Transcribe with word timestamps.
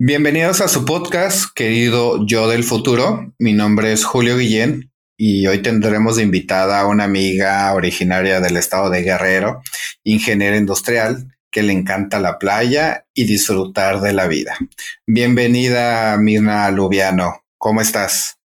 Bienvenidos 0.00 0.60
a 0.60 0.66
su 0.66 0.84
podcast, 0.84 1.54
querido 1.54 2.26
Yo 2.26 2.48
del 2.48 2.64
Futuro. 2.64 3.32
Mi 3.38 3.52
nombre 3.52 3.92
es 3.92 4.04
Julio 4.04 4.36
Guillén 4.36 4.90
y 5.16 5.46
hoy 5.46 5.62
tendremos 5.62 6.16
de 6.16 6.24
invitada 6.24 6.80
a 6.80 6.88
una 6.88 7.04
amiga 7.04 7.72
originaria 7.72 8.40
del 8.40 8.56
estado 8.56 8.90
de 8.90 9.02
Guerrero, 9.02 9.62
ingeniera 10.02 10.56
industrial, 10.56 11.28
que 11.48 11.62
le 11.62 11.72
encanta 11.72 12.18
la 12.18 12.40
playa 12.40 13.06
y 13.14 13.24
disfrutar 13.24 14.00
de 14.00 14.12
la 14.12 14.26
vida. 14.26 14.56
Bienvenida, 15.06 16.16
Mirna 16.16 16.68
Lubiano. 16.72 17.44
¿Cómo 17.56 17.80
estás? 17.80 18.40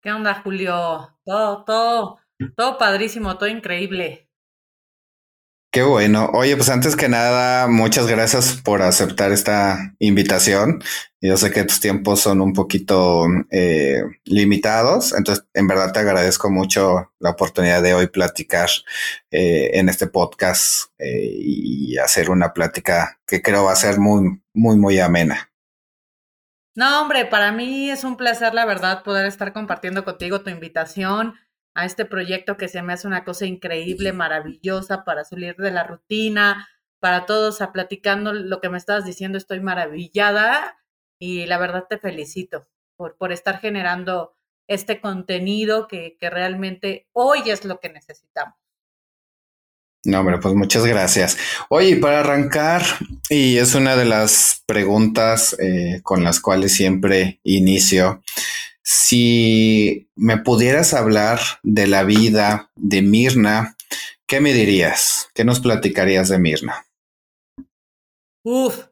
¿Qué 0.00 0.12
onda, 0.12 0.40
Julio? 0.42 1.14
Todo, 1.26 1.62
todo, 1.64 2.18
todo 2.56 2.78
padrísimo, 2.78 3.36
todo 3.36 3.50
increíble. 3.50 4.25
Qué 5.70 5.82
bueno. 5.82 6.30
Oye, 6.32 6.56
pues 6.56 6.70
antes 6.70 6.96
que 6.96 7.08
nada, 7.08 7.66
muchas 7.66 8.06
gracias 8.06 8.60
por 8.62 8.80
aceptar 8.80 9.32
esta 9.32 9.94
invitación. 9.98 10.82
Yo 11.20 11.36
sé 11.36 11.50
que 11.50 11.64
tus 11.64 11.80
tiempos 11.80 12.20
son 12.20 12.40
un 12.40 12.52
poquito 12.52 13.26
eh, 13.50 14.02
limitados, 14.24 15.12
entonces 15.12 15.44
en 15.54 15.66
verdad 15.66 15.92
te 15.92 15.98
agradezco 15.98 16.50
mucho 16.50 17.12
la 17.18 17.30
oportunidad 17.30 17.82
de 17.82 17.94
hoy 17.94 18.06
platicar 18.06 18.70
eh, 19.30 19.72
en 19.74 19.88
este 19.88 20.06
podcast 20.06 20.90
eh, 20.98 21.30
y 21.36 21.98
hacer 21.98 22.30
una 22.30 22.52
plática 22.52 23.18
que 23.26 23.42
creo 23.42 23.64
va 23.64 23.72
a 23.72 23.76
ser 23.76 23.98
muy, 23.98 24.40
muy, 24.54 24.76
muy 24.76 24.98
amena. 25.00 25.50
No, 26.76 27.00
hombre, 27.00 27.24
para 27.24 27.52
mí 27.52 27.90
es 27.90 28.04
un 28.04 28.16
placer, 28.16 28.54
la 28.54 28.66
verdad, 28.66 29.02
poder 29.02 29.26
estar 29.26 29.52
compartiendo 29.52 30.04
contigo 30.04 30.42
tu 30.42 30.50
invitación 30.50 31.34
a 31.76 31.84
este 31.84 32.06
proyecto 32.06 32.56
que 32.56 32.68
se 32.68 32.80
me 32.82 32.94
hace 32.94 33.06
una 33.06 33.22
cosa 33.22 33.44
increíble, 33.44 34.14
maravillosa 34.14 35.04
para 35.04 35.24
salir 35.24 35.56
de 35.56 35.70
la 35.70 35.84
rutina, 35.84 36.66
para 37.00 37.26
todos, 37.26 37.60
a 37.60 37.70
platicando 37.70 38.32
lo 38.32 38.62
que 38.62 38.70
me 38.70 38.78
estabas 38.78 39.04
diciendo, 39.04 39.36
estoy 39.36 39.60
maravillada 39.60 40.78
y 41.20 41.44
la 41.44 41.58
verdad 41.58 41.84
te 41.88 41.98
felicito 41.98 42.66
por, 42.96 43.18
por 43.18 43.30
estar 43.30 43.60
generando 43.60 44.34
este 44.68 45.02
contenido 45.02 45.86
que, 45.86 46.16
que 46.18 46.30
realmente 46.30 47.08
hoy 47.12 47.50
es 47.50 47.66
lo 47.66 47.78
que 47.78 47.90
necesitamos. 47.90 48.56
No, 50.06 50.20
hombre, 50.20 50.38
pues 50.38 50.54
muchas 50.54 50.86
gracias. 50.86 51.36
Oye, 51.68 51.96
para 51.96 52.20
arrancar, 52.20 52.82
y 53.28 53.58
es 53.58 53.74
una 53.74 53.96
de 53.96 54.04
las 54.04 54.62
preguntas 54.64 55.56
eh, 55.58 56.00
con 56.04 56.22
las 56.22 56.40
cuales 56.40 56.72
siempre 56.72 57.40
inicio, 57.42 58.22
si 58.88 60.08
me 60.14 60.38
pudieras 60.38 60.94
hablar 60.94 61.40
de 61.64 61.88
la 61.88 62.04
vida 62.04 62.70
de 62.76 63.02
Mirna, 63.02 63.76
¿qué 64.28 64.40
me 64.40 64.52
dirías? 64.52 65.28
¿Qué 65.34 65.44
nos 65.44 65.58
platicarías 65.58 66.28
de 66.28 66.38
Mirna? 66.38 66.86
Uf, 68.44 68.86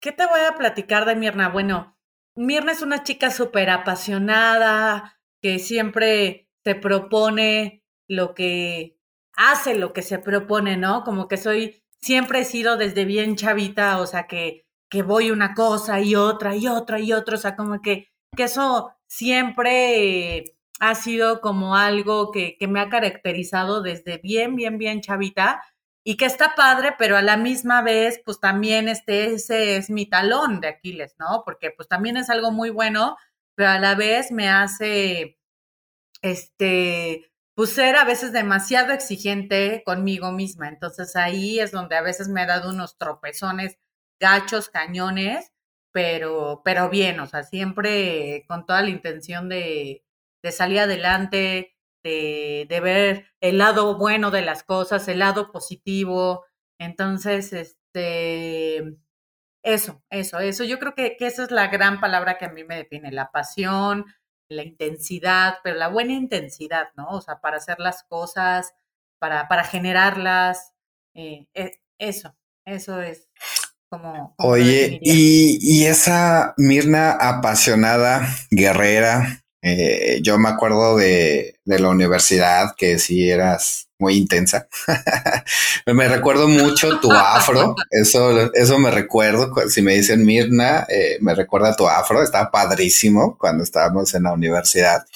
¿qué 0.00 0.10
te 0.10 0.26
voy 0.26 0.40
a 0.40 0.56
platicar 0.56 1.04
de 1.04 1.14
Mirna? 1.14 1.48
Bueno, 1.48 1.96
Mirna 2.34 2.72
es 2.72 2.82
una 2.82 3.04
chica 3.04 3.30
súper 3.30 3.70
apasionada, 3.70 5.20
que 5.40 5.60
siempre 5.60 6.50
se 6.64 6.74
propone 6.74 7.84
lo 8.08 8.34
que 8.34 8.98
hace, 9.36 9.76
lo 9.76 9.92
que 9.92 10.02
se 10.02 10.18
propone, 10.18 10.76
¿no? 10.76 11.04
Como 11.04 11.28
que 11.28 11.36
soy, 11.36 11.84
siempre 12.00 12.40
he 12.40 12.44
sido 12.44 12.76
desde 12.76 13.04
bien 13.04 13.36
chavita, 13.36 14.00
o 14.00 14.08
sea, 14.08 14.26
que, 14.26 14.66
que 14.90 15.04
voy 15.04 15.30
una 15.30 15.54
cosa 15.54 16.00
y 16.00 16.16
otra 16.16 16.56
y 16.56 16.66
otra 16.66 16.98
y 16.98 17.12
otra, 17.12 17.36
o 17.36 17.38
sea, 17.38 17.54
como 17.54 17.80
que, 17.80 18.08
que 18.36 18.42
eso 18.42 18.90
siempre 19.06 20.56
ha 20.80 20.94
sido 20.94 21.40
como 21.40 21.76
algo 21.76 22.30
que, 22.30 22.56
me 22.68 22.80
ha 22.80 22.88
caracterizado 22.88 23.82
desde 23.82 24.18
bien, 24.18 24.56
bien, 24.56 24.78
bien 24.78 25.00
chavita 25.00 25.62
y 26.04 26.16
que 26.16 26.26
está 26.26 26.54
padre, 26.54 26.94
pero 26.98 27.16
a 27.16 27.22
la 27.22 27.36
misma 27.36 27.82
vez, 27.82 28.20
pues 28.24 28.40
también 28.40 28.88
este, 28.88 29.34
ese 29.34 29.76
es 29.76 29.88
mi 29.90 30.06
talón 30.06 30.60
de 30.60 30.68
Aquiles, 30.68 31.14
¿no? 31.18 31.42
Porque 31.44 31.70
pues 31.70 31.88
también 31.88 32.16
es 32.16 32.28
algo 32.28 32.50
muy 32.50 32.70
bueno, 32.70 33.16
pero 33.54 33.70
a 33.70 33.78
la 33.78 33.94
vez 33.94 34.30
me 34.30 34.48
hace, 34.50 35.38
este, 36.22 37.32
pues 37.54 37.70
ser 37.70 37.96
a 37.96 38.04
veces 38.04 38.32
demasiado 38.32 38.92
exigente 38.92 39.82
conmigo 39.86 40.32
misma. 40.32 40.68
Entonces 40.68 41.16
ahí 41.16 41.60
es 41.60 41.72
donde 41.72 41.96
a 41.96 42.02
veces 42.02 42.28
me 42.28 42.42
he 42.42 42.46
dado 42.46 42.70
unos 42.70 42.98
tropezones 42.98 43.78
gachos, 44.20 44.68
cañones, 44.68 45.53
pero, 45.94 46.60
pero 46.64 46.90
bien, 46.90 47.20
o 47.20 47.26
sea, 47.26 47.44
siempre 47.44 48.44
con 48.48 48.66
toda 48.66 48.82
la 48.82 48.90
intención 48.90 49.48
de, 49.48 50.04
de 50.42 50.52
salir 50.52 50.80
adelante, 50.80 51.76
de, 52.02 52.66
de, 52.68 52.80
ver 52.80 53.26
el 53.40 53.58
lado 53.58 53.96
bueno 53.96 54.32
de 54.32 54.42
las 54.42 54.64
cosas, 54.64 55.06
el 55.06 55.20
lado 55.20 55.52
positivo. 55.52 56.46
Entonces, 56.80 57.52
este, 57.52 58.96
eso, 59.62 60.02
eso, 60.10 60.40
eso, 60.40 60.64
yo 60.64 60.80
creo 60.80 60.96
que, 60.96 61.16
que 61.16 61.26
esa 61.28 61.44
es 61.44 61.52
la 61.52 61.68
gran 61.68 62.00
palabra 62.00 62.38
que 62.38 62.46
a 62.46 62.52
mí 62.52 62.64
me 62.64 62.76
define, 62.76 63.12
la 63.12 63.30
pasión, 63.30 64.06
la 64.48 64.64
intensidad, 64.64 65.58
pero 65.62 65.76
la 65.78 65.88
buena 65.88 66.12
intensidad, 66.14 66.88
¿no? 66.96 67.08
O 67.10 67.20
sea, 67.20 67.40
para 67.40 67.58
hacer 67.58 67.78
las 67.78 68.02
cosas, 68.02 68.74
para, 69.20 69.46
para 69.46 69.62
generarlas, 69.64 70.74
eh, 71.14 71.46
e, 71.54 71.80
eso, 71.98 72.36
eso 72.64 73.00
es. 73.00 73.28
Oye, 74.38 74.98
y, 75.02 75.84
esa 75.84 76.54
Mirna 76.56 77.12
apasionada, 77.12 78.28
guerrera, 78.50 79.44
eh, 79.62 80.20
yo 80.22 80.38
me 80.38 80.48
acuerdo 80.50 80.96
de, 80.96 81.58
la 81.64 81.88
universidad 81.88 82.74
que 82.76 82.98
sí 82.98 83.30
eras 83.30 83.88
muy 83.98 84.16
intensa. 84.16 84.68
me 85.86 86.08
recuerdo 86.08 86.48
mucho 86.48 87.00
tu 87.00 87.10
afro, 87.12 87.74
eso, 87.90 88.52
eso 88.52 88.78
me 88.78 88.90
recuerdo, 88.90 89.52
si 89.68 89.80
me 89.80 89.94
dicen 89.94 90.24
Mirna, 90.24 90.86
eh, 90.88 91.16
me 91.20 91.34
recuerda 91.34 91.76
tu 91.76 91.88
afro, 91.88 92.22
estaba 92.22 92.50
padrísimo 92.50 93.38
cuando 93.38 93.64
estábamos 93.64 94.14
en 94.14 94.24
la 94.24 94.32
universidad. 94.32 95.06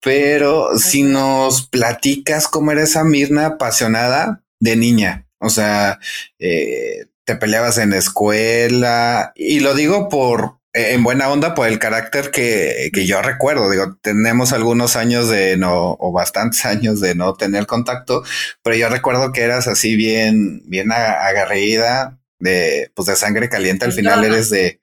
Pero 0.00 0.76
si 0.78 1.02
nos 1.02 1.66
platicas 1.68 2.48
cómo 2.48 2.72
era 2.72 2.82
esa 2.82 3.04
Mirna 3.04 3.46
apasionada 3.46 4.42
de 4.58 4.76
niña, 4.76 5.26
o 5.38 5.50
sea, 5.50 6.00
eh, 6.38 7.06
te 7.26 7.36
peleabas 7.36 7.76
en 7.78 7.92
escuela 7.92 9.32
y 9.34 9.60
lo 9.60 9.74
digo 9.74 10.08
por 10.08 10.60
en 10.72 11.02
buena 11.02 11.30
onda 11.30 11.54
por 11.54 11.66
el 11.66 11.78
carácter 11.78 12.30
que, 12.30 12.90
que, 12.92 13.06
yo 13.06 13.22
recuerdo. 13.22 13.70
Digo, 13.70 13.96
tenemos 14.02 14.52
algunos 14.52 14.94
años 14.94 15.28
de 15.30 15.56
no, 15.56 15.96
o 15.98 16.12
bastantes 16.12 16.64
años 16.66 17.00
de 17.00 17.14
no 17.14 17.34
tener 17.34 17.66
contacto, 17.66 18.22
pero 18.62 18.76
yo 18.76 18.88
recuerdo 18.88 19.32
que 19.32 19.42
eras 19.42 19.68
así 19.68 19.96
bien, 19.96 20.62
bien 20.66 20.92
agarrida, 20.92 22.18
de, 22.38 22.92
pues 22.94 23.06
de 23.06 23.16
sangre 23.16 23.48
caliente. 23.48 23.86
Al 23.86 23.92
final 23.92 24.22
eres 24.22 24.50
de, 24.50 24.82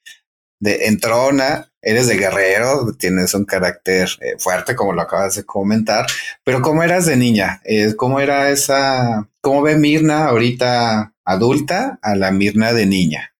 de 0.60 0.88
entrona, 0.88 1.72
eres 1.82 2.08
de 2.08 2.18
guerrero, 2.18 2.96
tienes 2.98 3.36
un 3.36 3.46
carácter 3.46 4.10
eh, 4.22 4.36
fuerte, 4.40 4.76
como 4.76 4.94
lo 4.94 5.04
acabas 5.04 5.36
de 5.36 5.46
comentar. 5.46 6.08
Pero 6.44 6.62
¿cómo 6.62 6.82
eras 6.82 7.06
de 7.06 7.18
niña? 7.18 7.62
Eh, 7.66 7.94
¿Cómo 7.96 8.20
era 8.20 8.50
esa, 8.50 9.30
cómo 9.42 9.62
ve 9.62 9.78
Mirna 9.78 10.26
ahorita 10.26 11.13
adulta 11.26 12.00
a 12.02 12.16
la 12.16 12.32
Mirna 12.32 12.74
de 12.74 12.86
niña? 12.86 13.34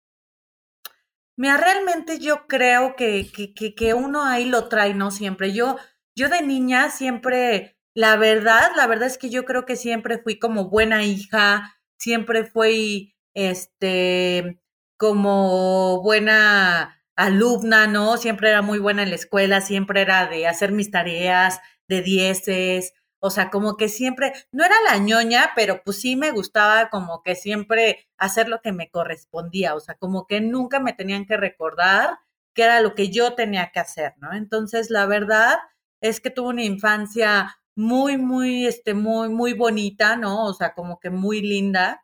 Mira, 1.36 1.58
realmente 1.58 2.20
yo 2.20 2.46
creo 2.48 2.96
que, 2.96 3.32
que, 3.32 3.74
que, 3.74 3.94
uno 3.94 4.24
ahí 4.24 4.46
lo 4.46 4.68
trae, 4.70 4.94
¿no? 4.94 5.10
Siempre. 5.10 5.54
Yo, 5.54 5.78
yo 6.16 6.30
de 6.30 6.44
niña 6.44 6.92
siempre, 6.92 7.78
la 7.96 8.16
verdad, 8.18 8.72
la 8.78 8.86
verdad 8.88 9.08
es 9.08 9.18
que 9.18 9.30
yo 9.30 9.44
creo 9.46 9.66
que 9.66 9.76
siempre 9.76 10.20
fui 10.20 10.38
como 10.38 10.70
buena 10.70 11.04
hija, 11.04 11.76
siempre 11.98 12.46
fui, 12.46 13.16
este, 13.34 14.62
como 14.98 16.02
buena 16.04 17.04
alumna, 17.16 17.88
¿no? 17.88 18.18
Siempre 18.18 18.50
era 18.50 18.62
muy 18.62 18.80
buena 18.80 19.04
en 19.04 19.10
la 19.10 19.16
escuela, 19.16 19.62
siempre 19.62 20.02
era 20.02 20.28
de 20.28 20.48
hacer 20.48 20.72
mis 20.72 20.92
tareas, 20.92 21.60
de 21.88 22.02
dieces, 22.02 22.94
o 23.26 23.30
sea, 23.30 23.50
como 23.50 23.78
que 23.78 23.88
siempre, 23.88 24.34
no 24.52 24.66
era 24.66 24.76
la 24.84 24.98
ñoña, 24.98 25.52
pero 25.56 25.82
pues 25.82 26.02
sí 26.02 26.18
me 26.18 26.32
gustaba 26.32 26.90
como 26.90 27.24
que 27.24 27.36
siempre 27.36 28.06
hacer 28.18 28.50
lo 28.50 28.60
que 28.62 28.74
me 28.74 28.90
correspondía, 28.90 29.76
o 29.76 29.80
sea, 29.80 29.96
como 29.96 30.28
que 30.28 30.42
nunca 30.42 30.82
me 30.82 30.92
tenían 30.92 31.26
que 31.26 31.38
recordar 31.38 32.20
que 32.54 32.64
era 32.64 32.82
lo 32.82 32.96
que 32.96 33.12
yo 33.12 33.34
tenía 33.34 33.72
que 33.72 33.80
hacer, 33.80 34.14
¿no? 34.18 34.34
Entonces, 34.34 34.90
la 34.90 35.06
verdad 35.06 35.58
es 36.02 36.20
que 36.20 36.32
tuve 36.32 36.50
una 36.50 36.64
infancia 36.66 37.56
muy, 37.78 38.18
muy, 38.18 38.68
este, 38.68 38.94
muy, 38.94 39.30
muy 39.30 39.54
bonita, 39.54 40.18
¿no? 40.18 40.46
O 40.46 40.54
sea, 40.54 40.74
como 40.74 41.00
que 41.00 41.10
muy 41.10 41.42
linda. 41.42 42.04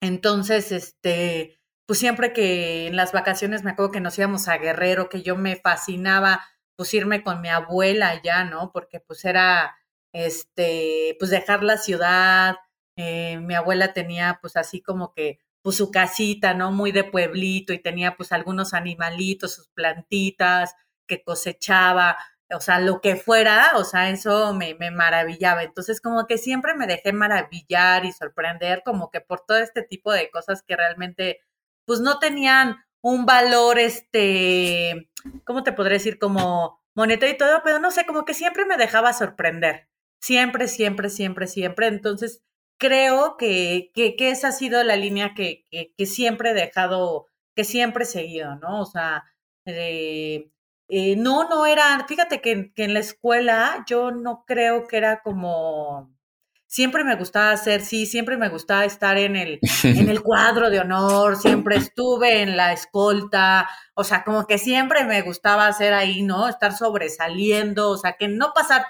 Entonces, 0.00 0.72
este, 0.72 1.60
pues 1.86 1.98
siempre 1.98 2.32
que 2.32 2.86
en 2.86 2.96
las 2.96 3.12
vacaciones 3.12 3.64
me 3.64 3.72
acuerdo 3.72 3.92
que 3.92 4.00
nos 4.00 4.18
íbamos 4.18 4.48
a 4.48 4.56
Guerrero, 4.56 5.10
que 5.10 5.22
yo 5.22 5.36
me 5.36 5.56
fascinaba 5.56 6.42
pues 6.74 6.94
irme 6.94 7.22
con 7.22 7.42
mi 7.42 7.48
abuela 7.48 8.08
allá, 8.08 8.44
¿no? 8.44 8.72
Porque 8.72 9.00
pues 9.00 9.24
era 9.26 9.76
este, 10.12 11.16
pues 11.18 11.30
dejar 11.30 11.62
la 11.62 11.78
ciudad. 11.78 12.56
Eh, 12.96 13.38
mi 13.40 13.54
abuela 13.54 13.92
tenía 13.92 14.38
pues 14.40 14.56
así 14.56 14.80
como 14.82 15.12
que 15.12 15.38
pues 15.62 15.76
su 15.76 15.90
casita, 15.90 16.54
¿no? 16.54 16.72
Muy 16.72 16.92
de 16.92 17.04
pueblito 17.04 17.72
y 17.72 17.78
tenía 17.80 18.16
pues 18.16 18.32
algunos 18.32 18.74
animalitos, 18.74 19.54
sus 19.54 19.68
plantitas 19.68 20.74
que 21.08 21.22
cosechaba, 21.22 22.16
o 22.50 22.60
sea, 22.60 22.78
lo 22.80 23.00
que 23.00 23.16
fuera, 23.16 23.72
o 23.74 23.84
sea, 23.84 24.10
eso 24.10 24.54
me, 24.54 24.74
me 24.74 24.90
maravillaba. 24.90 25.62
Entonces 25.64 26.00
como 26.00 26.26
que 26.26 26.38
siempre 26.38 26.74
me 26.74 26.86
dejé 26.86 27.12
maravillar 27.12 28.04
y 28.04 28.12
sorprender 28.12 28.82
como 28.84 29.10
que 29.10 29.20
por 29.20 29.40
todo 29.46 29.58
este 29.58 29.82
tipo 29.82 30.12
de 30.12 30.30
cosas 30.30 30.62
que 30.62 30.76
realmente 30.76 31.40
pues 31.84 32.00
no 32.00 32.18
tenían 32.18 32.76
un 33.00 33.26
valor, 33.26 33.78
este, 33.78 35.10
¿cómo 35.44 35.62
te 35.62 35.72
podré 35.72 35.94
decir? 35.94 36.18
Como 36.18 36.80
monetario 36.94 37.34
y 37.34 37.38
todo, 37.38 37.62
pero 37.64 37.78
no 37.78 37.90
sé, 37.90 38.06
como 38.06 38.24
que 38.24 38.34
siempre 38.34 38.64
me 38.66 38.76
dejaba 38.76 39.12
sorprender. 39.12 39.88
Siempre, 40.26 40.66
siempre, 40.66 41.08
siempre, 41.08 41.46
siempre. 41.46 41.86
Entonces, 41.86 42.42
creo 42.78 43.36
que, 43.36 43.92
que, 43.94 44.16
que 44.16 44.30
esa 44.30 44.48
ha 44.48 44.52
sido 44.52 44.82
la 44.82 44.96
línea 44.96 45.34
que, 45.34 45.64
que, 45.70 46.06
siempre 46.06 46.50
he 46.50 46.54
dejado, 46.54 47.26
que 47.54 47.62
siempre 47.62 48.02
he 48.02 48.06
seguido, 48.08 48.56
¿no? 48.56 48.80
O 48.82 48.86
sea, 48.86 49.22
eh, 49.66 50.50
eh, 50.88 51.14
no, 51.16 51.48
no 51.48 51.64
era, 51.66 52.04
fíjate 52.08 52.40
que, 52.40 52.72
que 52.74 52.84
en 52.84 52.94
la 52.94 53.00
escuela 53.00 53.84
yo 53.88 54.10
no 54.10 54.44
creo 54.48 54.88
que 54.88 54.96
era 54.96 55.22
como 55.22 56.12
siempre 56.66 57.04
me 57.04 57.14
gustaba 57.14 57.52
hacer, 57.52 57.80
sí, 57.82 58.06
siempre 58.06 58.36
me 58.36 58.48
gustaba 58.48 58.84
estar 58.84 59.16
en 59.18 59.36
el, 59.36 59.60
en 59.84 60.08
el 60.08 60.22
cuadro 60.24 60.70
de 60.70 60.80
honor, 60.80 61.36
siempre 61.36 61.76
estuve 61.76 62.42
en 62.42 62.56
la 62.56 62.72
escolta, 62.72 63.68
o 63.94 64.02
sea, 64.04 64.24
como 64.24 64.46
que 64.46 64.58
siempre 64.58 65.04
me 65.04 65.22
gustaba 65.22 65.68
hacer 65.68 65.94
ahí, 65.94 66.22
¿no? 66.22 66.48
Estar 66.48 66.76
sobresaliendo, 66.76 67.90
o 67.90 67.96
sea, 67.96 68.16
que 68.18 68.28
no 68.28 68.52
pasar 68.54 68.86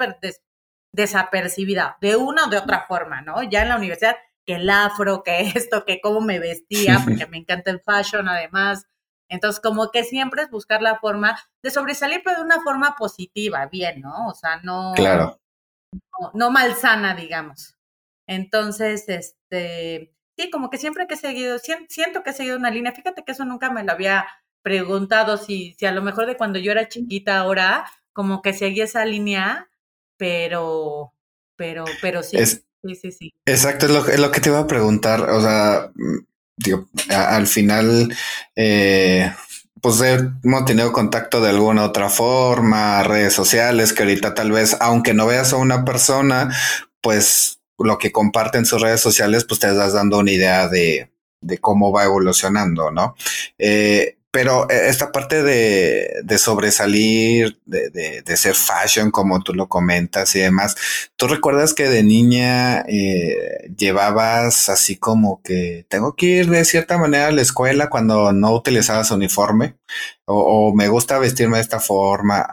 desapercibida 0.96 1.96
de 2.00 2.16
una 2.16 2.46
o 2.46 2.50
de 2.50 2.58
otra 2.58 2.86
forma, 2.88 3.22
¿no? 3.22 3.42
Ya 3.44 3.62
en 3.62 3.68
la 3.68 3.76
universidad, 3.76 4.16
que 4.44 4.56
el 4.56 4.68
afro, 4.70 5.22
que 5.22 5.40
esto, 5.54 5.84
que 5.84 6.00
cómo 6.00 6.20
me 6.20 6.38
vestía, 6.38 7.00
porque 7.04 7.26
me 7.26 7.38
encanta 7.38 7.70
el 7.70 7.80
fashion 7.80 8.28
además. 8.28 8.86
Entonces, 9.28 9.60
como 9.60 9.90
que 9.90 10.04
siempre 10.04 10.42
es 10.42 10.50
buscar 10.50 10.82
la 10.82 10.98
forma 10.98 11.38
de 11.62 11.70
sobresalir, 11.70 12.22
pero 12.24 12.38
de 12.38 12.44
una 12.44 12.60
forma 12.62 12.94
positiva, 12.96 13.66
bien, 13.66 14.00
¿no? 14.00 14.28
O 14.28 14.34
sea, 14.34 14.60
no, 14.62 14.92
claro 14.94 15.40
no, 16.34 16.50
malsana, 16.50 17.14
digamos. 17.14 17.74
Entonces, 18.26 19.08
este, 19.08 20.14
sí, 20.36 20.50
como 20.50 20.70
que 20.70 20.78
siempre 20.78 21.06
que 21.06 21.14
he 21.14 21.16
seguido, 21.16 21.58
siento 21.58 22.22
que 22.22 22.30
he 22.30 22.32
seguido 22.32 22.56
una 22.56 22.70
línea, 22.70 22.92
fíjate 22.92 23.24
que 23.24 23.32
eso 23.32 23.44
nunca 23.44 23.70
me 23.70 23.84
lo 23.84 23.92
había 23.92 24.26
preguntado, 24.62 25.36
si, 25.36 25.74
si 25.78 25.86
a 25.86 25.92
lo 25.92 26.02
mejor 26.02 26.26
de 26.26 26.36
cuando 26.36 26.58
yo 26.58 26.72
era 26.72 26.88
chiquita 26.88 27.38
ahora, 27.38 27.86
como 28.12 28.42
que 28.42 28.52
seguía 28.52 28.84
esa 28.84 29.04
línea, 29.04 29.68
pero, 30.16 31.12
pero, 31.56 31.84
pero 32.00 32.22
sí. 32.22 32.36
sí, 32.46 32.94
sí, 32.94 33.12
sí. 33.12 33.34
Exacto, 33.44 33.86
es 33.86 33.92
lo, 33.92 34.06
es 34.06 34.18
lo 34.20 34.30
que 34.30 34.40
te 34.40 34.48
iba 34.48 34.60
a 34.60 34.66
preguntar, 34.66 35.28
o 35.30 35.40
sea, 35.40 35.90
mm, 35.94 36.18
digo, 36.56 36.88
al 37.10 37.46
final, 37.46 38.14
eh, 38.54 39.32
pues 39.80 40.00
hemos 40.00 40.64
tenido 40.64 40.92
contacto 40.92 41.40
de 41.40 41.50
alguna 41.50 41.84
otra 41.84 42.08
forma, 42.10 43.02
redes 43.02 43.34
sociales, 43.34 43.92
que 43.92 44.02
ahorita 44.02 44.34
tal 44.34 44.50
vez, 44.50 44.76
aunque 44.80 45.14
no 45.14 45.26
veas 45.26 45.52
a 45.52 45.56
una 45.56 45.84
persona, 45.84 46.50
pues 47.00 47.60
lo 47.78 47.98
que 47.98 48.10
comparte 48.10 48.58
en 48.58 48.66
sus 48.66 48.80
redes 48.80 49.00
sociales, 49.00 49.44
pues 49.44 49.60
te 49.60 49.68
estás 49.68 49.92
dando 49.92 50.18
una 50.18 50.32
idea 50.32 50.68
de, 50.68 51.12
de 51.40 51.58
cómo 51.58 51.92
va 51.92 52.04
evolucionando, 52.04 52.90
¿no? 52.90 53.14
Eh, 53.58 54.15
pero 54.36 54.68
eh, 54.68 54.90
esta 54.90 55.12
parte 55.12 55.42
de, 55.42 56.20
de 56.22 56.36
sobresalir, 56.36 57.58
de, 57.64 57.88
de, 58.22 58.36
ser 58.36 58.54
fashion, 58.54 59.10
como 59.10 59.42
tú 59.42 59.54
lo 59.54 59.66
comentas 59.66 60.36
y 60.36 60.40
demás, 60.40 60.76
¿tú 61.16 61.26
recuerdas 61.26 61.72
que 61.72 61.88
de 61.88 62.02
niña 62.02 62.80
eh, 62.82 63.72
llevabas 63.78 64.68
así 64.68 64.98
como 64.98 65.40
que 65.40 65.86
tengo 65.88 66.16
que 66.16 66.26
ir 66.26 66.50
de 66.50 66.66
cierta 66.66 66.98
manera 66.98 67.28
a 67.28 67.32
la 67.32 67.40
escuela 67.40 67.88
cuando 67.88 68.34
no 68.34 68.52
utilizabas 68.52 69.10
uniforme? 69.10 69.78
O, 70.26 70.74
me 70.74 70.88
gusta 70.88 71.18
vestirme 71.18 71.56
de 71.56 71.62
esta 71.62 71.80
forma. 71.80 72.46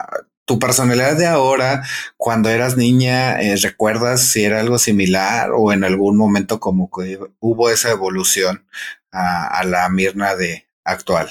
Tu 0.46 0.58
personalidad 0.58 1.18
de 1.18 1.26
ahora, 1.26 1.82
cuando 2.16 2.48
eras 2.48 2.78
niña, 2.78 3.42
eh, 3.42 3.56
¿recuerdas 3.62 4.22
si 4.22 4.42
era 4.42 4.60
algo 4.60 4.78
similar 4.78 5.50
o 5.54 5.70
en 5.70 5.84
algún 5.84 6.16
momento 6.16 6.60
como 6.60 6.90
que 6.90 7.18
hubo 7.40 7.68
esa 7.68 7.90
evolución 7.90 8.66
a 9.12 9.62
la 9.64 9.86
Mirna 9.90 10.34
de 10.34 10.66
actual? 10.82 11.28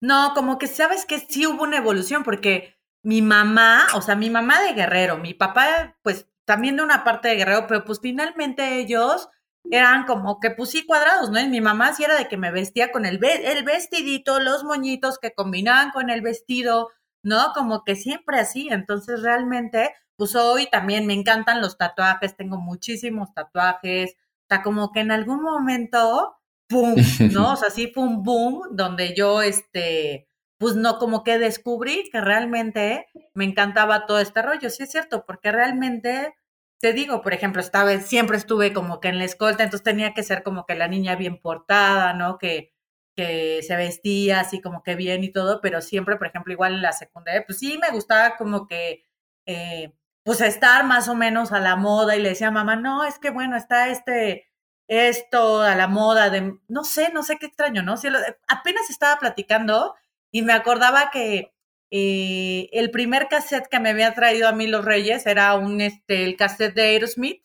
No, 0.00 0.32
como 0.34 0.58
que 0.58 0.66
sabes 0.66 1.06
que 1.06 1.18
sí 1.20 1.46
hubo 1.46 1.62
una 1.62 1.78
evolución, 1.78 2.22
porque 2.22 2.76
mi 3.02 3.22
mamá, 3.22 3.86
o 3.94 4.02
sea, 4.02 4.14
mi 4.14 4.30
mamá 4.30 4.60
de 4.62 4.74
guerrero, 4.74 5.16
mi 5.18 5.32
papá, 5.34 5.96
pues 6.02 6.26
también 6.44 6.76
de 6.76 6.82
una 6.82 7.02
parte 7.04 7.28
de 7.28 7.36
guerrero, 7.36 7.66
pero 7.66 7.84
pues 7.84 8.00
finalmente 8.00 8.78
ellos 8.78 9.28
eran 9.70 10.04
como 10.04 10.38
que 10.38 10.50
pues 10.50 10.70
sí 10.70 10.84
cuadrados, 10.86 11.30
¿no? 11.30 11.40
Y 11.40 11.48
mi 11.48 11.60
mamá 11.60 11.92
sí 11.94 12.04
era 12.04 12.16
de 12.16 12.28
que 12.28 12.36
me 12.36 12.52
vestía 12.52 12.92
con 12.92 13.04
el, 13.06 13.18
el 13.24 13.64
vestidito, 13.64 14.38
los 14.40 14.64
moñitos 14.64 15.18
que 15.18 15.32
combinaban 15.34 15.90
con 15.90 16.10
el 16.10 16.20
vestido, 16.20 16.90
¿no? 17.22 17.52
Como 17.54 17.82
que 17.84 17.96
siempre 17.96 18.38
así. 18.38 18.68
Entonces 18.70 19.22
realmente, 19.22 19.92
pues 20.16 20.34
hoy 20.36 20.68
también 20.70 21.06
me 21.06 21.14
encantan 21.14 21.60
los 21.60 21.78
tatuajes, 21.78 22.36
tengo 22.36 22.58
muchísimos 22.58 23.32
tatuajes. 23.34 24.12
O 24.44 24.46
sea, 24.48 24.62
como 24.62 24.92
que 24.92 25.00
en 25.00 25.10
algún 25.10 25.42
momento 25.42 26.36
pum, 26.68 26.94
¿no? 27.32 27.52
O 27.52 27.56
sea, 27.56 27.70
sí 27.70 27.90
fue 27.94 28.04
un 28.04 28.22
boom 28.22 28.62
donde 28.72 29.14
yo, 29.14 29.42
este, 29.42 30.28
pues 30.58 30.76
no, 30.76 30.98
como 30.98 31.24
que 31.24 31.38
descubrí 31.38 32.08
que 32.10 32.20
realmente 32.20 33.06
me 33.34 33.44
encantaba 33.44 34.06
todo 34.06 34.20
este 34.20 34.42
rollo. 34.42 34.70
Sí 34.70 34.84
es 34.84 34.90
cierto, 34.90 35.24
porque 35.26 35.52
realmente, 35.52 36.34
te 36.80 36.92
digo, 36.92 37.22
por 37.22 37.34
ejemplo, 37.34 37.60
esta 37.60 37.84
vez 37.84 38.06
siempre 38.06 38.36
estuve 38.36 38.72
como 38.72 39.00
que 39.00 39.08
en 39.08 39.18
la 39.18 39.24
escolta, 39.24 39.64
entonces 39.64 39.84
tenía 39.84 40.14
que 40.14 40.22
ser 40.22 40.42
como 40.42 40.66
que 40.66 40.74
la 40.74 40.88
niña 40.88 41.16
bien 41.16 41.40
portada, 41.40 42.14
¿no? 42.14 42.38
Que, 42.38 42.72
que 43.16 43.62
se 43.62 43.76
vestía 43.76 44.40
así 44.40 44.60
como 44.60 44.82
que 44.82 44.94
bien 44.94 45.24
y 45.24 45.32
todo, 45.32 45.60
pero 45.62 45.80
siempre, 45.80 46.16
por 46.16 46.26
ejemplo, 46.28 46.52
igual 46.52 46.74
en 46.74 46.82
la 46.82 46.92
secundaria, 46.92 47.44
pues 47.46 47.58
sí 47.58 47.78
me 47.78 47.90
gustaba 47.90 48.36
como 48.36 48.66
que, 48.66 49.04
eh, 49.46 49.94
pues 50.24 50.40
estar 50.40 50.84
más 50.84 51.08
o 51.08 51.14
menos 51.14 51.52
a 51.52 51.60
la 51.60 51.76
moda 51.76 52.16
y 52.16 52.20
le 52.22 52.30
decía 52.30 52.48
a 52.48 52.50
mamá, 52.50 52.76
no, 52.76 53.04
es 53.04 53.18
que 53.18 53.30
bueno, 53.30 53.56
está 53.56 53.90
este 53.90 54.46
esto 54.88 55.62
a 55.62 55.74
la 55.74 55.88
moda 55.88 56.30
de, 56.30 56.58
no 56.68 56.84
sé, 56.84 57.10
no 57.12 57.22
sé 57.22 57.38
qué 57.38 57.46
extraño, 57.46 57.82
¿no? 57.82 57.96
Si 57.96 58.08
apenas 58.48 58.90
estaba 58.90 59.18
platicando 59.18 59.94
y 60.30 60.42
me 60.42 60.52
acordaba 60.52 61.10
que 61.10 61.52
eh, 61.90 62.68
el 62.72 62.90
primer 62.90 63.28
cassette 63.28 63.68
que 63.68 63.80
me 63.80 63.90
había 63.90 64.14
traído 64.14 64.48
a 64.48 64.52
mí 64.52 64.66
los 64.66 64.84
Reyes 64.84 65.26
era 65.26 65.54
un, 65.54 65.80
este, 65.80 66.24
el 66.24 66.36
cassette 66.36 66.74
de 66.74 66.82
Aerosmith 66.82 67.42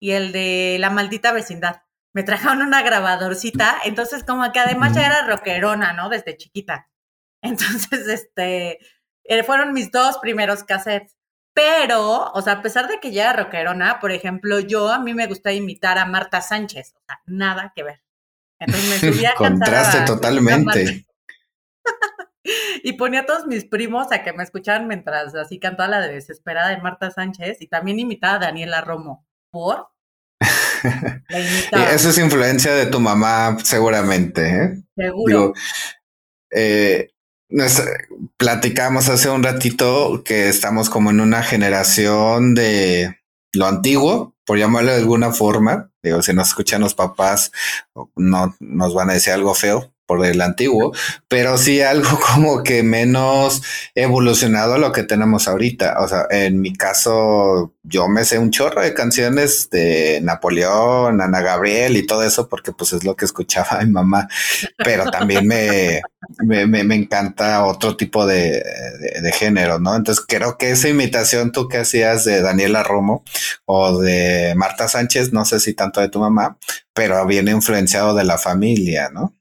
y 0.00 0.12
el 0.12 0.32
de 0.32 0.76
La 0.80 0.90
Maldita 0.90 1.32
Vecindad. 1.32 1.82
Me 2.14 2.22
trajeron 2.22 2.62
una 2.62 2.82
grabadorcita, 2.82 3.78
entonces 3.84 4.24
como 4.24 4.50
que 4.52 4.60
además 4.60 4.94
ya 4.94 5.06
era 5.06 5.26
rockerona, 5.26 5.92
¿no? 5.92 6.08
Desde 6.08 6.36
chiquita. 6.36 6.88
Entonces, 7.42 8.08
este, 8.08 8.80
eh, 9.24 9.42
fueron 9.44 9.72
mis 9.72 9.92
dos 9.92 10.18
primeros 10.18 10.64
cassettes. 10.64 11.17
Pero, 11.58 12.30
o 12.30 12.40
sea, 12.40 12.52
a 12.52 12.62
pesar 12.62 12.86
de 12.86 13.00
que 13.00 13.10
ya 13.10 13.24
era 13.24 13.32
rockerona, 13.32 13.98
por 13.98 14.12
ejemplo, 14.12 14.60
yo 14.60 14.92
a 14.92 15.00
mí 15.00 15.12
me 15.12 15.26
gusta 15.26 15.52
imitar 15.52 15.98
a 15.98 16.06
Marta 16.06 16.40
Sánchez, 16.40 16.94
o 16.94 17.00
sea, 17.04 17.20
nada 17.26 17.72
que 17.74 17.82
ver. 17.82 18.00
Entonces 18.60 18.88
me 19.02 19.12
subía 19.12 19.30
a 19.30 19.34
Contraste 19.34 20.02
totalmente. 20.02 21.04
y 22.84 22.92
ponía 22.92 23.22
a 23.22 23.26
todos 23.26 23.48
mis 23.48 23.64
primos 23.64 24.12
a 24.12 24.22
que 24.22 24.32
me 24.32 24.44
escucharan 24.44 24.86
mientras 24.86 25.34
así 25.34 25.58
cantaba 25.58 25.88
la 25.88 26.00
de 26.00 26.14
desesperada 26.14 26.68
de 26.68 26.80
Marta 26.80 27.10
Sánchez 27.10 27.60
y 27.60 27.66
también 27.66 27.98
imitaba 27.98 28.34
a 28.34 28.38
Daniela 28.38 28.80
Romo. 28.80 29.26
¿Por? 29.50 29.88
Eso 31.90 32.10
es 32.10 32.18
influencia 32.18 32.72
de 32.72 32.86
tu 32.86 33.00
mamá, 33.00 33.58
seguramente. 33.64 34.48
¿eh? 34.48 34.82
Seguro. 34.94 35.54
eh, 36.52 37.08
nos 37.48 37.82
platicamos 38.36 39.08
hace 39.08 39.30
un 39.30 39.42
ratito 39.42 40.22
que 40.24 40.48
estamos 40.48 40.90
como 40.90 41.10
en 41.10 41.20
una 41.20 41.42
generación 41.42 42.54
de 42.54 43.18
lo 43.52 43.66
antiguo, 43.66 44.34
por 44.44 44.58
llamarlo 44.58 44.92
de 44.92 44.98
alguna 44.98 45.32
forma. 45.32 45.90
Digo, 46.02 46.22
si 46.22 46.32
nos 46.32 46.48
escuchan 46.48 46.80
los 46.80 46.94
papás, 46.94 47.52
no 48.16 48.56
nos 48.60 48.94
van 48.94 49.10
a 49.10 49.14
decir 49.14 49.32
algo 49.32 49.54
feo, 49.54 49.92
por 50.08 50.24
el 50.24 50.40
antiguo, 50.40 50.94
pero 51.28 51.58
sí 51.58 51.82
algo 51.82 52.18
como 52.34 52.62
que 52.62 52.82
menos 52.82 53.62
evolucionado 53.94 54.74
a 54.74 54.78
lo 54.78 54.90
que 54.90 55.02
tenemos 55.02 55.46
ahorita. 55.46 55.96
O 56.00 56.08
sea, 56.08 56.26
en 56.30 56.60
mi 56.62 56.72
caso, 56.72 57.74
yo 57.82 58.08
me 58.08 58.24
sé 58.24 58.38
un 58.38 58.50
chorro 58.50 58.80
de 58.80 58.94
canciones 58.94 59.68
de 59.70 60.20
Napoleón, 60.22 61.20
Ana 61.20 61.42
Gabriel 61.42 61.96
y 61.98 62.06
todo 62.06 62.22
eso, 62.22 62.48
porque 62.48 62.72
pues 62.72 62.94
es 62.94 63.04
lo 63.04 63.16
que 63.16 63.26
escuchaba 63.26 63.80
mi 63.84 63.90
mamá, 63.90 64.28
pero 64.78 65.10
también 65.10 65.46
me, 65.46 66.00
me, 66.38 66.66
me, 66.66 66.94
encanta 66.94 67.66
otro 67.66 67.94
tipo 67.96 68.26
de, 68.26 68.64
de, 69.22 69.32
género, 69.32 69.78
¿no? 69.78 69.94
Entonces 69.94 70.24
creo 70.26 70.56
que 70.56 70.70
esa 70.70 70.88
imitación 70.88 71.52
tú 71.52 71.68
que 71.68 71.78
hacías 71.78 72.24
de 72.24 72.40
Daniela 72.40 72.82
Romo 72.82 73.24
o 73.66 73.98
de 74.00 74.54
Marta 74.56 74.88
Sánchez, 74.88 75.34
no 75.34 75.44
sé 75.44 75.60
si 75.60 75.74
tanto 75.74 76.00
de 76.00 76.08
tu 76.08 76.18
mamá, 76.18 76.56
pero 76.94 77.24
viene 77.26 77.50
influenciado 77.50 78.14
de 78.14 78.24
la 78.24 78.38
familia, 78.38 79.10
¿no? 79.12 79.37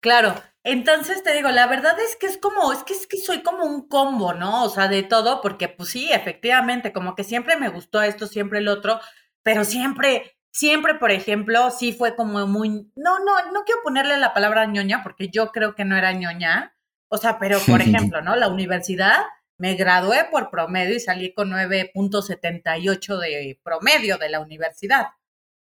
Claro, 0.00 0.34
entonces 0.62 1.22
te 1.22 1.34
digo, 1.34 1.50
la 1.50 1.66
verdad 1.66 1.98
es 1.98 2.16
que 2.16 2.26
es 2.26 2.38
como, 2.38 2.72
es 2.72 2.84
que 2.84 2.92
es 2.92 3.06
que 3.06 3.16
soy 3.18 3.42
como 3.42 3.64
un 3.64 3.88
combo, 3.88 4.32
¿no? 4.34 4.64
O 4.64 4.68
sea, 4.68 4.88
de 4.88 5.02
todo, 5.02 5.40
porque 5.40 5.68
pues 5.68 5.90
sí, 5.90 6.10
efectivamente, 6.12 6.92
como 6.92 7.14
que 7.14 7.24
siempre 7.24 7.56
me 7.56 7.68
gustó 7.68 8.02
esto, 8.02 8.26
siempre 8.26 8.60
el 8.60 8.68
otro, 8.68 9.00
pero 9.42 9.64
siempre, 9.64 10.36
siempre, 10.52 10.94
por 10.94 11.10
ejemplo, 11.10 11.70
sí 11.70 11.92
fue 11.92 12.14
como 12.14 12.46
muy, 12.46 12.68
no, 12.96 13.18
no, 13.20 13.52
no 13.52 13.64
quiero 13.64 13.82
ponerle 13.82 14.18
la 14.18 14.34
palabra 14.34 14.66
ñoña, 14.66 15.02
porque 15.02 15.28
yo 15.28 15.52
creo 15.52 15.74
que 15.74 15.84
no 15.84 15.96
era 15.96 16.12
ñoña, 16.12 16.76
o 17.08 17.18
sea, 17.18 17.38
pero 17.38 17.58
por 17.60 17.80
ejemplo, 18.12 18.20
¿no? 18.22 18.36
La 18.36 18.48
universidad, 18.48 19.24
me 19.58 19.74
gradué 19.74 20.24
por 20.30 20.50
promedio 20.50 20.94
y 20.94 21.00
salí 21.00 21.34
con 21.34 21.50
9.78 21.50 23.18
de 23.18 23.60
promedio 23.64 24.16
de 24.16 24.28
la 24.28 24.40
universidad. 24.40 25.08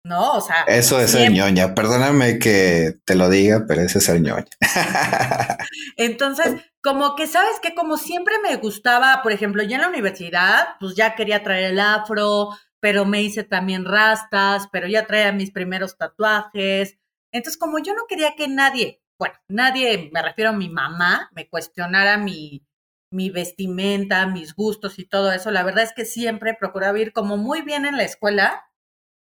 ¿No? 0.04 0.32
O 0.34 0.40
sea. 0.40 0.62
Eso 0.68 1.00
es 1.00 1.10
ser 1.10 1.32
ñoña. 1.32 1.74
Perdóname 1.74 2.38
que 2.38 2.98
te 3.04 3.14
lo 3.14 3.28
diga, 3.28 3.64
pero 3.66 3.80
eso 3.80 3.98
es 3.98 4.04
ser 4.04 4.20
ñoña. 4.20 4.46
Entonces, 5.96 6.54
como 6.82 7.16
que 7.16 7.26
sabes 7.26 7.58
que 7.60 7.74
como 7.74 7.96
siempre 7.96 8.34
me 8.42 8.56
gustaba, 8.56 9.20
por 9.22 9.32
ejemplo, 9.32 9.62
ya 9.62 9.76
en 9.76 9.82
la 9.82 9.88
universidad, 9.88 10.76
pues 10.78 10.94
ya 10.94 11.14
quería 11.14 11.42
traer 11.42 11.72
el 11.72 11.80
afro, 11.80 12.50
pero 12.80 13.06
me 13.06 13.22
hice 13.22 13.44
también 13.44 13.86
rastas, 13.86 14.68
pero 14.70 14.86
ya 14.86 15.06
traía 15.06 15.32
mis 15.32 15.50
primeros 15.50 15.96
tatuajes. 15.96 16.98
Entonces, 17.32 17.58
como 17.58 17.78
yo 17.78 17.94
no 17.94 18.02
quería 18.06 18.34
que 18.36 18.46
nadie, 18.46 19.02
bueno, 19.18 19.34
nadie, 19.48 20.10
me 20.12 20.22
refiero 20.22 20.50
a 20.50 20.54
mi 20.54 20.68
mamá, 20.68 21.30
me 21.32 21.48
cuestionara 21.48 22.18
mi, 22.18 22.66
mi 23.10 23.30
vestimenta, 23.30 24.26
mis 24.26 24.54
gustos 24.54 24.98
y 24.98 25.06
todo 25.06 25.32
eso, 25.32 25.50
la 25.50 25.62
verdad 25.62 25.84
es 25.84 25.94
que 25.94 26.04
siempre 26.04 26.54
procuraba 26.54 26.98
ir 26.98 27.12
como 27.12 27.38
muy 27.38 27.62
bien 27.62 27.86
en 27.86 27.96
la 27.96 28.04
escuela, 28.04 28.66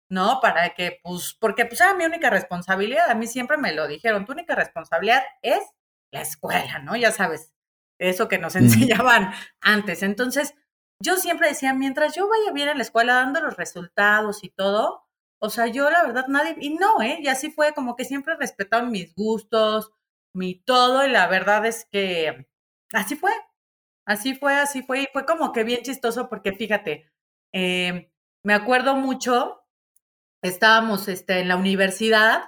¿no? 0.10 0.39
Para 0.42 0.74
que, 0.74 1.00
pues, 1.04 1.36
porque 1.39 1.66
pues 1.66 1.82
era 1.82 1.94
mi 1.94 2.06
única 2.06 2.30
responsabilidad, 2.30 3.10
a 3.10 3.16
mí 3.16 3.28
siempre 3.28 3.58
me 3.58 3.74
lo 3.74 3.88
dijeron, 3.88 4.25
tu 4.25 4.34
única 4.34 4.56
responsabilidad 4.56 5.24
es 5.42 5.62
la 6.12 6.22
escuela, 6.22 6.80
¿no? 6.80 6.96
Ya 6.96 7.12
sabes, 7.12 7.54
eso 8.00 8.28
que 8.28 8.39
nos 8.39 8.56
enseñaban 8.56 9.32
antes. 9.62 10.04
Entonces, 10.04 10.56
yo 11.01 11.16
siempre 11.18 11.50
decía, 11.50 11.74
mientras 11.74 12.16
yo 12.16 12.28
vaya 12.28 12.51
bien 12.51 12.70
en 12.70 12.78
la 12.78 12.84
escuela 12.84 13.13
dando 13.16 13.42
los 13.42 13.56
resultados 13.58 14.44
y 14.44 14.50
todo, 14.50 15.06
o 15.42 15.50
sea, 15.50 15.68
yo 15.68 15.89
la 15.89 16.04
verdad 16.04 16.28
nadie, 16.28 16.56
y 16.60 16.72
no, 16.75 17.01
¿eh? 17.01 17.20
Y 17.22 17.28
así 17.28 17.51
fue 17.51 17.74
como 17.74 17.96
que 17.96 18.04
siempre 18.06 18.36
respetaron 18.36 18.92
mis 18.92 19.16
gustos, 19.16 19.92
mi 20.34 20.56
todo, 20.56 21.06
y 21.06 21.10
la 21.10 21.28
verdad 21.28 21.66
es 21.66 21.86
que 21.92 22.48
así 22.94 23.16
fue, 23.16 23.32
así 24.06 24.36
fue, 24.36 24.56
así 24.56 24.84
fue, 24.84 25.04
y 25.04 25.08
fue 25.13 25.25
como 25.25 25.54
que 25.54 25.63
bien 25.63 25.84
chistoso 25.84 26.30
porque 26.30 26.54
fíjate, 26.54 27.10
eh, 27.54 28.12
me 28.44 28.54
acuerdo 28.54 28.96
mucho, 28.96 29.59
estábamos 30.41 31.08
este, 31.08 31.39
en 31.39 31.48
la 31.48 31.55
universidad, 31.55 32.43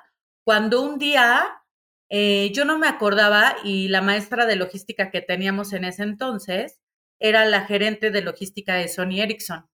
cuando 0.45 0.81
un 0.81 0.98
día 0.98 1.63
eh, 2.10 2.51
yo 2.53 2.65
no 2.65 2.77
me 2.77 2.88
acordaba 2.88 3.55
y 3.63 3.88
la 3.88 4.01
maestra 4.01 4.45
de 4.45 4.55
logística 4.55 5.12
que 5.12 5.21
teníamos 5.21 5.74
en 5.74 5.86
ese 5.86 6.03
entonces, 6.03 6.81
era 7.19 7.45
la 7.45 7.65
gerente 7.65 8.12
de 8.12 8.21
logística 8.21 8.75
de 8.75 8.88
Sony 8.88 9.21
Ericsson. 9.21 9.67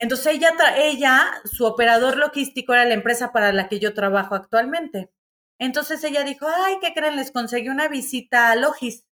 Entonces 0.00 0.34
ella, 0.34 0.50
ella, 0.76 1.30
su 1.44 1.64
operador 1.64 2.16
logístico 2.16 2.74
era 2.74 2.84
la 2.84 2.94
empresa 2.94 3.30
para 3.32 3.52
la 3.52 3.68
que 3.68 3.78
yo 3.78 3.94
trabajo 3.94 4.34
actualmente. 4.34 5.12
Entonces 5.60 6.02
ella 6.02 6.24
dijo, 6.24 6.46
ay, 6.48 6.78
¿qué 6.80 6.92
creen? 6.92 7.14
Les 7.14 7.30
conseguí 7.30 7.68
una 7.68 7.86
visita 7.86 8.50
a 8.50 8.56
Logis, 8.56 9.06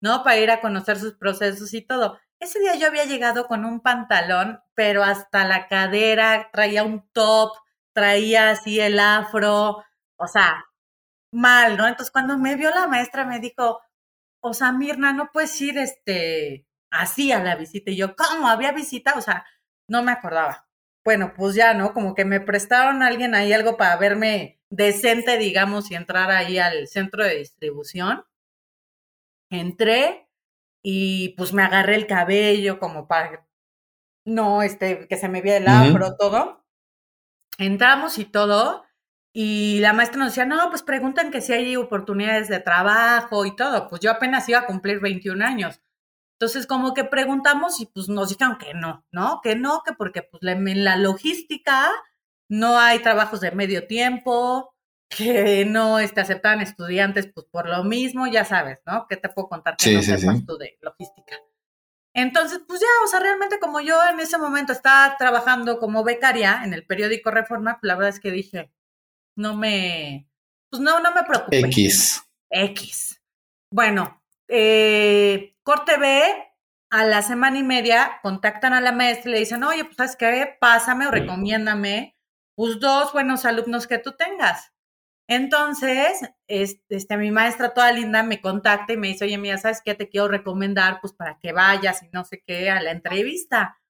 ¿no? 0.00 0.22
Para 0.22 0.38
ir 0.38 0.50
a 0.52 0.60
conocer 0.60 0.98
sus 0.98 1.14
procesos 1.14 1.74
y 1.74 1.82
todo. 1.82 2.20
Ese 2.40 2.58
día 2.58 2.74
yo 2.76 2.86
había 2.86 3.04
llegado 3.04 3.46
con 3.46 3.66
un 3.66 3.80
pantalón, 3.80 4.60
pero 4.74 5.04
hasta 5.04 5.44
la 5.46 5.68
cadera, 5.68 6.48
traía 6.52 6.84
un 6.84 7.06
top, 7.12 7.52
traía 7.92 8.50
así 8.50 8.80
el 8.80 8.98
afro, 8.98 9.84
o 10.16 10.26
sea, 10.26 10.64
mal, 11.32 11.76
¿no? 11.76 11.86
Entonces 11.86 12.10
cuando 12.10 12.38
me 12.38 12.56
vio 12.56 12.70
la 12.70 12.86
maestra 12.88 13.24
me 13.26 13.40
dijo, 13.40 13.80
o 14.42 14.54
sea, 14.54 14.72
Mirna, 14.72 15.12
no 15.12 15.30
puedes 15.32 15.60
ir 15.60 15.78
este, 15.78 16.66
así 16.90 17.32
a 17.32 17.42
la 17.42 17.56
visita. 17.56 17.90
Y 17.90 17.96
yo, 17.96 18.16
¿cómo? 18.16 18.48
¿Había 18.48 18.72
visita? 18.72 19.14
O 19.16 19.20
sea, 19.20 19.44
no 19.88 20.02
me 20.02 20.12
acordaba. 20.12 20.66
Bueno, 21.04 21.34
pues 21.36 21.54
ya, 21.54 21.74
¿no? 21.74 21.92
Como 21.94 22.14
que 22.14 22.24
me 22.24 22.40
prestaron 22.40 23.02
a 23.02 23.08
alguien 23.08 23.34
ahí 23.34 23.52
algo 23.52 23.76
para 23.76 23.96
verme 23.96 24.60
decente, 24.70 25.38
digamos, 25.38 25.90
y 25.90 25.94
entrar 25.94 26.30
ahí 26.30 26.58
al 26.58 26.88
centro 26.88 27.24
de 27.24 27.36
distribución. 27.38 28.24
Entré 29.50 30.29
y 30.82 31.30
pues 31.30 31.52
me 31.52 31.62
agarré 31.62 31.96
el 31.96 32.06
cabello 32.06 32.78
como 32.78 33.06
para, 33.06 33.46
no, 34.24 34.62
este, 34.62 35.06
que 35.08 35.16
se 35.16 35.28
me 35.28 35.42
viera 35.42 35.58
el 35.58 35.68
afro, 35.68 36.16
todo. 36.16 36.64
Entramos 37.58 38.18
y 38.18 38.24
todo. 38.24 38.84
Y 39.32 39.80
la 39.80 39.92
maestra 39.92 40.18
nos 40.18 40.28
decía, 40.28 40.44
no, 40.46 40.70
pues 40.70 40.82
preguntan 40.82 41.30
que 41.30 41.40
si 41.40 41.52
hay 41.52 41.76
oportunidades 41.76 42.48
de 42.48 42.60
trabajo 42.60 43.46
y 43.46 43.54
todo. 43.54 43.88
Pues 43.88 44.00
yo 44.00 44.10
apenas 44.10 44.48
iba 44.48 44.60
a 44.60 44.66
cumplir 44.66 45.00
21 45.00 45.44
años. 45.44 45.80
Entonces, 46.40 46.66
como 46.66 46.94
que 46.94 47.04
preguntamos 47.04 47.80
y 47.80 47.86
pues 47.86 48.08
nos 48.08 48.30
dijeron 48.30 48.56
que 48.58 48.74
no, 48.74 49.04
¿no? 49.12 49.40
Que 49.42 49.56
no, 49.56 49.82
que 49.84 49.92
porque 49.92 50.22
pues 50.22 50.42
en 50.42 50.84
la 50.84 50.96
logística 50.96 51.90
no 52.48 52.78
hay 52.78 53.00
trabajos 53.00 53.40
de 53.40 53.52
medio 53.52 53.86
tiempo, 53.86 54.74
que 55.10 55.64
no 55.66 55.98
este, 55.98 56.20
aceptan 56.20 56.60
estudiantes 56.60 57.26
pues 57.26 57.46
por 57.50 57.68
lo 57.68 57.82
mismo, 57.82 58.28
ya 58.28 58.44
sabes, 58.44 58.78
¿no? 58.86 59.06
¿Qué 59.08 59.16
te 59.16 59.28
puedo 59.28 59.48
contar 59.48 59.76
que 59.76 59.92
no 59.92 60.02
sepas 60.02 60.46
tú 60.46 60.56
de 60.56 60.78
logística? 60.80 61.36
Entonces, 62.14 62.60
pues 62.66 62.80
ya, 62.80 62.86
o 63.04 63.08
sea, 63.08 63.20
realmente 63.20 63.58
como 63.58 63.80
yo 63.80 63.96
en 64.08 64.20
ese 64.20 64.38
momento 64.38 64.72
estaba 64.72 65.16
trabajando 65.16 65.78
como 65.78 66.04
becaria 66.04 66.62
en 66.64 66.74
el 66.74 66.86
periódico 66.86 67.30
Reforma, 67.30 67.78
pues 67.80 67.88
la 67.88 67.96
verdad 67.96 68.10
es 68.10 68.20
que 68.20 68.30
dije, 68.30 68.72
no 69.36 69.56
me, 69.56 70.28
pues 70.70 70.80
no, 70.80 71.00
no 71.00 71.12
me 71.12 71.24
preocupé. 71.24 71.58
X. 71.60 72.22
X. 72.50 73.20
Bueno, 73.72 74.22
eh, 74.48 75.56
corte 75.62 75.98
B, 75.98 76.22
a 76.90 77.04
la 77.04 77.22
semana 77.22 77.58
y 77.58 77.62
media 77.62 78.18
contactan 78.22 78.74
a 78.74 78.80
la 78.80 78.92
maestra 78.92 79.30
y 79.30 79.34
le 79.34 79.40
dicen, 79.40 79.62
oye, 79.64 79.84
pues 79.84 79.96
sabes 79.96 80.16
qué, 80.16 80.56
pásame 80.60 81.06
o 81.06 81.10
recomiéndame, 81.10 82.16
pues 82.56 82.80
dos 82.80 83.12
buenos 83.12 83.44
alumnos 83.44 83.86
que 83.86 83.98
tú 83.98 84.12
tengas. 84.16 84.72
Entonces, 85.30 86.20
este, 86.48 87.16
mi 87.16 87.30
maestra 87.30 87.72
toda 87.72 87.92
linda 87.92 88.22
me 88.22 88.40
contacta 88.40 88.92
y 88.92 88.96
me 88.98 89.08
dice, 89.08 89.24
oye, 89.24 89.38
mira, 89.38 89.56
¿sabes 89.56 89.80
qué? 89.82 89.94
Te 89.94 90.08
quiero 90.08 90.28
recomendar, 90.28 90.98
pues, 91.00 91.14
para 91.14 91.38
que 91.38 91.52
vayas 91.52 92.02
y 92.02 92.08
no 92.12 92.24
sé 92.24 92.42
qué, 92.44 92.68
a 92.68 92.82
la 92.82 92.90
entrevista 92.90 93.80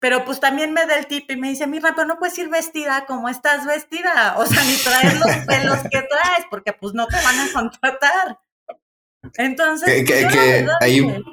pero 0.00 0.24
pues 0.24 0.38
también 0.40 0.72
me 0.72 0.86
da 0.86 0.96
el 0.96 1.06
tip 1.06 1.30
y 1.30 1.36
me 1.36 1.48
dice, 1.48 1.66
mira, 1.66 1.92
pero 1.94 2.06
no 2.06 2.18
puedes 2.18 2.38
ir 2.38 2.48
vestida 2.48 3.04
como 3.06 3.28
estás 3.28 3.66
vestida, 3.66 4.36
o 4.38 4.46
sea, 4.46 4.62
ni 4.64 4.76
traer 4.76 5.16
los 5.16 5.36
pelos 5.46 5.78
que 5.90 6.02
traes, 6.02 6.46
porque 6.50 6.72
pues 6.72 6.94
no 6.94 7.06
te 7.06 7.16
van 7.16 7.40
a 7.40 7.52
contratar. 7.52 8.38
Entonces, 9.34 10.04
que, 10.06 10.28
pues, 10.30 10.70
ahí, 10.80 11.24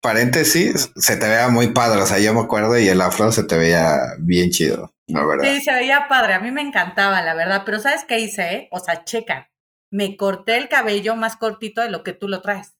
paréntesis, 0.00 0.90
se 0.96 1.16
te 1.16 1.28
veía 1.28 1.48
muy 1.48 1.68
padre, 1.68 2.02
o 2.02 2.06
sea, 2.06 2.18
yo 2.18 2.34
me 2.34 2.40
acuerdo 2.40 2.78
y 2.78 2.88
el 2.88 3.00
afro 3.00 3.30
se 3.30 3.44
te 3.44 3.56
veía 3.56 3.96
bien 4.18 4.50
chido, 4.50 4.92
¿no 5.10 5.26
verdad? 5.26 5.44
Sí, 5.44 5.60
se 5.60 5.72
veía 5.72 6.08
padre, 6.08 6.34
a 6.34 6.40
mí 6.40 6.50
me 6.50 6.62
encantaba, 6.62 7.22
la 7.22 7.34
verdad, 7.34 7.62
pero 7.64 7.78
¿sabes 7.78 8.04
qué 8.04 8.20
hice? 8.20 8.68
O 8.70 8.80
sea, 8.80 9.04
checa, 9.04 9.50
me 9.90 10.16
corté 10.16 10.56
el 10.56 10.68
cabello 10.68 11.16
más 11.16 11.36
cortito 11.36 11.80
de 11.82 11.90
lo 11.90 12.02
que 12.02 12.12
tú 12.12 12.28
lo 12.28 12.40
traes. 12.42 12.74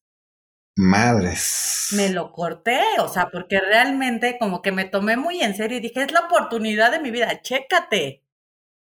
Madres. 0.77 1.89
Me 1.93 2.09
lo 2.11 2.33
corté, 2.33 2.81
o 3.01 3.09
sea, 3.09 3.29
porque 3.31 3.61
realmente 3.61 4.37
como 4.39 4.63
que 4.63 4.73
me 4.73 4.85
tomé 4.85 5.17
muy 5.17 5.43
en 5.43 5.55
serio 5.55 5.79
y 5.79 5.81
dije, 5.81 6.03
es 6.03 6.13
la 6.13 6.21
oportunidad 6.21 6.93
de 6.93 7.01
mi 7.01 7.11
vida, 7.11 7.43
chécate, 7.43 8.23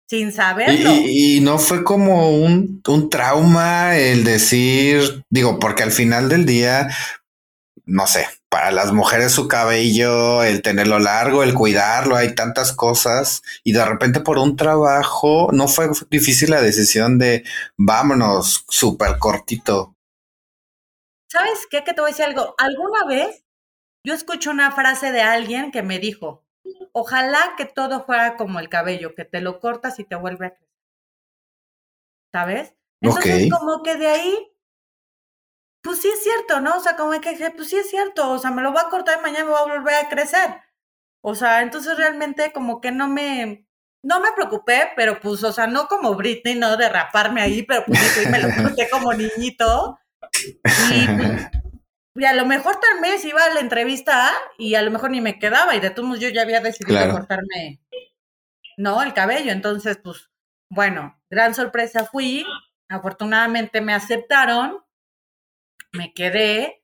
sin 0.07 0.31
saberlo. 0.31 0.91
Y, 0.93 1.39
no 1.41 1.57
fue 1.57 1.83
como 1.83 2.29
un, 2.29 2.81
un, 2.87 3.09
trauma 3.09 3.97
el 3.97 4.23
decir, 4.23 5.23
digo, 5.29 5.59
porque 5.59 5.83
al 5.83 5.91
final 5.91 6.29
del 6.29 6.45
día, 6.45 6.89
no 7.85 8.07
sé, 8.07 8.27
para 8.51 8.71
las 8.71 8.91
mujeres 8.91 9.31
su 9.31 9.47
cabello, 9.47 10.43
el 10.43 10.61
tenerlo 10.61 10.99
largo, 10.99 11.41
el 11.41 11.53
cuidarlo, 11.53 12.17
hay 12.17 12.35
tantas 12.35 12.73
cosas 12.73 13.43
y 13.63 13.71
de 13.71 13.85
repente 13.85 14.19
por 14.19 14.37
un 14.37 14.57
trabajo 14.57 15.47
no 15.53 15.69
fue 15.69 15.89
difícil 16.09 16.51
la 16.51 16.61
decisión 16.61 17.17
de 17.17 17.45
vámonos 17.77 18.65
súper 18.67 19.17
cortito. 19.19 19.95
¿Sabes 21.31 21.65
qué? 21.69 21.85
Que 21.85 21.93
te 21.93 22.01
voy 22.01 22.09
a 22.09 22.11
decir 22.11 22.25
algo. 22.25 22.53
Alguna 22.57 23.05
vez 23.05 23.45
yo 24.05 24.13
escuché 24.13 24.49
una 24.49 24.73
frase 24.73 25.13
de 25.13 25.21
alguien 25.21 25.71
que 25.71 25.81
me 25.81 25.99
dijo, 25.99 26.43
ojalá 26.91 27.53
que 27.55 27.63
todo 27.63 28.05
fuera 28.05 28.35
como 28.35 28.59
el 28.59 28.67
cabello, 28.67 29.15
que 29.15 29.23
te 29.23 29.39
lo 29.39 29.61
cortas 29.61 29.97
y 29.99 30.03
te 30.03 30.15
vuelve 30.17 30.47
a 30.47 30.55
crecer. 30.55 30.75
¿Sabes? 32.33 32.75
Entonces, 32.99 33.49
como 33.49 33.81
que 33.81 33.95
de 33.95 34.07
ahí, 34.07 34.50
pues 35.81 36.01
sí 36.01 36.09
es 36.09 36.23
cierto, 36.23 36.61
¿no? 36.61 36.77
O 36.77 36.79
sea, 36.79 36.95
como 36.95 37.11
que, 37.19 37.53
pues 37.55 37.69
sí 37.69 37.77
es 37.77 37.89
cierto, 37.89 38.29
o 38.29 38.39
sea, 38.39 38.51
me 38.51 38.61
lo 38.61 38.71
voy 38.71 38.81
a 38.85 38.89
cortar 38.89 39.19
y 39.19 39.21
mañana 39.21 39.45
me 39.45 39.51
va 39.51 39.59
a 39.59 39.77
volver 39.77 39.95
a 39.95 40.09
crecer. 40.09 40.61
O 41.21 41.35
sea, 41.35 41.61
entonces 41.61 41.97
realmente 41.97 42.51
como 42.51 42.81
que 42.81 42.91
no 42.91 43.07
me, 43.07 43.67
no 44.03 44.19
me 44.19 44.31
preocupé, 44.33 44.89
pero 44.95 45.19
pues, 45.19 45.43
o 45.43 45.51
sea, 45.51 45.67
no 45.67 45.87
como 45.87 46.15
Britney, 46.15 46.55
no 46.55 46.77
derraparme 46.77 47.41
ahí, 47.41 47.63
pero 47.63 47.83
pues 47.85 47.99
sí, 47.99 48.27
me 48.29 48.39
lo 48.39 48.47
corté 48.63 48.89
como 48.89 49.13
niñito. 49.13 49.99
Y, 52.15 52.25
a 52.25 52.33
lo 52.33 52.45
mejor 52.45 52.79
tal 52.79 53.01
vez 53.01 53.23
iba 53.25 53.43
a 53.43 53.53
la 53.53 53.61
entrevista 53.61 54.31
y 54.57 54.75
a 54.75 54.81
lo 54.81 54.91
mejor 54.91 55.11
ni 55.11 55.21
me 55.21 55.39
quedaba 55.39 55.75
y 55.75 55.79
de 55.79 55.89
todos 55.91 56.07
modos 56.07 56.21
yo 56.21 56.29
ya 56.29 56.41
había 56.41 56.59
decidido 56.59 57.09
cortarme, 57.11 57.79
¿no? 58.77 59.01
El 59.01 59.13
cabello. 59.13 59.51
Entonces, 59.51 59.97
pues, 60.03 60.29
bueno, 60.69 61.19
gran 61.29 61.55
sorpresa 61.55 62.05
fui. 62.05 62.45
Afortunadamente 62.89 63.81
me 63.81 63.93
aceptaron, 63.93 64.83
me 65.93 66.13
quedé, 66.13 66.83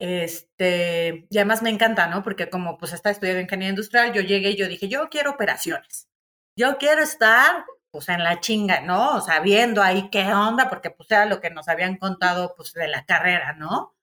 este, 0.00 1.26
y 1.30 1.38
además 1.38 1.62
me 1.62 1.70
encanta, 1.70 2.06
¿no? 2.06 2.22
Porque 2.22 2.50
como 2.50 2.78
pues 2.78 2.92
está 2.92 3.10
estudiando 3.10 3.42
ingeniería 3.42 3.70
industrial, 3.70 4.12
yo 4.12 4.22
llegué 4.22 4.50
y 4.50 4.56
yo 4.56 4.68
dije, 4.68 4.88
yo 4.88 5.08
quiero 5.10 5.32
operaciones. 5.32 6.08
Yo 6.56 6.78
quiero 6.78 7.02
estar 7.02 7.64
pues 7.90 8.08
en 8.08 8.22
la 8.22 8.40
chinga, 8.40 8.80
¿no? 8.82 9.16
O 9.16 9.20
sea, 9.20 9.40
viendo 9.40 9.82
ahí 9.82 10.10
qué 10.10 10.32
onda, 10.32 10.68
porque 10.68 10.90
pues 10.90 11.10
era 11.10 11.26
lo 11.26 11.40
que 11.40 11.50
nos 11.50 11.68
habían 11.68 11.96
contado 11.96 12.54
pues 12.56 12.72
de 12.74 12.88
la 12.88 13.04
carrera, 13.06 13.54
¿no? 13.54 13.94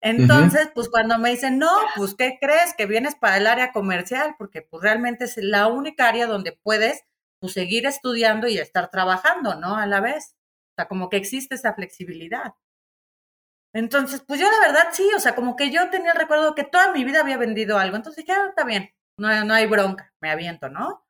Entonces, 0.00 0.70
pues 0.74 0.88
cuando 0.88 1.18
me 1.18 1.30
dicen, 1.30 1.58
no, 1.58 1.70
pues 1.96 2.14
¿qué 2.14 2.38
crees? 2.40 2.74
Que 2.76 2.86
vienes 2.86 3.16
para 3.16 3.36
el 3.38 3.46
área 3.46 3.72
comercial, 3.72 4.36
porque 4.38 4.62
pues 4.62 4.82
realmente 4.82 5.24
es 5.24 5.36
la 5.38 5.66
única 5.68 6.08
área 6.08 6.26
donde 6.26 6.52
puedes 6.52 7.02
pues 7.40 7.52
seguir 7.52 7.86
estudiando 7.86 8.48
y 8.48 8.58
estar 8.58 8.90
trabajando, 8.90 9.56
¿no? 9.56 9.76
A 9.76 9.86
la 9.86 10.00
vez. 10.00 10.36
O 10.72 10.74
sea, 10.76 10.88
como 10.88 11.08
que 11.10 11.16
existe 11.16 11.56
esa 11.56 11.74
flexibilidad. 11.74 12.54
Entonces, 13.74 14.22
pues 14.26 14.40
yo 14.40 14.46
la 14.50 14.66
verdad 14.66 14.88
sí, 14.92 15.08
o 15.16 15.20
sea, 15.20 15.34
como 15.34 15.56
que 15.56 15.70
yo 15.70 15.90
tenía 15.90 16.12
el 16.12 16.18
recuerdo 16.18 16.54
que 16.54 16.64
toda 16.64 16.92
mi 16.92 17.04
vida 17.04 17.20
había 17.20 17.36
vendido 17.36 17.78
algo. 17.78 17.96
Entonces 17.96 18.24
dije, 18.24 18.36
ah, 18.38 18.46
está 18.48 18.64
bien, 18.64 18.90
no, 19.18 19.44
no 19.44 19.54
hay 19.54 19.66
bronca, 19.66 20.12
me 20.20 20.30
aviento, 20.30 20.68
¿no? 20.68 21.04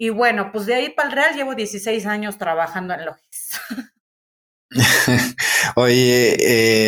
Y 0.00 0.10
bueno, 0.10 0.52
pues 0.52 0.66
de 0.66 0.74
ahí 0.74 0.90
para 0.90 1.08
el 1.08 1.14
Real 1.14 1.34
llevo 1.34 1.54
16 1.54 2.06
años 2.06 2.38
trabajando 2.38 2.94
en 2.94 3.04
Logis. 3.04 3.50
Oye, 5.74 6.36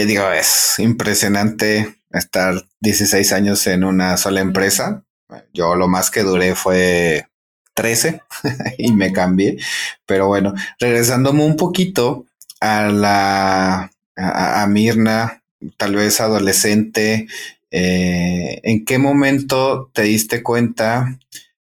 eh, 0.03 0.07
digo, 0.07 0.31
es 0.31 0.79
impresionante 0.79 2.03
estar 2.11 2.55
16 2.81 3.33
años 3.33 3.67
en 3.67 3.85
una 3.85 4.17
sola 4.17 4.41
empresa. 4.41 5.05
Yo 5.53 5.75
lo 5.75 5.89
más 5.89 6.11
que 6.11 6.23
duré 6.23 6.55
fue 6.55 7.27
13 7.75 8.23
y 8.79 8.93
me 8.93 9.13
cambié. 9.13 9.59
Pero 10.07 10.29
bueno, 10.29 10.55
regresándome 10.79 11.45
un 11.45 11.57
poquito 11.57 12.27
a 12.61 12.85
la 12.89 13.91
a, 14.17 14.67
Mirna, 14.67 15.43
tal 15.77 15.97
vez 15.97 16.21
adolescente, 16.21 17.27
eh, 17.71 18.61
¿en 18.63 18.85
qué 18.85 18.99
momento 18.99 19.91
te 19.93 20.03
diste 20.03 20.43
cuenta 20.43 21.19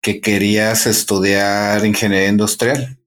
que 0.00 0.21
querías 0.21 0.87
estudiar 0.87 1.85
ingeniería 1.85 2.28
industrial? 2.28 2.99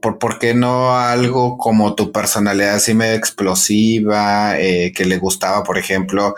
¿Por, 0.00 0.18
¿Por, 0.18 0.38
qué 0.38 0.54
no 0.54 0.96
algo 0.96 1.58
como 1.58 1.94
tu 1.94 2.10
personalidad 2.10 2.76
así 2.76 2.94
medio 2.94 3.14
explosiva, 3.14 4.58
eh, 4.58 4.92
que 4.96 5.04
le 5.04 5.18
gustaba, 5.18 5.64
por 5.64 5.76
ejemplo, 5.76 6.34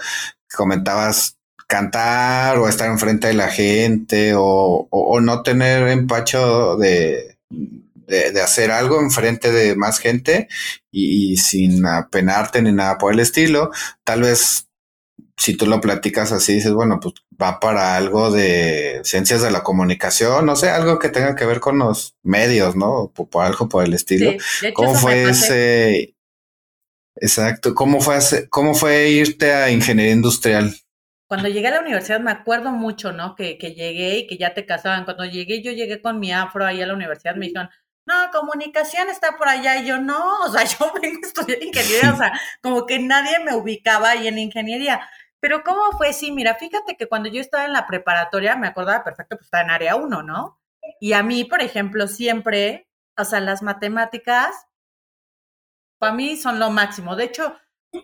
comentabas 0.57 1.39
cantar 1.69 2.59
o 2.59 2.69
estar 2.69 2.91
enfrente 2.91 3.29
de 3.29 3.35
la 3.35 3.49
gente 3.49 4.33
o, 4.35 4.89
o, 4.91 5.21
no 5.21 5.43
tener 5.43 5.87
empacho 5.89 6.77
de, 6.79 7.37
de, 8.09 8.41
hacer 8.41 8.71
algo 8.71 9.01
enfrente 9.01 9.53
de 9.53 9.77
más 9.77 9.99
gente 9.99 10.49
y, 10.91 11.37
sin 11.37 11.85
apenarte 11.87 12.63
ni 12.63 12.73
nada 12.73 12.99
por 12.99 13.13
el 13.13 13.21
estilo? 13.21 13.71
Tal 14.05 14.23
vez 14.23 14.69
si 15.37 15.57
tú 15.57 15.67
lo 15.67 15.81
platicas 15.81 16.33
así, 16.33 16.55
dices, 16.55 16.73
bueno, 16.73 16.99
pues 17.01 17.15
va 17.41 17.61
para 17.61 17.97
algo 17.97 18.33
de 18.33 19.01
ciencias 19.05 19.41
de 19.41 19.53
la 19.53 19.63
comunicación, 19.63 20.45
no 20.45 20.57
sé, 20.57 20.69
algo 20.69 20.99
que 20.99 21.11
tenga 21.11 21.37
que 21.37 21.47
ver 21.47 21.61
con 21.61 21.79
los 21.79 22.17
medios, 22.23 22.75
¿no? 22.75 23.13
Por, 23.15 23.45
algo 23.45 23.69
por 23.69 23.85
el 23.85 23.95
estilo. 23.95 24.33
¿Cómo 24.75 24.95
fue 24.95 25.31
ese? 25.31 26.17
Exacto. 27.21 27.75
¿Cómo 27.75 28.01
fue, 28.01 28.19
¿Cómo 28.51 28.75
fue 28.75 29.11
irte 29.11 29.53
a 29.53 29.71
ingeniería 29.71 30.13
industrial? 30.13 30.75
Cuando 31.29 31.49
llegué 31.49 31.69
a 31.69 31.73
la 31.73 31.81
universidad 31.81 32.21
me 32.21 32.31
acuerdo 32.31 32.71
mucho, 32.73 33.13
¿no? 33.13 33.35
Que, 33.35 33.59
que 33.59 33.75
llegué 33.75 34.19
y 34.19 34.27
que 34.27 34.39
ya 34.39 34.55
te 34.55 34.65
casaban. 34.65 35.05
Cuando 35.05 35.25
llegué, 35.25 35.63
yo 35.63 35.73
llegué 35.73 36.01
con 36.01 36.19
mi 36.19 36.33
afro 36.33 36.65
ahí 36.65 36.81
a 36.81 36.87
la 36.87 36.95
universidad, 36.95 37.37
me 37.37 37.47
dijeron, 37.47 37.69
no, 38.09 38.31
comunicación 38.33 39.09
está 39.11 39.37
por 39.37 39.49
allá. 39.49 39.77
Y 39.77 39.87
yo, 39.87 39.99
no, 39.99 40.41
o 40.41 40.51
sea, 40.51 40.65
yo 40.65 40.93
vengo 41.01 41.21
a 41.23 41.27
estudiar 41.27 41.63
ingeniería, 41.63 42.13
o 42.13 42.17
sea, 42.17 42.33
como 42.63 42.87
que 42.87 42.99
nadie 42.99 43.39
me 43.45 43.55
ubicaba 43.55 44.11
ahí 44.11 44.27
en 44.27 44.39
ingeniería. 44.39 45.09
Pero 45.41 45.63
¿cómo 45.63 45.93
fue? 45.93 46.13
Sí, 46.13 46.33
mira, 46.33 46.55
fíjate 46.57 46.97
que 46.97 47.07
cuando 47.07 47.29
yo 47.29 47.41
estaba 47.41 47.65
en 47.65 47.73
la 47.73 47.87
preparatoria, 47.87 48.57
me 48.57 48.67
acordaba 48.67 49.05
perfecto, 49.05 49.37
pues 49.37 49.47
estaba 49.47 49.63
en 49.63 49.71
área 49.71 49.95
1, 49.97 50.23
¿no? 50.23 50.61
Y 51.01 51.13
a 51.13 51.23
mí, 51.23 51.45
por 51.45 51.63
ejemplo, 51.63 52.09
siempre, 52.09 52.89
o 53.17 53.25
sea, 53.25 53.41
las 53.41 53.63
matemáticas, 53.63 54.67
para 55.99 56.15
mí 56.15 56.37
son 56.37 56.59
lo 56.59 56.71
máximo. 56.71 57.15
De 57.15 57.25
hecho, 57.25 57.57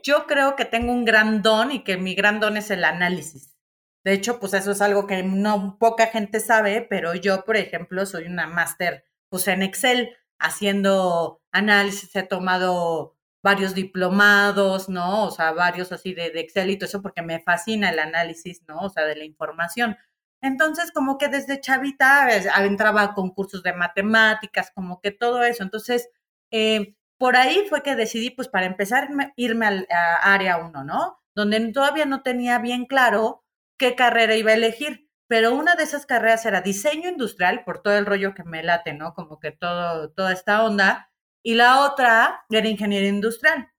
yo 0.03 0.27
creo 0.27 0.55
que 0.57 0.65
tengo 0.65 0.93
un 0.93 1.05
gran 1.05 1.43
don 1.43 1.73
y 1.73 1.83
que 1.83 1.97
mi 1.97 2.15
gran 2.15 2.41
don 2.41 2.57
es 2.57 2.71
el 2.71 2.85
análisis. 2.85 3.57
De 4.05 4.13
hecho, 4.13 4.39
pues 4.39 4.55
eso 4.55 4.73
es 4.73 4.83
algo 4.83 5.07
que 5.07 5.23
no 5.23 5.79
poca 5.79 6.07
gente 6.09 6.39
sabe, 6.41 6.87
pero 6.89 7.15
yo, 7.15 7.45
por 7.45 7.57
ejemplo, 7.57 8.05
soy 8.07 8.27
una 8.27 8.47
máster, 8.47 9.07
pues 9.35 9.49
en 9.49 9.65
Excel, 9.65 10.17
haciendo 10.39 11.43
análisis, 11.51 12.15
he 12.15 12.23
tomado 12.23 13.17
varios 13.43 13.75
diplomados, 13.75 14.89
¿no? 14.89 15.25
O 15.25 15.33
sea, 15.33 15.51
varios 15.51 15.91
así 15.91 16.15
de, 16.15 16.27
Excel 16.39 16.71
y 16.71 16.79
todo 16.79 16.87
eso, 16.87 17.03
porque 17.03 17.21
me 17.21 17.41
fascina 17.41 17.91
el 17.91 17.99
análisis, 17.99 18.63
¿no? 18.69 18.79
O 18.83 18.91
sea, 18.91 19.05
de 19.07 19.17
la 19.17 19.25
información. 19.25 19.97
Entonces, 20.41 20.93
como 20.93 21.19
que 21.19 21.27
desde 21.27 21.61
chavita 21.61 22.29
entraba 22.65 23.03
a 23.03 23.15
concursos 23.15 23.65
de 23.65 23.73
matemáticas, 23.73 24.71
como 24.73 25.01
que 25.01 25.11
todo 25.11 25.43
eso. 25.43 25.65
Entonces, 25.65 26.11
eh, 26.53 26.95
por 27.19 27.37
ahí 27.37 27.67
fue 27.69 27.83
que 27.83 27.97
decidí, 27.97 28.31
pues, 28.31 28.47
para 28.47 28.67
empezar, 28.67 29.09
irme 29.35 29.67
al, 29.67 29.89
área 30.23 30.59
1, 30.59 30.85
¿no? 30.85 31.19
Donde 31.35 31.73
todavía 31.73 32.07
no 32.07 32.23
tenía 32.23 32.61
bien 32.61 32.87
claro 32.87 33.43
qué 33.79 33.97
carrera 33.97 34.37
iba 34.37 34.53
a 34.53 34.55
elegir. 34.55 35.09
Pero 35.29 35.55
una 35.55 35.75
de 35.75 35.85
esas 35.85 36.07
carreras 36.07 36.45
era 36.47 36.61
diseño 36.61 37.09
industrial, 37.09 37.65
por 37.65 37.83
todo 37.83 37.97
el 37.97 38.07
rollo 38.07 38.35
que 38.35 38.45
me 38.45 38.63
late, 38.63 38.93
¿no? 38.93 39.15
Como 39.15 39.41
que 39.41 39.53
todo, 39.53 40.11
toda 40.11 40.33
esta 40.33 40.63
onda 40.65 41.11
y 41.43 41.55
la 41.55 41.81
otra 41.81 42.45
era 42.51 42.69
ingeniería 42.69 43.09
industrial. 43.09 43.71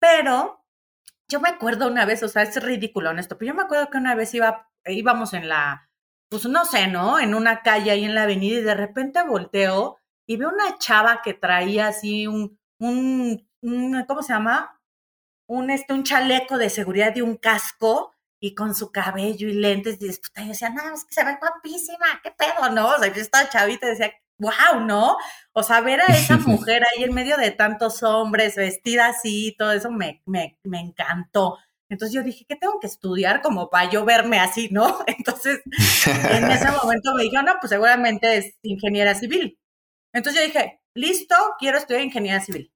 Pero 0.00 0.64
yo 1.28 1.40
me 1.40 1.48
acuerdo 1.48 1.88
una 1.88 2.04
vez, 2.04 2.22
o 2.22 2.28
sea, 2.28 2.42
es 2.42 2.62
ridículo 2.62 3.10
esto, 3.12 3.38
pero 3.38 3.50
yo 3.50 3.54
me 3.54 3.62
acuerdo 3.62 3.90
que 3.90 3.98
una 3.98 4.14
vez 4.14 4.34
iba, 4.34 4.70
íbamos 4.86 5.32
en 5.34 5.48
la, 5.48 5.90
pues 6.28 6.46
no 6.46 6.64
sé, 6.64 6.86
¿no? 6.88 7.18
En 7.18 7.34
una 7.34 7.62
calle 7.62 7.90
ahí 7.90 8.04
en 8.04 8.14
la 8.14 8.24
avenida 8.24 8.58
y 8.58 8.62
de 8.62 8.74
repente 8.74 9.22
volteo 9.22 9.98
y 10.26 10.36
veo 10.36 10.50
una 10.50 10.78
chava 10.78 11.22
que 11.22 11.34
traía 11.34 11.88
así 11.88 12.26
un, 12.26 12.58
un, 12.78 13.46
¿cómo 14.06 14.22
se 14.22 14.32
llama? 14.32 14.80
Un, 15.46 15.70
este, 15.70 15.92
un 15.94 16.04
chaleco 16.04 16.58
de 16.58 16.70
seguridad 16.70 17.14
y 17.16 17.20
un 17.22 17.36
casco 17.36 18.13
y 18.44 18.54
con 18.54 18.74
su 18.74 18.92
cabello 18.92 19.48
y 19.48 19.54
lentes, 19.54 19.96
y 20.02 20.06
yo 20.06 20.48
decía, 20.48 20.68
no, 20.68 20.94
es 20.94 21.06
que 21.06 21.14
se 21.14 21.24
ve 21.24 21.38
guapísima, 21.40 22.20
qué 22.22 22.30
pedo, 22.30 22.68
¿no? 22.68 22.88
O 22.88 22.98
sea, 22.98 23.10
yo 23.10 23.22
estaba 23.22 23.48
chavita 23.48 23.86
y 23.86 23.90
decía, 23.92 24.12
wow, 24.38 24.80
¿no? 24.80 25.16
O 25.54 25.62
sea, 25.62 25.80
ver 25.80 26.02
a 26.02 26.12
esa 26.12 26.36
mujer 26.46 26.82
ahí 26.84 27.04
en 27.04 27.14
medio 27.14 27.38
de 27.38 27.52
tantos 27.52 28.02
hombres, 28.02 28.56
vestida 28.56 29.06
así, 29.06 29.56
todo 29.58 29.72
eso 29.72 29.90
me, 29.90 30.20
me, 30.26 30.58
me 30.62 30.78
encantó. 30.78 31.56
Entonces 31.88 32.14
yo 32.14 32.22
dije, 32.22 32.44
¿qué 32.46 32.56
tengo 32.56 32.78
que 32.80 32.86
estudiar 32.86 33.40
como 33.40 33.70
para 33.70 33.88
yo 33.88 34.04
verme 34.04 34.38
así, 34.38 34.68
no? 34.70 34.98
Entonces, 35.06 35.62
en 35.64 36.50
ese 36.50 36.70
momento 36.82 37.14
me 37.14 37.22
dijo, 37.22 37.40
no, 37.40 37.54
pues 37.62 37.70
seguramente 37.70 38.36
es 38.36 38.58
ingeniera 38.60 39.14
civil. 39.14 39.58
Entonces 40.12 40.42
yo 40.42 40.46
dije, 40.46 40.82
listo, 40.92 41.34
quiero 41.58 41.78
estudiar 41.78 42.02
ingeniería 42.04 42.42
civil. 42.42 42.70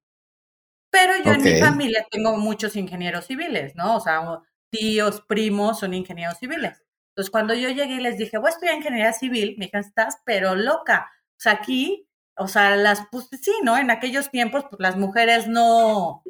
Pero 0.90 1.12
yo 1.22 1.32
en 1.32 1.42
mi 1.42 1.60
familia 1.60 2.06
tengo 2.10 2.38
muchos 2.38 2.74
ingenieros 2.74 3.26
civiles, 3.26 3.74
¿no? 3.76 3.96
O 3.96 4.00
sea, 4.00 4.22
tíos, 4.70 5.22
primos 5.22 5.80
son 5.80 5.94
ingenieros 5.94 6.38
civiles. 6.38 6.82
Entonces, 7.10 7.30
cuando 7.30 7.54
yo 7.54 7.68
llegué 7.68 7.94
y 7.94 8.00
les 8.00 8.16
dije, 8.18 8.38
voy 8.38 8.48
a 8.48 8.50
estudiar 8.50 8.76
ingeniería 8.76 9.12
civil, 9.12 9.56
me 9.58 9.66
dijeron, 9.66 9.86
estás 9.86 10.18
pero 10.24 10.54
loca. 10.54 11.10
O 11.36 11.40
sea, 11.40 11.52
aquí, 11.52 12.08
o 12.36 12.48
sea, 12.48 12.76
las, 12.76 13.02
pues 13.10 13.28
sí, 13.42 13.52
¿no? 13.62 13.76
En 13.76 13.90
aquellos 13.90 14.30
tiempos, 14.30 14.64
pues 14.70 14.80
las 14.80 14.96
mujeres 14.96 15.48
no, 15.48 16.22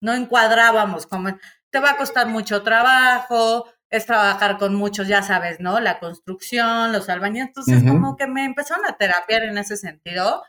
no 0.00 0.14
encuadrábamos 0.14 1.06
como, 1.06 1.36
te 1.70 1.80
va 1.80 1.90
a 1.90 1.96
costar 1.96 2.28
mucho 2.28 2.62
trabajo, 2.62 3.66
es 3.90 4.06
trabajar 4.06 4.58
con 4.58 4.74
muchos, 4.74 5.06
ya 5.06 5.22
sabes, 5.22 5.60
¿no? 5.60 5.78
La 5.80 5.98
construcción, 5.98 6.92
los 6.92 7.08
albañiles, 7.10 7.48
entonces 7.48 7.82
como 7.82 8.16
que 8.16 8.26
me 8.26 8.44
empezaron 8.44 8.86
a 8.86 8.96
terapiar 8.96 9.42
en 9.42 9.58
ese 9.58 9.76
sentido 9.76 10.42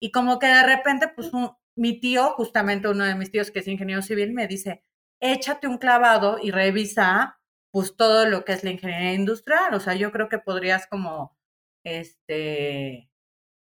y 0.00 0.10
como 0.10 0.38
que 0.38 0.48
de 0.48 0.62
repente, 0.64 1.08
pues 1.08 1.30
mi 1.76 2.00
tío, 2.00 2.30
justamente 2.32 2.88
uno 2.88 3.04
de 3.04 3.14
mis 3.14 3.30
tíos 3.30 3.50
que 3.50 3.60
es 3.60 3.68
ingeniero 3.68 4.02
civil, 4.02 4.32
me 4.32 4.48
dice, 4.48 4.82
échate 5.20 5.66
un 5.68 5.78
clavado 5.78 6.38
y 6.42 6.50
revisa 6.50 7.40
pues 7.70 7.96
todo 7.96 8.26
lo 8.26 8.44
que 8.44 8.52
es 8.52 8.64
la 8.64 8.70
ingeniería 8.70 9.14
industrial, 9.14 9.74
o 9.74 9.80
sea, 9.80 9.94
yo 9.94 10.10
creo 10.10 10.28
que 10.28 10.38
podrías 10.38 10.86
como, 10.88 11.36
este, 11.84 13.08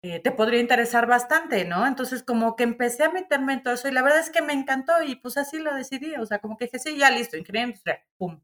eh, 0.03 0.21
te 0.23 0.31
podría 0.33 0.61
interesar 0.61 1.07
bastante, 1.07 1.65
¿no? 1.65 1.87
Entonces 1.87 2.23
como 2.23 2.57
que 2.57 2.65
empecé 2.65 3.05
a 3.05 3.11
meterme 3.11 3.55
en 3.55 3.63
todo 3.63 3.75
eso 3.75 3.89
y 3.89 3.93
la 3.93 4.03
verdad 4.03 4.21
es 4.21 4.31
que 4.31 4.43
me 4.43 4.53
encantó 4.53 5.03
y 5.03 5.17
pues 5.17 5.37
así 5.39 5.59
lo 5.59 5.75
decidí, 5.75 6.15
o 6.17 6.27
sea, 6.27 6.41
como 6.41 6.57
que 6.57 6.67
dije, 6.67 6.79
sí, 6.79 6.97
ya 6.99 7.11
listo, 7.11 7.37
ingeniería 7.37 7.69
industrial, 7.69 8.01
pum. 8.19 8.41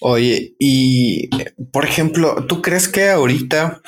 Oye, 0.00 0.56
y 0.58 1.28
por 1.72 1.84
ejemplo, 1.84 2.46
¿tú 2.46 2.62
crees 2.62 2.88
que 2.88 3.10
ahorita 3.10 3.80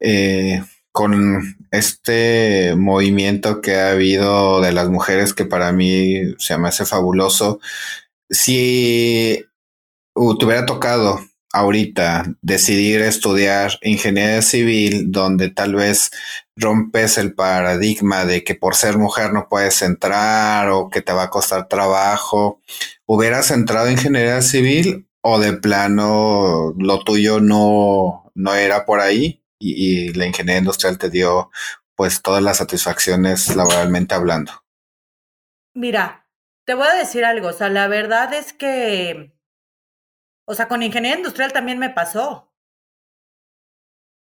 eh, 0.00 0.62
con 0.92 1.56
este 1.70 2.74
movimiento 2.76 3.62
que 3.62 3.76
ha 3.76 3.90
habido 3.92 4.60
de 4.60 4.72
las 4.72 4.90
mujeres 4.90 5.34
que 5.34 5.46
para 5.46 5.72
mí 5.72 6.34
se 6.38 6.58
me 6.58 6.68
hace 6.68 6.84
fabuloso, 6.84 7.60
si 8.30 9.44
te 10.14 10.44
hubiera 10.44 10.66
tocado 10.66 11.20
ahorita 11.52 12.34
decidir 12.42 13.02
estudiar 13.02 13.72
ingeniería 13.82 14.42
civil, 14.42 15.12
donde 15.12 15.50
tal 15.50 15.74
vez 15.74 16.10
rompes 16.56 17.18
el 17.18 17.34
paradigma 17.34 18.24
de 18.24 18.44
que 18.44 18.54
por 18.54 18.74
ser 18.74 18.98
mujer 18.98 19.32
no 19.32 19.48
puedes 19.48 19.82
entrar 19.82 20.68
o 20.70 20.90
que 20.90 21.02
te 21.02 21.12
va 21.12 21.24
a 21.24 21.30
costar 21.30 21.68
trabajo, 21.68 22.60
¿hubieras 23.06 23.50
entrado 23.50 23.86
en 23.88 23.94
ingeniería 23.94 24.42
civil 24.42 25.08
o 25.22 25.38
de 25.38 25.54
plano 25.54 26.74
lo 26.78 27.04
tuyo 27.04 27.40
no, 27.40 28.30
no 28.34 28.54
era 28.54 28.84
por 28.86 29.00
ahí 29.00 29.41
y, 29.62 30.08
y 30.08 30.12
la 30.14 30.26
ingeniería 30.26 30.58
industrial 30.58 30.98
te 30.98 31.10
dio 31.10 31.50
pues 31.94 32.22
todas 32.22 32.42
las 32.42 32.58
satisfacciones 32.58 33.54
laboralmente 33.54 34.14
hablando? 34.14 34.52
Mira, 35.74 36.26
te 36.64 36.74
voy 36.74 36.86
a 36.86 36.94
decir 36.94 37.24
algo, 37.24 37.48
o 37.48 37.52
sea, 37.52 37.68
la 37.68 37.88
verdad 37.88 38.34
es 38.34 38.52
que 38.52 39.32
o 40.44 40.54
sea, 40.54 40.68
con 40.68 40.82
ingeniería 40.82 41.18
industrial 41.18 41.52
también 41.52 41.78
me 41.78 41.90
pasó. 41.90 42.52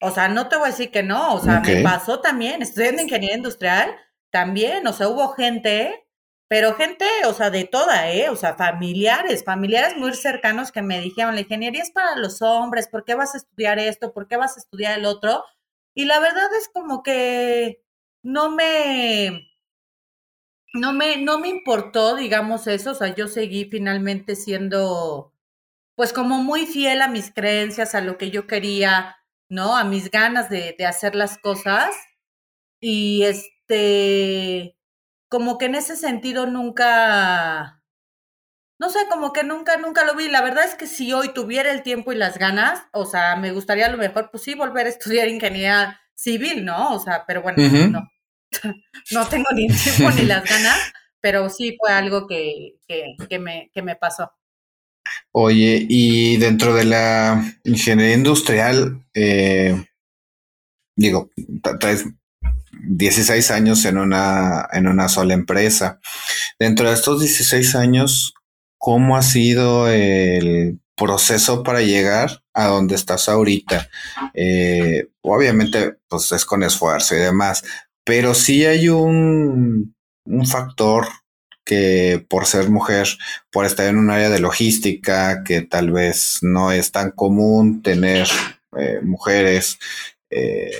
O 0.02 0.12
sea, 0.12 0.28
no 0.28 0.50
te 0.50 0.56
voy 0.56 0.68
a 0.68 0.72
decir 0.72 0.92
que 0.92 1.04
no, 1.04 1.36
o 1.36 1.40
sea, 1.40 1.60
me 1.60 1.82
pasó 1.84 2.22
también, 2.22 2.62
estudiando 2.62 3.04
ingeniería 3.04 3.38
industrial, 3.38 3.96
también, 4.32 4.88
o 4.88 4.94
sea, 4.94 5.10
hubo 5.10 5.30
gente, 5.34 6.08
pero 6.52 6.76
gente, 6.76 7.06
o 7.28 7.34
sea, 7.34 7.50
de 7.50 7.64
toda, 7.64 8.12
¿eh? 8.12 8.30
O 8.30 8.36
sea, 8.36 8.56
familiares, 8.56 9.46
familiares 9.46 9.96
muy 9.96 10.14
cercanos 10.14 10.74
que 10.74 10.82
me 10.82 11.00
dijeron, 11.00 11.34
la 11.36 11.42
ingeniería 11.42 11.82
es 11.82 11.92
para 11.92 12.18
los 12.18 12.42
hombres, 12.42 12.90
¿por 12.90 13.06
qué 13.06 13.16
vas 13.16 13.34
a 13.36 13.38
estudiar 13.38 13.80
esto? 13.80 14.12
¿Por 14.14 14.28
qué 14.28 14.36
vas 14.36 14.58
a 14.58 14.60
estudiar 14.60 15.00
el 15.00 15.06
otro? 15.06 15.46
Y 15.96 16.04
la 16.04 16.20
verdad 16.20 16.54
es 16.60 16.68
como 16.68 17.04
que 17.04 17.82
no 18.22 18.52
me, 18.52 19.48
no 20.74 20.92
me, 20.92 21.16
no 21.22 21.40
me 21.40 21.48
importó, 21.48 22.18
digamos 22.18 22.68
eso, 22.68 22.92
o 22.92 22.96
sea, 22.96 23.16
yo 23.16 23.30
seguí 23.30 23.64
finalmente 23.72 24.36
siendo, 24.36 25.34
pues 25.96 26.14
como 26.14 26.40
muy 26.44 26.66
fiel 26.66 27.02
a 27.02 27.08
mis 27.08 27.32
creencias, 27.34 27.96
a 27.96 28.02
lo 28.02 28.18
que 28.18 28.32
yo 28.32 28.48
quería, 28.48 29.18
¿no? 29.50 29.78
A 29.78 29.86
mis 29.86 30.12
ganas 30.12 30.50
de, 30.50 30.76
de 30.78 30.86
hacer 30.86 31.16
las 31.16 31.38
cosas. 31.40 31.96
Y 32.82 33.24
este, 33.24 34.76
como 35.32 35.58
que 35.58 35.66
en 35.66 35.76
ese 35.76 35.96
sentido 35.96 36.46
nunca, 36.46 37.82
no 38.78 38.90
sé, 38.90 39.00
como 39.10 39.32
que 39.32 39.46
nunca, 39.46 39.78
nunca 39.78 40.04
lo 40.04 40.14
vi. 40.14 40.28
La 40.28 40.42
verdad 40.42 40.66
es 40.66 40.76
que 40.76 40.88
si 40.88 41.14
hoy 41.14 41.34
tuviera 41.34 41.72
el 41.72 41.84
tiempo 41.84 42.12
y 42.12 42.18
las 42.18 42.38
ganas, 42.38 42.84
o 42.92 43.06
sea, 43.06 43.38
me 43.38 43.54
gustaría 43.54 43.86
a 43.86 43.92
lo 43.92 43.98
mejor, 43.98 44.30
pues 44.30 44.44
sí, 44.44 44.56
volver 44.56 44.88
a 44.88 44.90
estudiar 44.90 45.30
ingeniería 45.30 46.02
civil, 46.14 46.66
¿no? 46.66 46.94
O 46.94 47.00
sea, 47.00 47.24
pero 47.26 47.42
bueno, 47.42 47.64
no. 47.88 48.12
no 49.12 49.28
tengo 49.30 49.46
ni 49.56 49.68
tiempo 49.70 50.12
ni 50.12 50.24
las 50.24 50.44
ganas, 50.44 50.92
pero 51.22 51.50
sí 51.50 51.78
fue 51.80 51.94
algo 51.94 52.28
que, 52.28 52.76
que, 52.86 53.40
me, 53.40 53.72
que 53.74 53.82
me 53.82 53.96
pasó. 53.96 54.34
Oye, 55.32 55.86
y 55.88 56.36
dentro 56.38 56.74
de 56.74 56.84
la 56.84 57.42
ingeniería 57.64 58.16
industrial, 58.16 59.06
eh, 59.14 59.82
digo, 60.98 61.30
traes 61.80 62.06
16 62.72 63.52
años 63.52 63.86
en 63.86 63.98
una, 63.98 64.68
en 64.72 64.88
una 64.88 65.08
sola 65.10 65.34
empresa. 65.34 66.00
Dentro 66.60 66.88
de 66.88 66.96
estos 66.96 67.20
16 67.20 67.76
años, 67.76 68.34
¿cómo 68.78 69.18
ha 69.18 69.22
sido 69.22 69.88
el 69.88 70.80
proceso 70.96 71.64
para 71.64 71.82
llegar 71.82 72.44
a 72.54 72.68
donde 72.68 72.96
estás 72.96 73.30
ahorita? 73.30 73.90
Eh, 74.34 75.10
obviamente, 75.22 75.98
pues 76.08 76.32
es 76.32 76.46
con 76.46 76.64
esfuerzo 76.64 77.16
y 77.16 77.20
demás, 77.20 77.64
pero 78.04 78.34
sí 78.34 78.66
hay 78.66 78.90
un, 78.90 79.96
un 80.26 80.48
factor 80.48 81.08
que 81.64 82.26
por 82.28 82.46
ser 82.46 82.70
mujer, 82.70 83.08
por 83.52 83.66
estar 83.66 83.88
en 83.88 83.98
un 83.98 84.10
área 84.10 84.30
de 84.30 84.40
logística, 84.40 85.44
que 85.44 85.62
tal 85.62 85.92
vez 85.92 86.40
no 86.42 86.72
es 86.72 86.92
tan 86.92 87.12
común 87.12 87.82
tener 87.82 88.28
eh, 88.78 89.00
mujeres, 89.04 89.78
eh, 90.32 90.72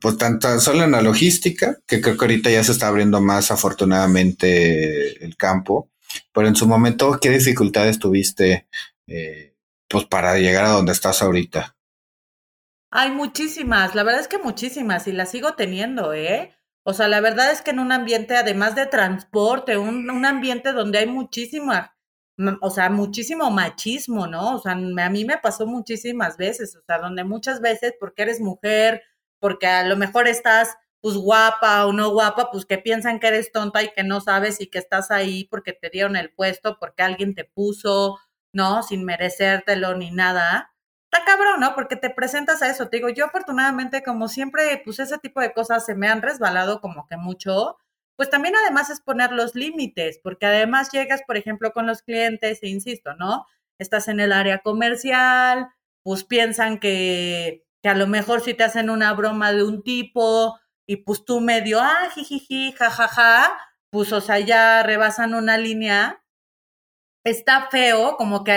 pues 0.00 0.18
tanto 0.18 0.58
solo 0.60 0.84
en 0.84 0.90
la 0.90 1.02
logística, 1.02 1.78
que 1.86 2.00
creo 2.00 2.16
que 2.16 2.24
ahorita 2.24 2.50
ya 2.50 2.64
se 2.64 2.72
está 2.72 2.88
abriendo 2.88 3.20
más 3.20 3.52
afortunadamente 3.52 5.24
el 5.24 5.36
campo, 5.36 5.90
pero 6.32 6.48
en 6.48 6.56
su 6.56 6.66
momento, 6.66 7.18
¿qué 7.20 7.30
dificultades 7.30 7.98
tuviste 7.98 8.66
eh, 9.06 9.54
pues 9.88 10.04
para 10.06 10.36
llegar 10.38 10.64
a 10.64 10.70
donde 10.70 10.92
estás 10.92 11.22
ahorita? 11.22 11.76
Hay 12.90 13.10
muchísimas, 13.10 13.94
la 13.94 14.02
verdad 14.02 14.20
es 14.20 14.28
que 14.28 14.38
muchísimas 14.38 15.06
y 15.06 15.12
las 15.12 15.30
sigo 15.30 15.54
teniendo, 15.54 16.12
¿eh? 16.12 16.54
O 16.84 16.92
sea, 16.92 17.06
la 17.06 17.20
verdad 17.20 17.52
es 17.52 17.62
que 17.62 17.70
en 17.70 17.78
un 17.78 17.92
ambiente, 17.92 18.36
además 18.36 18.74
de 18.74 18.86
transporte, 18.86 19.78
un, 19.78 20.10
un 20.10 20.24
ambiente 20.26 20.72
donde 20.72 20.98
hay 20.98 21.06
muchísima, 21.06 21.96
o 22.60 22.70
sea, 22.70 22.90
muchísimo 22.90 23.50
machismo, 23.50 24.26
¿no? 24.26 24.56
O 24.56 24.58
sea, 24.58 24.72
a 24.72 25.10
mí 25.10 25.24
me 25.24 25.38
pasó 25.38 25.66
muchísimas 25.66 26.36
veces, 26.36 26.76
o 26.76 26.82
sea, 26.86 26.98
donde 26.98 27.24
muchas 27.24 27.60
veces, 27.60 27.94
porque 28.00 28.22
eres 28.22 28.40
mujer, 28.40 29.02
porque 29.38 29.66
a 29.66 29.84
lo 29.84 29.96
mejor 29.96 30.28
estás, 30.28 30.76
pues 31.00 31.16
guapa 31.16 31.86
o 31.86 31.92
no 31.92 32.10
guapa, 32.10 32.50
pues 32.50 32.64
que 32.66 32.78
piensan 32.78 33.20
que 33.20 33.28
eres 33.28 33.52
tonta 33.52 33.82
y 33.82 33.92
que 33.92 34.04
no 34.04 34.20
sabes 34.20 34.60
y 34.60 34.68
que 34.68 34.78
estás 34.78 35.10
ahí 35.10 35.44
porque 35.50 35.72
te 35.72 35.90
dieron 35.90 36.16
el 36.16 36.32
puesto, 36.32 36.78
porque 36.78 37.02
alguien 37.02 37.34
te 37.34 37.44
puso, 37.44 38.18
¿no? 38.52 38.82
Sin 38.82 39.04
merecértelo 39.04 39.96
ni 39.96 40.10
nada 40.10 40.72
está 41.12 41.24
cabrón, 41.26 41.60
¿no? 41.60 41.74
Porque 41.74 41.96
te 41.96 42.10
presentas 42.10 42.62
a 42.62 42.70
eso. 42.70 42.88
Te 42.88 42.96
digo, 42.96 43.08
yo 43.10 43.26
afortunadamente, 43.26 44.02
como 44.02 44.28
siempre, 44.28 44.80
pues 44.84 44.98
ese 44.98 45.18
tipo 45.18 45.40
de 45.40 45.52
cosas 45.52 45.84
se 45.84 45.94
me 45.94 46.08
han 46.08 46.22
resbalado 46.22 46.80
como 46.80 47.06
que 47.06 47.16
mucho. 47.16 47.76
Pues 48.16 48.30
también 48.30 48.54
además 48.56 48.90
es 48.90 49.00
poner 49.00 49.32
los 49.32 49.54
límites, 49.54 50.20
porque 50.22 50.46
además 50.46 50.90
llegas, 50.92 51.22
por 51.26 51.36
ejemplo, 51.36 51.72
con 51.72 51.86
los 51.86 52.02
clientes, 52.02 52.62
e 52.62 52.68
insisto, 52.68 53.14
¿no? 53.14 53.46
Estás 53.78 54.08
en 54.08 54.20
el 54.20 54.32
área 54.32 54.58
comercial, 54.58 55.68
pues 56.02 56.24
piensan 56.24 56.78
que, 56.78 57.64
que 57.82 57.88
a 57.88 57.94
lo 57.94 58.06
mejor 58.06 58.42
si 58.42 58.54
te 58.54 58.64
hacen 58.64 58.90
una 58.90 59.12
broma 59.14 59.52
de 59.52 59.64
un 59.64 59.82
tipo 59.82 60.58
y 60.86 60.96
pues 60.98 61.24
tú 61.24 61.40
medio, 61.40 61.80
ah, 61.80 62.10
jijiji, 62.14 62.72
jajaja, 62.72 63.58
pues 63.90 64.12
o 64.12 64.20
sea, 64.20 64.38
ya 64.40 64.82
rebasan 64.82 65.34
una 65.34 65.58
línea. 65.58 66.22
Está 67.24 67.68
feo, 67.70 68.16
como 68.16 68.44
que 68.44 68.52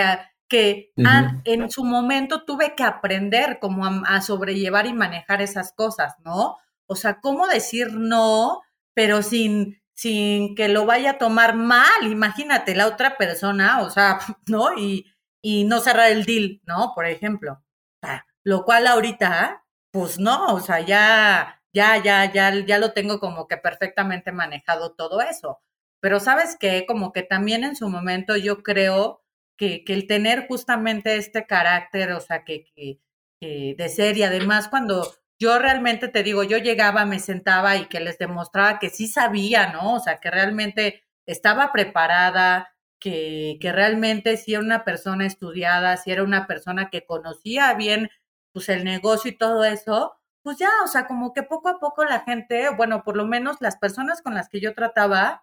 que 0.48 0.92
en 0.96 1.70
su 1.70 1.84
momento 1.84 2.44
tuve 2.44 2.74
que 2.76 2.84
aprender 2.84 3.58
como 3.60 3.84
a, 3.84 4.20
sobrellevar 4.20 4.86
y 4.86 4.92
manejar 4.92 5.42
esas 5.42 5.72
cosas, 5.72 6.14
¿no? 6.24 6.56
O 6.86 6.94
sea, 6.94 7.20
cómo 7.20 7.46
decir 7.48 7.92
no, 7.94 8.60
pero 8.96 9.22
sin, 9.22 9.82
sin 9.94 10.54
que 10.54 10.68
lo 10.68 10.86
vaya 10.86 11.12
a 11.12 11.18
tomar 11.18 11.54
mal, 11.54 12.02
imagínate, 12.02 12.74
la 12.74 12.86
otra 12.86 13.18
persona, 13.18 13.82
o 13.82 13.90
sea, 13.90 14.18
¿no? 14.48 14.72
Y, 14.76 15.06
y 15.42 15.64
no 15.64 15.80
cerrar 15.80 16.10
el 16.10 16.24
deal, 16.24 16.62
¿no? 16.64 16.92
Por 16.94 17.06
ejemplo. 17.06 17.62
lo 18.42 18.64
cual 18.64 18.86
ahorita, 18.86 19.64
pues 19.92 20.18
no, 20.18 20.54
o 20.54 20.60
sea, 20.60 20.80
ya, 20.80 21.62
ya, 21.74 22.02
ya, 22.02 22.32
ya, 22.32 22.54
ya 22.64 22.78
lo 22.78 22.92
tengo 22.92 23.20
como 23.20 23.48
que 23.48 23.58
perfectamente 23.58 24.32
manejado 24.32 24.94
todo 24.94 25.20
eso. 25.20 25.60
Pero 26.00 26.20
sabes 26.20 26.56
qué, 26.58 26.86
como 26.86 27.12
que 27.12 27.22
también 27.22 27.64
en 27.64 27.76
su 27.76 27.88
momento 27.90 28.36
yo 28.36 28.62
creo 28.62 29.22
que, 29.58 29.84
el 29.88 30.06
tener 30.06 30.46
justamente 30.48 31.16
este 31.16 31.46
carácter, 31.46 32.12
o 32.12 32.20
sea, 32.20 32.44
que, 32.44 32.64
que, 32.74 33.00
de 33.76 33.88
ser 33.90 34.16
y 34.16 34.22
además 34.22 34.68
cuando 34.68 35.06
yo 35.38 35.58
realmente 35.58 36.08
te 36.08 36.22
digo, 36.22 36.42
yo 36.42 36.58
llegaba, 36.58 37.04
me 37.04 37.18
sentaba 37.20 37.76
y 37.76 37.86
que 37.86 38.00
les 38.00 38.18
demostraba 38.18 38.78
que 38.78 38.90
sí 38.90 39.06
sabía, 39.06 39.72
¿no? 39.72 39.94
O 39.94 40.00
sea, 40.00 40.18
que 40.18 40.30
realmente 40.30 41.04
estaba 41.26 41.72
preparada, 41.72 42.74
que, 42.98 43.58
que 43.60 43.72
realmente 43.72 44.36
si 44.36 44.54
era 44.54 44.62
una 44.62 44.84
persona 44.84 45.26
estudiada, 45.26 45.96
si 45.98 46.10
era 46.12 46.22
una 46.22 46.46
persona 46.46 46.90
que 46.90 47.04
conocía 47.04 47.74
bien 47.74 48.10
pues 48.52 48.68
el 48.70 48.84
negocio 48.84 49.30
y 49.30 49.36
todo 49.36 49.64
eso, 49.64 50.14
pues 50.42 50.58
ya, 50.58 50.70
o 50.84 50.86
sea, 50.86 51.06
como 51.06 51.32
que 51.34 51.42
poco 51.42 51.68
a 51.68 51.78
poco 51.80 52.04
la 52.04 52.20
gente, 52.20 52.70
bueno, 52.70 53.02
por 53.04 53.16
lo 53.16 53.26
menos 53.26 53.56
las 53.60 53.76
personas 53.76 54.22
con 54.22 54.34
las 54.34 54.48
que 54.48 54.60
yo 54.60 54.74
trataba, 54.74 55.42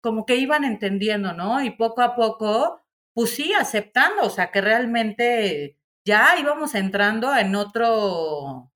como 0.00 0.26
que 0.26 0.36
iban 0.36 0.64
entendiendo, 0.64 1.32
¿no? 1.32 1.62
Y 1.62 1.70
poco 1.70 2.02
a 2.02 2.14
poco, 2.14 2.82
pues 3.14 3.34
sí, 3.34 3.52
aceptando, 3.54 4.22
o 4.24 4.30
sea, 4.30 4.50
que 4.50 4.60
realmente 4.60 5.78
ya 6.04 6.36
íbamos 6.38 6.74
entrando 6.74 7.34
en 7.36 7.54
otro, 7.56 8.71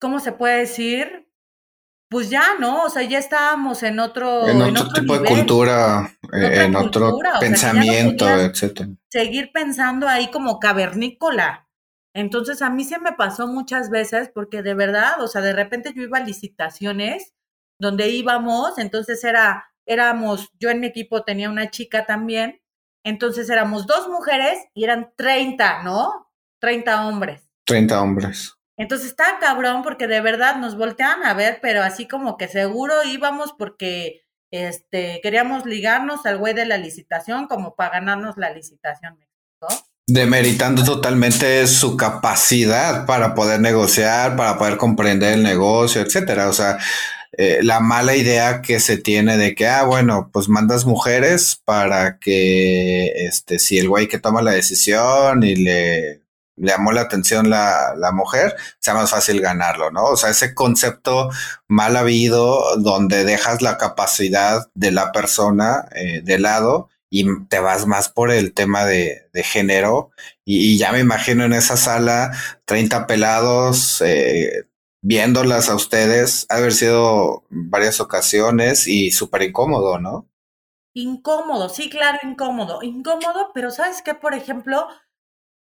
¿cómo 0.00 0.20
se 0.20 0.32
puede 0.32 0.58
decir? 0.58 1.28
Pues 2.08 2.28
ya, 2.28 2.54
¿no? 2.58 2.84
O 2.84 2.90
sea, 2.90 3.02
ya 3.02 3.18
estábamos 3.18 3.84
en 3.84 4.00
otro... 4.00 4.48
En 4.48 4.60
otro, 4.60 4.88
tipo 4.92 5.16
de 5.16 5.28
cultura, 5.28 6.12
en 6.32 6.74
otro 6.74 7.16
pensamiento, 7.38 8.28
etcétera. 8.28 8.90
Seguir 9.08 9.52
pensando 9.52 10.08
ahí 10.08 10.28
como 10.32 10.58
cavernícola. 10.58 11.68
Entonces, 12.12 12.62
a 12.62 12.70
mí 12.70 12.82
se 12.82 12.98
me 12.98 13.12
pasó 13.12 13.46
muchas 13.46 13.90
veces 13.90 14.28
porque 14.34 14.62
de 14.62 14.74
verdad, 14.74 15.22
o 15.22 15.28
sea, 15.28 15.40
de 15.40 15.52
repente 15.52 15.92
yo 15.94 16.02
iba 16.02 16.18
a 16.18 16.24
licitaciones 16.24 17.34
donde 17.78 18.08
íbamos, 18.08 18.78
entonces 18.78 19.22
era 19.22 19.70
éramos, 19.90 20.50
yo 20.58 20.70
en 20.70 20.80
mi 20.80 20.86
equipo 20.86 21.24
tenía 21.24 21.50
una 21.50 21.70
chica 21.70 22.06
también, 22.06 22.60
entonces 23.04 23.50
éramos 23.50 23.86
dos 23.86 24.08
mujeres 24.08 24.58
y 24.72 24.84
eran 24.84 25.12
30, 25.16 25.82
¿no? 25.82 26.30
30 26.60 27.08
hombres. 27.08 27.48
30 27.66 28.00
hombres. 28.00 28.54
Entonces 28.80 29.08
estaba 29.08 29.38
cabrón 29.38 29.82
porque 29.82 30.06
de 30.06 30.22
verdad 30.22 30.56
nos 30.56 30.74
volteaban 30.74 31.22
a 31.24 31.34
ver, 31.34 31.58
pero 31.60 31.82
así 31.82 32.08
como 32.08 32.38
que 32.38 32.48
seguro 32.48 32.94
íbamos 33.04 33.52
porque 33.58 34.22
este 34.50 35.20
queríamos 35.22 35.66
ligarnos 35.66 36.24
al 36.24 36.38
güey 36.38 36.54
de 36.54 36.64
la 36.64 36.78
licitación 36.78 37.46
como 37.46 37.74
para 37.74 38.00
ganarnos 38.00 38.38
la 38.38 38.50
licitación, 38.50 39.18
¿no? 39.60 39.68
Demeritando 40.06 40.82
totalmente 40.82 41.66
su 41.66 41.94
capacidad 41.98 43.04
para 43.04 43.34
poder 43.34 43.60
negociar, 43.60 44.34
para 44.34 44.56
poder 44.56 44.78
comprender 44.78 45.34
el 45.34 45.42
negocio, 45.42 46.00
etcétera. 46.00 46.48
O 46.48 46.54
sea, 46.54 46.78
eh, 47.36 47.58
la 47.62 47.80
mala 47.80 48.16
idea 48.16 48.62
que 48.62 48.80
se 48.80 48.96
tiene 48.96 49.36
de 49.36 49.54
que, 49.54 49.68
ah, 49.68 49.84
bueno, 49.84 50.30
pues 50.32 50.48
mandas 50.48 50.86
mujeres 50.86 51.60
para 51.66 52.18
que, 52.18 53.26
este, 53.26 53.58
si 53.58 53.76
el 53.78 53.90
güey 53.90 54.08
que 54.08 54.18
toma 54.18 54.40
la 54.40 54.52
decisión 54.52 55.42
y 55.42 55.54
le, 55.54 56.22
llamó 56.60 56.92
la 56.92 57.02
atención 57.02 57.50
la, 57.50 57.94
la, 57.96 58.12
mujer, 58.12 58.54
sea 58.78 58.94
más 58.94 59.10
fácil 59.10 59.40
ganarlo, 59.40 59.90
¿no? 59.90 60.04
O 60.04 60.16
sea, 60.16 60.30
ese 60.30 60.54
concepto 60.54 61.30
mal 61.68 61.96
habido 61.96 62.76
donde 62.76 63.24
dejas 63.24 63.62
la 63.62 63.78
capacidad 63.78 64.68
de 64.74 64.90
la 64.92 65.12
persona 65.12 65.86
eh, 65.94 66.20
de 66.22 66.38
lado 66.38 66.88
y 67.10 67.26
te 67.48 67.58
vas 67.58 67.86
más 67.86 68.08
por 68.08 68.30
el 68.30 68.54
tema 68.54 68.86
de, 68.86 69.28
género 69.34 70.10
y, 70.44 70.78
ya 70.78 70.92
me 70.92 71.00
imagino 71.00 71.44
en 71.44 71.52
esa 71.52 71.76
sala 71.76 72.32
30 72.66 73.06
pelados 73.06 74.00
eh, 74.02 74.66
viéndolas 75.02 75.68
a 75.68 75.74
ustedes, 75.74 76.46
ha 76.48 76.56
haber 76.56 76.72
sido 76.72 77.44
varias 77.48 78.00
ocasiones 78.00 78.86
y 78.86 79.10
súper 79.10 79.42
incómodo, 79.42 79.98
¿no? 79.98 80.28
Incómodo, 80.92 81.68
sí, 81.68 81.88
claro, 81.88 82.18
incómodo, 82.22 82.82
incómodo, 82.82 83.50
pero 83.54 83.70
sabes 83.70 84.02
qué, 84.02 84.14
por 84.14 84.34
ejemplo, 84.34 84.88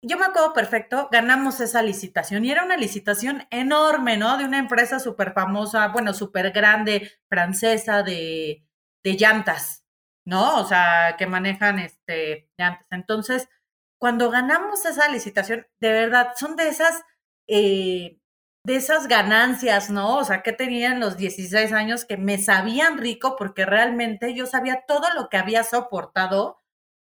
yo 0.03 0.17
me 0.19 0.27
acuerdo 0.27 0.53
perfecto, 0.53 1.09
ganamos 1.11 1.61
esa 1.61 1.83
licitación 1.83 2.45
y 2.45 2.51
era 2.53 2.65
una 2.65 2.77
licitación 2.77 3.47
enorme, 3.51 4.17
¿no? 4.17 4.37
De 4.39 4.45
una 4.45 4.59
empresa 4.59 5.01
súper 5.01 5.33
famosa, 5.33 5.89
bueno, 5.89 6.15
súper 6.15 6.53
grande, 6.53 7.13
francesa 7.29 8.03
de, 8.03 8.65
de 9.05 9.13
llantas, 9.15 9.85
¿no? 10.25 10.61
O 10.61 10.65
sea, 10.67 11.17
que 11.19 11.27
manejan 11.27 11.79
este 11.81 12.49
llantas. 12.59 12.87
Entonces, 12.91 13.49
cuando 13.99 14.31
ganamos 14.31 14.85
esa 14.87 15.09
licitación, 15.09 15.67
de 15.81 15.93
verdad, 15.93 16.33
son 16.37 16.55
de 16.57 16.69
esas, 16.69 17.03
eh, 17.49 18.19
de 18.65 18.77
esas 18.77 19.09
ganancias, 19.09 19.91
¿no? 19.91 20.17
O 20.19 20.25
sea, 20.25 20.43
que 20.43 20.53
tenían 20.53 21.01
los 21.01 21.17
16 21.17 21.73
años 21.73 22.05
que 22.05 22.17
me 22.17 22.39
sabían 22.39 22.99
rico 22.99 23.35
porque 23.37 23.67
realmente 23.67 24.35
yo 24.35 24.47
sabía 24.47 24.85
todo 24.87 25.07
lo 25.15 25.29
que 25.29 25.39
había 25.39 25.65
soportado 25.65 26.61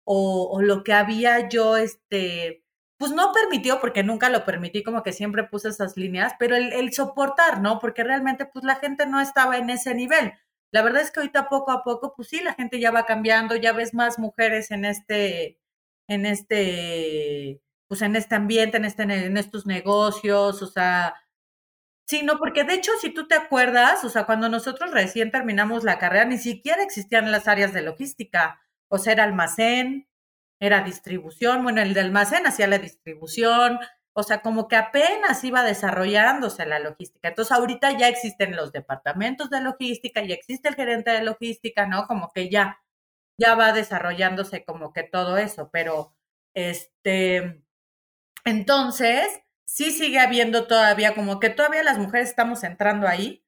o, 0.06 0.49
o 0.51 0.62
lo 0.62 0.84
que 0.84 0.93
había 0.93 1.47
yo, 1.49 1.77
este, 1.77 2.61
pues 3.02 3.14
no 3.14 3.32
permitió, 3.34 3.82
porque 3.82 4.04
nunca 4.04 4.30
lo 4.30 4.46
permití, 4.46 4.84
como 4.84 5.02
que 5.02 5.12
siempre 5.12 5.44
puse 5.44 5.70
esas 5.70 5.98
líneas, 5.98 6.34
pero 6.38 6.56
el, 6.56 6.72
el, 6.72 6.94
soportar, 6.94 7.60
¿no? 7.60 7.80
Porque 7.80 8.04
realmente, 8.04 8.46
pues 8.46 8.64
la 8.64 8.76
gente 8.76 9.08
no 9.08 9.20
estaba 9.20 9.58
en 9.58 9.72
ese 9.72 9.96
nivel. 9.96 10.34
La 10.72 10.84
verdad 10.84 11.02
es 11.02 11.10
que 11.10 11.20
ahorita 11.22 11.50
poco 11.50 11.72
a 11.72 11.84
poco, 11.84 12.14
pues 12.16 12.28
sí, 12.28 12.42
la 12.44 12.54
gente 12.54 12.80
ya 12.80 12.92
va 12.92 13.08
cambiando, 13.08 13.56
ya 13.56 13.74
ves 13.74 13.96
más 13.96 14.20
mujeres 14.20 14.70
en 14.70 14.86
este, 14.86 15.58
en 16.08 16.28
este, 16.28 17.60
pues 17.88 18.04
en 18.04 18.16
este 18.16 18.36
ambiente, 18.36 18.78
en 18.78 18.86
este, 18.86 19.02
en 19.02 19.36
estos 19.36 19.66
negocios, 19.66 20.62
o 20.62 20.68
sea, 20.68 21.16
sí, 22.08 22.22
no, 22.22 22.38
porque 22.38 22.64
de 22.66 22.76
hecho, 22.76 22.92
si 23.02 23.10
tú 23.12 23.28
te 23.28 23.34
acuerdas, 23.34 24.04
o 24.04 24.10
sea, 24.10 24.26
cuando 24.28 24.48
nosotros 24.48 24.92
recién 24.92 25.32
terminamos 25.32 25.84
la 25.84 25.98
carrera, 25.98 26.26
ni 26.26 26.38
siquiera 26.38 26.84
existían 26.84 27.32
las 27.32 27.48
áreas 27.48 27.74
de 27.74 27.82
logística, 27.82 28.62
o 28.90 29.00
sea, 29.00 29.14
era 29.14 29.24
almacén, 29.24 30.08
era 30.62 30.82
distribución, 30.84 31.63
bueno, 31.63 31.82
el 31.82 31.93
de 31.95 32.02
almacén 32.02 32.45
hacía 32.45 32.67
la 32.67 32.78
distribución, 32.78 33.80
o 34.13 34.24
sea, 34.24 34.41
como 34.41 34.67
que 34.67 34.76
apenas 34.76 35.43
iba 35.43 35.63
desarrollándose 35.63 36.65
la 36.67 36.80
logística. 36.80 37.30
Entonces, 37.30 37.52
ahorita 37.52 37.97
ya 37.97 38.08
existen 38.08 38.56
los 38.56 38.71
departamentos 38.71 39.50
de 39.50 39.62
logística, 39.62 40.21
ya 40.24 40.36
existe 40.36 40.69
el 40.69 40.76
gerente 40.76 41.12
de 41.12 41.24
logística, 41.24 41.88
¿no? 41.88 42.06
Como 42.08 42.32
que 42.32 42.50
ya, 42.50 42.80
ya 43.39 43.56
va 43.56 43.74
desarrollándose 43.74 44.63
como 44.63 44.93
que 44.93 45.04
todo 45.04 45.38
eso, 45.38 45.69
pero 45.71 46.13
este, 46.54 47.63
entonces, 48.45 49.41
sí 49.65 49.91
sigue 49.91 50.19
habiendo 50.19 50.67
todavía, 50.67 51.15
como 51.15 51.39
que 51.39 51.50
todavía 51.50 51.84
las 51.84 51.97
mujeres 51.97 52.30
estamos 52.30 52.63
entrando 52.63 53.08
ahí, 53.08 53.43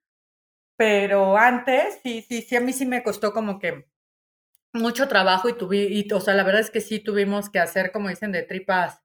pero 0.77 1.37
antes, 1.37 1.99
sí, 2.03 2.25
sí, 2.27 2.41
sí, 2.43 2.55
a 2.55 2.61
mí 2.61 2.73
sí 2.73 2.85
me 2.85 3.03
costó 3.03 3.33
como 3.33 3.59
que 3.59 3.87
mucho 4.73 5.07
trabajo 5.07 5.49
y 5.49 5.53
tuve, 5.53 5.87
y, 5.89 6.11
o 6.11 6.19
sea, 6.19 6.33
la 6.33 6.43
verdad 6.43 6.61
es 6.61 6.71
que 6.71 6.81
sí 6.81 6.99
tuvimos 6.99 7.49
que 7.49 7.59
hacer, 7.59 7.91
como 7.91 8.09
dicen, 8.09 8.31
de 8.31 8.43
tripas 8.43 9.01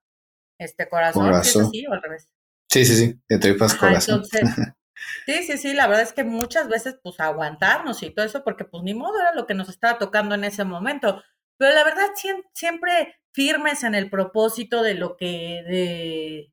este 0.58 0.88
corazón, 0.88 1.44
¿sí 1.44 1.86
o 1.86 1.92
al 1.92 2.02
revés? 2.02 2.28
Sí, 2.70 2.84
sí, 2.84 2.96
sí, 2.96 3.20
de 3.28 3.38
tripas 3.38 3.74
corazón. 3.74 4.24
sí, 5.26 5.42
sí, 5.44 5.58
sí, 5.58 5.72
la 5.74 5.86
verdad 5.86 6.02
es 6.02 6.12
que 6.12 6.24
muchas 6.24 6.68
veces 6.68 6.98
pues 7.02 7.20
aguantarnos 7.20 8.02
y 8.02 8.10
todo 8.10 8.26
eso, 8.26 8.42
porque 8.42 8.64
pues 8.64 8.82
ni 8.82 8.94
modo 8.94 9.20
era 9.20 9.34
lo 9.34 9.46
que 9.46 9.54
nos 9.54 9.68
estaba 9.68 9.98
tocando 9.98 10.34
en 10.34 10.44
ese 10.44 10.64
momento. 10.64 11.22
Pero 11.58 11.74
la 11.74 11.84
verdad 11.84 12.08
siempre 12.52 13.16
firmes 13.32 13.84
en 13.84 13.94
el 13.94 14.10
propósito 14.10 14.82
de 14.82 14.94
lo 14.94 15.16
que, 15.16 15.62
de, 15.66 16.52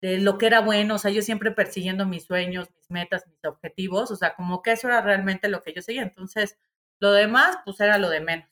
de 0.00 0.18
lo 0.18 0.38
que 0.38 0.46
era 0.46 0.60
bueno, 0.60 0.96
o 0.96 0.98
sea, 0.98 1.10
yo 1.10 1.22
siempre 1.22 1.52
persiguiendo 1.52 2.06
mis 2.06 2.24
sueños, 2.24 2.68
mis 2.76 2.90
metas, 2.90 3.26
mis 3.26 3.44
objetivos, 3.44 4.10
o 4.10 4.16
sea, 4.16 4.34
como 4.34 4.62
que 4.62 4.72
eso 4.72 4.88
era 4.88 5.00
realmente 5.00 5.48
lo 5.48 5.62
que 5.62 5.72
yo 5.72 5.82
seguía. 5.82 6.02
Entonces, 6.02 6.58
lo 7.02 7.12
demás, 7.12 7.58
pues 7.64 7.80
era 7.80 7.98
lo 7.98 8.08
de 8.08 8.20
menos. 8.20 8.48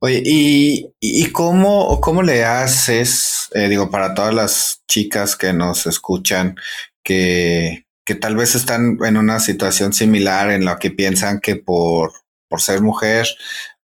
Oye, 0.00 0.22
¿y, 0.24 0.90
y 1.00 1.30
cómo, 1.32 2.00
cómo 2.00 2.22
le 2.22 2.44
haces, 2.44 3.48
eh, 3.54 3.68
digo, 3.68 3.90
para 3.90 4.14
todas 4.14 4.34
las 4.34 4.82
chicas 4.88 5.36
que 5.36 5.52
nos 5.52 5.86
escuchan, 5.86 6.56
que, 7.04 7.86
que 8.06 8.14
tal 8.14 8.36
vez 8.36 8.54
están 8.54 8.98
en 9.04 9.18
una 9.18 9.38
situación 9.38 9.92
similar 9.92 10.50
en 10.50 10.64
la 10.64 10.78
que 10.78 10.90
piensan 10.90 11.40
que 11.40 11.56
por, 11.56 12.12
por 12.48 12.62
ser 12.62 12.80
mujer, 12.80 13.26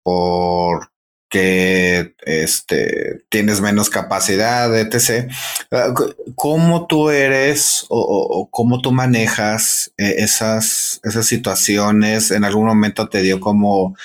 por 0.02 0.92
que 1.34 2.14
este, 2.26 3.24
tienes 3.28 3.60
menos 3.60 3.90
capacidad, 3.90 4.72
etc. 4.78 5.28
¿Cómo 6.36 6.86
tú 6.86 7.10
eres 7.10 7.86
o, 7.88 8.48
cómo 8.52 8.80
tú 8.80 8.92
manejas 8.92 9.92
eh, 9.96 10.14
esas, 10.18 11.00
esas 11.02 11.26
situaciones? 11.26 12.30
¿En 12.30 12.44
algún 12.44 12.66
momento 12.66 13.08
te 13.08 13.20
dio 13.20 13.40
como 13.40 13.96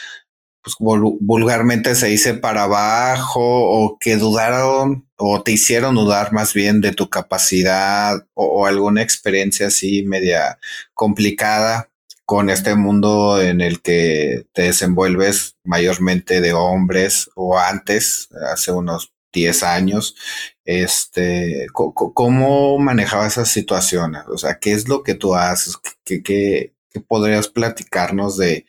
pues, 0.63 0.75
vulgarmente 0.79 1.93
se 1.93 2.07
dice 2.07 2.33
para 2.33 2.63
abajo 2.63 3.41
o 3.43 3.99
que 3.99 4.17
dudaron 4.17 5.07
o 5.15 5.43
te 5.43 5.51
hicieron 5.51 5.93
dudar 5.93 6.33
más 6.33 6.55
bien 6.55 6.81
de 6.81 6.93
tu 6.93 7.11
capacidad 7.11 8.25
o, 8.33 8.65
alguna 8.65 9.03
experiencia 9.03 9.67
así 9.67 10.01
media 10.01 10.57
complicada 10.95 11.88
con 12.29 12.51
este 12.51 12.75
mundo 12.75 13.41
en 13.41 13.59
el 13.59 13.81
que 13.81 14.45
te 14.53 14.61
desenvuelves 14.61 15.55
mayormente 15.63 16.41
de 16.41 16.53
hombres 16.53 17.31
o 17.33 17.57
antes, 17.57 18.29
hace 18.53 18.71
unos 18.71 19.15
10 19.33 19.63
años, 19.63 20.15
este, 20.63 21.65
¿cómo 21.73 22.77
manejaba 22.77 23.25
esas 23.25 23.49
situaciones? 23.49 24.21
O 24.27 24.37
sea, 24.37 24.59
¿qué 24.59 24.73
es 24.73 24.87
lo 24.87 25.01
que 25.01 25.15
tú 25.15 25.33
haces? 25.33 25.75
¿Qué, 26.05 26.75
podrías 27.07 27.47
platicarnos 27.47 28.37
de, 28.37 28.67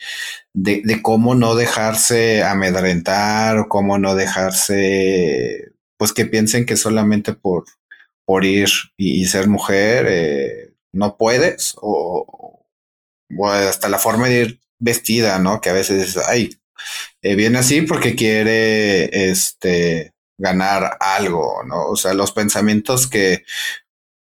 de, 0.54 1.02
cómo 1.02 1.34
no 1.34 1.54
dejarse 1.54 2.42
amedrentar 2.42 3.58
o 3.58 3.68
cómo 3.68 3.98
no 3.98 4.14
dejarse, 4.14 5.72
pues 5.98 6.14
que 6.14 6.24
piensen 6.24 6.64
que 6.64 6.78
solamente 6.78 7.34
por, 7.34 7.66
por 8.24 8.46
ir 8.46 8.70
y, 8.96 9.26
ser 9.26 9.48
mujer 9.48 10.06
eh, 10.08 10.72
no 10.92 11.18
puedes 11.18 11.74
o, 11.76 12.49
hasta 13.44 13.88
la 13.88 13.98
forma 13.98 14.28
de 14.28 14.42
ir 14.42 14.60
vestida, 14.78 15.38
¿no? 15.38 15.60
Que 15.60 15.70
a 15.70 15.74
veces, 15.74 16.16
ay, 16.16 16.50
eh, 17.22 17.34
viene 17.36 17.58
así 17.58 17.82
porque 17.82 18.14
quiere, 18.14 19.30
este, 19.30 20.14
ganar 20.38 20.96
algo, 21.00 21.62
¿no? 21.64 21.88
O 21.88 21.96
sea, 21.96 22.14
los 22.14 22.32
pensamientos 22.32 23.06
que 23.06 23.44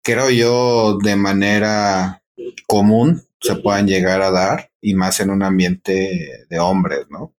creo 0.03 0.29
yo 0.29 0.97
de 0.97 1.15
manera 1.15 2.23
común 2.67 3.27
se 3.41 3.55
puedan 3.55 3.87
llegar 3.87 4.21
a 4.21 4.31
dar 4.31 4.71
y 4.81 4.95
más 4.95 5.19
en 5.19 5.29
un 5.29 5.43
ambiente 5.43 6.45
de 6.49 6.59
hombres, 6.59 7.07
¿no? 7.09 7.33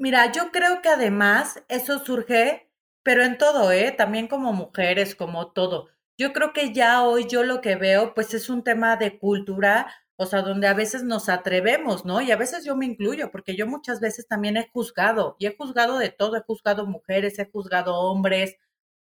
Mira, 0.00 0.30
yo 0.32 0.50
creo 0.52 0.80
que 0.80 0.88
además 0.88 1.62
eso 1.68 1.98
surge, 1.98 2.70
pero 3.02 3.24
en 3.24 3.36
todo, 3.36 3.72
¿eh? 3.72 3.90
También 3.90 4.28
como 4.28 4.52
mujeres, 4.52 5.14
como 5.16 5.50
todo. 5.50 5.88
Yo 6.18 6.32
creo 6.32 6.52
que 6.52 6.72
ya 6.72 7.04
hoy 7.04 7.26
yo 7.28 7.44
lo 7.44 7.60
que 7.60 7.76
veo, 7.76 8.12
pues 8.12 8.34
es 8.34 8.50
un 8.50 8.64
tema 8.64 8.96
de 8.96 9.18
cultura, 9.20 9.86
o 10.16 10.26
sea, 10.26 10.42
donde 10.42 10.66
a 10.66 10.74
veces 10.74 11.04
nos 11.04 11.28
atrevemos, 11.28 12.04
¿no? 12.04 12.20
Y 12.20 12.32
a 12.32 12.36
veces 12.36 12.64
yo 12.64 12.74
me 12.74 12.86
incluyo, 12.86 13.30
porque 13.30 13.54
yo 13.54 13.68
muchas 13.68 14.00
veces 14.00 14.26
también 14.26 14.56
he 14.56 14.68
juzgado, 14.68 15.36
y 15.38 15.46
he 15.46 15.56
juzgado 15.56 15.96
de 15.98 16.10
todo, 16.10 16.36
he 16.36 16.40
juzgado 16.42 16.86
mujeres, 16.86 17.38
he 17.38 17.48
juzgado 17.48 17.94
hombres 17.94 18.56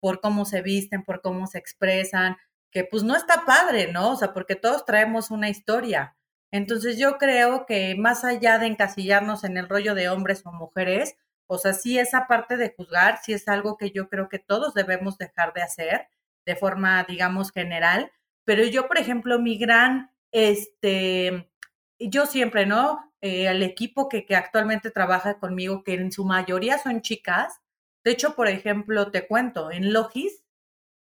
por 0.00 0.22
cómo 0.22 0.46
se 0.46 0.62
visten, 0.62 1.04
por 1.04 1.20
cómo 1.20 1.46
se 1.46 1.58
expresan, 1.58 2.38
que 2.70 2.84
pues 2.84 3.02
no 3.02 3.14
está 3.14 3.44
padre, 3.46 3.92
¿no? 3.92 4.12
O 4.12 4.16
sea, 4.16 4.32
porque 4.32 4.56
todos 4.56 4.86
traemos 4.86 5.30
una 5.30 5.50
historia. 5.50 6.16
Entonces 6.50 6.98
yo 6.98 7.18
creo 7.18 7.66
que 7.66 7.94
más 7.98 8.24
allá 8.24 8.58
de 8.58 8.68
encasillarnos 8.68 9.44
en 9.44 9.58
el 9.58 9.68
rollo 9.68 9.94
de 9.94 10.08
hombres 10.08 10.42
o 10.46 10.52
mujeres, 10.52 11.16
o 11.46 11.58
sea, 11.58 11.74
sí 11.74 11.98
esa 11.98 12.26
parte 12.26 12.56
de 12.56 12.74
juzgar, 12.74 13.18
sí 13.22 13.34
es 13.34 13.48
algo 13.48 13.76
que 13.76 13.90
yo 13.90 14.08
creo 14.08 14.30
que 14.30 14.38
todos 14.38 14.72
debemos 14.72 15.18
dejar 15.18 15.52
de 15.52 15.62
hacer 15.62 16.08
de 16.46 16.56
forma, 16.56 17.04
digamos, 17.04 17.52
general. 17.52 18.12
Pero 18.44 18.64
yo, 18.64 18.88
por 18.88 18.98
ejemplo, 18.98 19.38
mi 19.38 19.58
gran, 19.58 20.10
este, 20.32 21.50
yo 21.98 22.26
siempre, 22.26 22.66
¿no? 22.66 23.12
Eh, 23.20 23.46
el 23.46 23.62
equipo 23.62 24.08
que, 24.08 24.26
que 24.26 24.36
actualmente 24.36 24.90
trabaja 24.90 25.38
conmigo, 25.38 25.84
que 25.84 25.94
en 25.94 26.12
su 26.12 26.24
mayoría 26.24 26.78
son 26.78 27.02
chicas. 27.02 27.60
De 28.04 28.12
hecho, 28.12 28.34
por 28.34 28.48
ejemplo, 28.48 29.10
te 29.10 29.26
cuento, 29.26 29.70
en 29.70 29.92
Logis, 29.92 30.42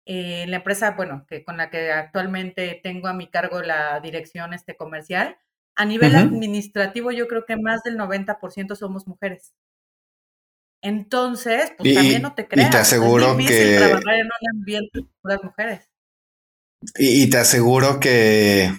eh, 0.05 0.45
la 0.47 0.57
empresa, 0.57 0.91
bueno, 0.91 1.25
que 1.27 1.43
con 1.43 1.57
la 1.57 1.69
que 1.69 1.91
actualmente 1.91 2.79
tengo 2.83 3.07
a 3.07 3.13
mi 3.13 3.27
cargo 3.27 3.61
la 3.61 3.99
dirección 3.99 4.53
este 4.53 4.75
comercial, 4.75 5.37
a 5.75 5.85
nivel 5.85 6.15
administrativo 6.15 7.11
yo 7.11 7.27
creo 7.27 7.45
que 7.45 7.55
más 7.55 7.83
del 7.83 7.97
90% 7.97 8.75
somos 8.75 9.07
mujeres. 9.07 9.53
Entonces, 10.81 11.71
pues 11.77 11.93
también 11.93 12.21
no 12.23 12.33
te 12.33 12.47
creas. 12.47 12.67
Y 12.67 12.71
te 12.71 12.77
aseguro 12.77 13.37
que 13.37 13.77
trabajar 13.77 14.15
en 14.15 14.25
un 14.25 14.59
ambiente 14.59 15.05
las 15.23 15.43
mujeres. 15.43 15.89
Y, 16.97 17.29
te 17.29 17.37
aseguro 17.37 17.99
que 17.99 18.71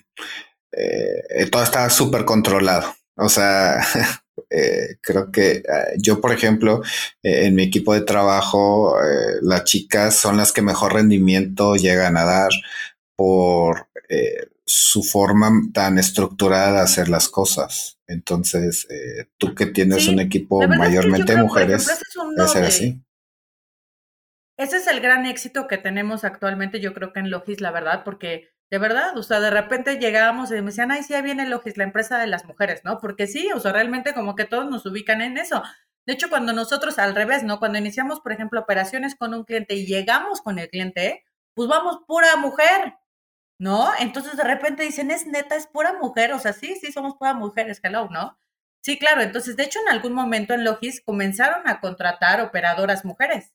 eh, 0.73 1.47
todo 1.51 1.63
está 1.63 1.89
súper 1.91 2.25
controlado. 2.25 2.93
O 3.17 3.29
sea, 3.29 3.81
eh, 4.51 4.97
creo 5.01 5.31
que 5.31 5.51
eh, 5.59 5.63
yo, 5.99 6.21
por 6.21 6.33
ejemplo, 6.33 6.83
en 7.23 7.55
mi 7.55 7.63
equipo 7.65 7.95
de 7.95 8.01
trabajo, 8.01 8.97
las 9.43 9.65
chicas 9.65 10.17
son 10.17 10.37
las 10.37 10.53
que 10.53 10.63
mejor 10.63 10.95
rendimiento 10.95 11.77
llegan 11.77 12.17
a 12.17 12.25
dar 12.25 12.51
por 13.15 13.89
su 14.73 15.03
forma 15.03 15.51
tan 15.73 15.99
estructurada 15.99 16.73
de 16.73 16.81
hacer 16.81 17.09
las 17.09 17.29
cosas. 17.29 17.99
Entonces, 18.07 18.89
tú 19.39 19.55
que 19.55 19.67
tienes 19.67 20.09
un 20.09 20.21
equipo 20.21 20.67
mayormente 20.67 21.35
de 21.35 21.43
mujeres, 21.43 21.87
debe 22.37 22.49
ser 22.49 22.65
así. 22.65 23.03
Ese 24.59 24.77
es 24.77 24.87
el 24.87 25.01
gran 25.01 25.27
éxito 25.27 25.67
que 25.67 25.79
tenemos 25.79 26.25
actualmente, 26.25 26.81
yo 26.81 26.95
creo 26.95 27.13
que 27.13 27.21
en 27.21 27.31
Logis, 27.31 27.61
la 27.61 27.71
verdad, 27.71 28.03
porque 28.05 28.51
de 28.71 28.79
verdad, 28.79 29.17
o 29.19 29.23
sea, 29.23 29.41
de 29.41 29.51
repente 29.51 29.99
llegábamos 29.99 30.51
y 30.51 30.55
me 30.55 30.63
decían, 30.63 30.91
ay, 30.91 31.03
sí, 31.03 31.15
ahí 31.15 31.23
viene 31.23 31.49
Logis, 31.49 31.77
la 31.77 31.85
empresa 31.85 32.19
de 32.19 32.27
las 32.27 32.45
mujeres, 32.45 32.83
¿no? 32.85 32.99
Porque 32.99 33.27
sí, 33.27 33.51
o 33.55 33.61
sea, 33.61 33.73
realmente 33.73 34.15
como 34.15 34.35
que 34.35 34.45
todos 34.45 34.71
nos 34.71 34.87
ubican 34.87 35.21
en 35.21 35.37
eso. 35.37 35.63
De 36.07 36.15
hecho, 36.15 36.31
cuando 36.31 36.53
nosotros 36.53 36.99
al 36.99 37.15
revés, 37.15 37.45
¿no? 37.45 37.59
Cuando 37.59 37.79
iniciamos, 37.79 38.21
por 38.21 38.33
ejemplo, 38.33 38.61
operaciones 38.61 39.15
con 39.15 39.35
un 39.35 39.45
cliente 39.45 39.75
y 39.75 39.87
llegamos 39.87 40.41
con 40.41 40.59
el 40.59 40.69
cliente, 40.69 41.25
pues 41.55 41.69
vamos 41.69 41.99
pura 42.07 42.37
mujer, 42.37 42.95
¿no? 43.63 43.93
Entonces 44.01 44.37
de 44.37 44.43
repente 44.43 44.83
dicen, 44.83 45.13
es 45.13 45.25
neta, 45.29 45.55
es 45.55 45.69
pura 45.69 45.93
mujer, 45.93 46.33
o 46.33 46.41
sea, 46.41 46.53
sí, 46.53 46.75
sí, 46.81 46.91
somos 46.91 47.15
pura 47.15 47.33
mujeres, 47.33 47.79
hello, 47.85 48.09
¿no? 48.11 48.37
Sí, 48.81 48.99
claro, 48.99 49.23
entonces 49.23 49.55
de 49.55 49.63
hecho 49.63 49.79
en 49.79 49.89
algún 49.95 50.15
momento 50.15 50.53
en 50.53 50.65
Logis 50.65 51.01
comenzaron 51.01 51.69
a 51.69 51.81
contratar 51.81 52.41
operadoras 52.41 53.05
mujeres, 53.05 53.55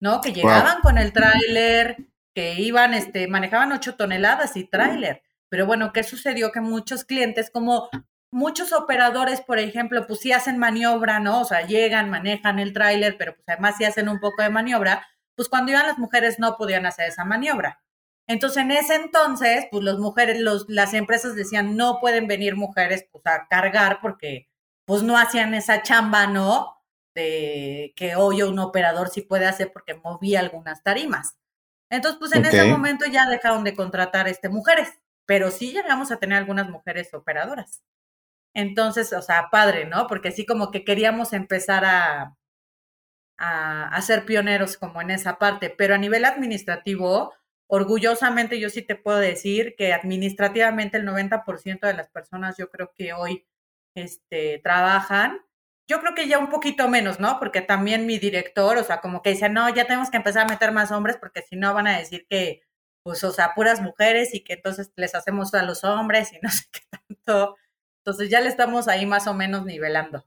¿no? 0.00 0.22
Que 0.22 0.32
llegaban 0.32 0.80
con 0.80 0.96
el 0.96 1.12
tráiler, 1.12 1.98
que 2.34 2.54
iban, 2.54 2.94
este, 2.94 3.28
manejaban 3.28 3.72
ocho 3.72 3.94
toneladas 3.94 4.56
y 4.56 4.64
tráiler. 4.64 5.22
Pero 5.50 5.66
bueno, 5.66 5.92
¿qué 5.92 6.02
sucedió? 6.02 6.50
Que 6.50 6.62
muchos 6.62 7.04
clientes, 7.04 7.50
como 7.50 7.90
muchos 8.30 8.72
operadores, 8.72 9.42
por 9.42 9.58
ejemplo, 9.58 10.06
pues 10.06 10.20
sí 10.20 10.32
hacen 10.32 10.56
maniobra, 10.56 11.20
¿no? 11.20 11.42
O 11.42 11.44
sea, 11.44 11.66
llegan, 11.66 12.08
manejan 12.08 12.58
el 12.58 12.72
tráiler, 12.72 13.16
pero 13.18 13.34
pues 13.34 13.46
además 13.50 13.74
sí 13.76 13.84
hacen 13.84 14.08
un 14.08 14.18
poco 14.18 14.42
de 14.42 14.48
maniobra, 14.48 15.06
pues 15.36 15.50
cuando 15.50 15.72
iban 15.72 15.86
las 15.86 15.98
mujeres 15.98 16.38
no 16.38 16.56
podían 16.56 16.86
hacer 16.86 17.10
esa 17.10 17.26
maniobra. 17.26 17.83
Entonces, 18.26 18.62
en 18.62 18.70
ese 18.70 18.94
entonces, 18.94 19.66
pues 19.70 19.84
las 19.84 19.98
mujeres, 19.98 20.40
los, 20.40 20.64
las 20.68 20.94
empresas 20.94 21.34
decían, 21.34 21.76
no 21.76 22.00
pueden 22.00 22.26
venir 22.26 22.56
mujeres 22.56 23.06
pues 23.12 23.26
a 23.26 23.46
cargar 23.48 23.98
porque 24.00 24.48
pues 24.86 25.02
no 25.02 25.18
hacían 25.18 25.54
esa 25.54 25.82
chamba, 25.82 26.26
¿no? 26.26 26.82
De 27.14 27.92
que 27.96 28.16
hoy 28.16 28.42
un 28.42 28.58
operador 28.58 29.10
sí 29.10 29.22
puede 29.22 29.46
hacer 29.46 29.72
porque 29.72 29.94
movía 29.94 30.40
algunas 30.40 30.82
tarimas. 30.82 31.36
Entonces, 31.90 32.18
pues 32.18 32.32
en 32.34 32.46
ese 32.46 32.64
momento 32.64 33.06
ya 33.06 33.26
dejaron 33.28 33.64
de 33.64 33.74
contratar 33.74 34.26
este, 34.28 34.48
mujeres, 34.48 34.88
pero 35.26 35.50
sí 35.50 35.72
llegamos 35.72 36.10
a 36.10 36.16
tener 36.18 36.38
algunas 36.38 36.68
mujeres 36.70 37.12
operadoras. 37.14 37.82
Entonces, 38.54 39.12
o 39.12 39.22
sea, 39.22 39.48
padre, 39.50 39.86
¿no? 39.86 40.06
Porque 40.06 40.32
sí 40.32 40.46
como 40.46 40.70
que 40.70 40.84
queríamos 40.84 41.32
empezar 41.32 41.84
a, 41.84 42.36
a, 43.38 43.88
a 43.88 44.02
ser 44.02 44.24
pioneros 44.24 44.76
como 44.76 45.00
en 45.02 45.10
esa 45.10 45.38
parte, 45.38 45.70
pero 45.70 45.94
a 45.94 45.98
nivel 45.98 46.24
administrativo, 46.24 47.32
orgullosamente 47.66 48.60
yo 48.60 48.70
sí 48.70 48.82
te 48.82 48.96
puedo 48.96 49.18
decir 49.18 49.74
que 49.76 49.92
administrativamente 49.92 50.98
el 50.98 51.06
90% 51.06 51.86
de 51.86 51.94
las 51.94 52.08
personas 52.08 52.56
yo 52.56 52.70
creo 52.70 52.92
que 52.94 53.12
hoy 53.12 53.46
este, 53.94 54.60
trabajan 54.62 55.40
yo 55.86 56.00
creo 56.00 56.14
que 56.14 56.28
ya 56.28 56.38
un 56.38 56.50
poquito 56.50 56.88
menos, 56.88 57.20
¿no? 57.20 57.38
Porque 57.38 57.60
también 57.60 58.06
mi 58.06 58.18
director, 58.18 58.78
o 58.78 58.84
sea, 58.84 59.00
como 59.00 59.22
que 59.22 59.30
dice, 59.30 59.48
no, 59.48 59.68
ya 59.74 59.86
tenemos 59.86 60.10
que 60.10 60.16
empezar 60.16 60.46
a 60.46 60.48
meter 60.48 60.72
más 60.72 60.90
hombres 60.92 61.16
porque 61.18 61.42
si 61.42 61.56
no 61.56 61.74
van 61.74 61.86
a 61.86 61.98
decir 61.98 62.26
que, 62.28 62.62
pues, 63.02 63.22
o 63.24 63.30
sea, 63.32 63.54
puras 63.54 63.82
mujeres 63.82 64.34
y 64.34 64.42
que 64.42 64.54
entonces 64.54 64.92
les 64.96 65.14
hacemos 65.14 65.52
a 65.54 65.62
los 65.62 65.84
hombres 65.84 66.32
y 66.32 66.38
no 66.42 66.50
sé 66.50 66.64
qué 66.72 66.80
tanto. 66.90 67.56
Entonces 67.98 68.30
ya 68.30 68.40
le 68.40 68.48
estamos 68.48 68.88
ahí 68.88 69.06
más 69.06 69.26
o 69.26 69.34
menos 69.34 69.64
nivelando. 69.66 70.26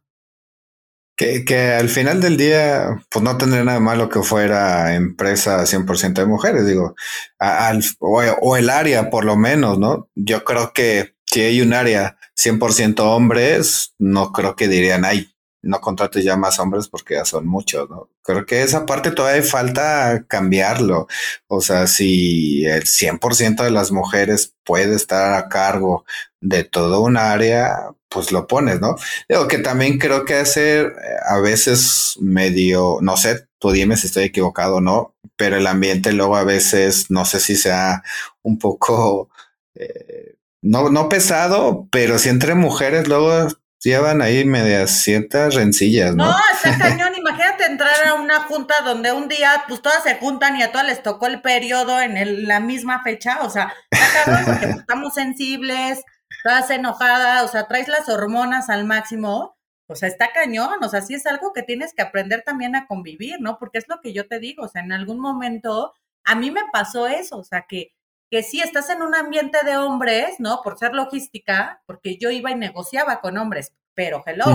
Que, 1.18 1.44
que 1.44 1.72
al 1.72 1.90
final 1.90 2.22
del 2.22 2.38
día, 2.38 3.04
pues 3.10 3.24
no 3.26 3.38
tendría 3.38 3.64
nada 3.64 3.80
malo 3.80 4.08
que 4.08 4.22
fuera 4.22 4.94
empresa 4.94 5.66
100% 5.66 6.14
de 6.14 6.26
mujeres, 6.28 6.68
digo, 6.68 6.96
al, 7.40 7.84
o, 8.00 8.22
o 8.22 8.56
el 8.56 8.70
área 8.70 9.10
por 9.10 9.26
lo 9.26 9.36
menos, 9.36 9.80
¿no? 9.80 10.10
Yo 10.14 10.44
creo 10.44 10.74
que 10.74 11.16
si 11.26 11.42
hay 11.42 11.62
un 11.62 11.74
área 11.74 12.18
100% 12.36 13.00
hombres, 13.00 13.96
no 13.98 14.32
creo 14.32 14.56
que 14.56 14.68
dirían, 14.68 15.06
ay, 15.06 15.34
no 15.62 15.82
contrates 15.82 16.24
ya 16.24 16.38
más 16.38 16.60
hombres 16.60 16.88
porque 16.88 17.16
ya 17.16 17.26
son 17.26 17.48
muchos, 17.48 17.90
¿no? 17.90 18.10
Creo 18.24 18.46
que 18.46 18.64
esa 18.64 18.86
parte 18.86 19.12
todavía 19.12 19.44
falta 19.44 20.26
cambiarlo. 20.28 21.08
O 21.48 21.62
sea, 21.62 21.88
si 21.88 22.66
el 22.66 22.84
100% 22.84 23.64
de 23.64 23.72
las 23.72 23.92
mujeres 23.92 24.54
puede 24.64 24.96
estar 24.96 25.34
a 25.34 25.50
cargo 25.50 26.06
de 26.42 26.64
todo 26.64 27.02
un 27.02 27.18
área, 27.18 27.92
pues 28.10 28.32
lo 28.32 28.48
pones, 28.48 28.80
¿no? 28.80 28.96
Digo 29.28 29.48
que 29.48 29.60
también 29.60 29.98
creo 29.98 30.26
que 30.26 30.36
hacer 30.36 30.88
eh, 30.88 31.16
a 31.28 31.40
veces 31.40 32.18
medio, 32.22 33.00
no 33.02 33.18
sé, 33.18 33.48
tú 33.60 33.72
dime 33.72 33.98
si 33.98 34.08
estoy 34.08 34.26
equivocado 34.26 34.78
o 34.78 34.82
no, 34.82 35.16
pero 35.36 35.58
el 35.58 35.68
ambiente 35.68 36.14
luego 36.14 36.36
a 36.38 36.44
veces, 36.44 37.10
no 37.10 37.26
sé 37.26 37.40
si 37.40 37.56
sea 37.56 38.04
un 38.44 38.58
poco... 38.60 39.30
Eh, 39.76 40.36
no, 40.62 40.90
no 40.90 41.08
pesado, 41.08 41.88
pero 41.92 42.18
si 42.20 42.30
entre 42.30 42.56
mujeres 42.56 43.08
luego 43.08 43.48
llevan 43.84 44.22
ahí 44.22 44.46
medias 44.46 44.92
ciertas 44.92 45.56
rencillas, 45.56 46.16
¿no? 46.16 46.26
No, 46.26 46.36
está 46.54 46.78
cañón. 46.78 47.14
Imagínate 47.16 47.66
entrar 47.66 48.08
a 48.08 48.14
una 48.16 48.42
junta 48.42 48.82
donde 48.82 49.12
un 49.12 49.28
día, 49.28 49.64
pues 49.68 49.82
todas 49.82 50.04
se 50.04 50.16
juntan 50.16 50.58
y 50.58 50.64
a 50.64 50.72
todas 50.72 50.88
les 50.88 51.04
tocó 51.04 51.28
el 51.28 51.42
periodo 51.42 52.00
en 52.02 52.48
la 52.48 52.60
misma 52.60 53.04
fecha. 53.04 53.40
O 53.42 53.50
sea, 53.50 53.74
está 53.92 54.46
porque 54.46 54.68
pues, 54.68 54.80
estamos 54.80 55.14
sensibles, 55.14 56.04
estás 56.38 56.70
enojada, 56.72 57.44
o 57.44 57.48
sea, 57.48 57.68
traes 57.68 57.88
las 57.88 58.10
hormonas 58.10 58.70
al 58.70 58.86
máximo. 58.86 59.58
O 59.90 59.96
sea, 59.96 60.10
está 60.10 60.32
cañón. 60.34 60.84
O 60.84 60.90
sea, 60.90 61.02
sí 61.02 61.14
es 61.14 61.26
algo 61.26 61.54
que 61.54 61.64
tienes 61.64 61.94
que 61.94 62.02
aprender 62.02 62.44
también 62.46 62.76
a 62.76 62.88
convivir, 62.88 63.40
¿no? 63.40 63.58
Porque 63.58 63.78
es 63.78 63.88
lo 63.88 64.02
que 64.02 64.14
yo 64.14 64.28
te 64.28 64.40
digo. 64.40 64.66
O 64.66 64.68
sea, 64.68 64.82
en 64.82 64.92
algún 64.92 65.20
momento 65.20 65.94
a 66.26 66.36
mí 66.36 66.52
me 66.52 66.62
pasó 66.74 67.08
eso. 67.08 67.38
O 67.38 67.44
sea, 67.44 67.66
que 67.68 67.94
que 68.30 68.44
sí 68.44 68.62
estás 68.62 68.90
en 68.90 69.02
un 69.02 69.16
ambiente 69.16 69.60
de 69.64 69.78
hombres, 69.78 70.36
¿no? 70.40 70.62
Por 70.64 70.78
ser 70.78 70.94
logística, 70.94 71.82
porque 71.86 72.18
yo 72.18 72.30
iba 72.30 72.52
y 72.52 72.56
negociaba 72.56 73.22
con 73.22 73.38
hombres, 73.38 73.74
pero 73.94 74.24
hello, 74.26 74.46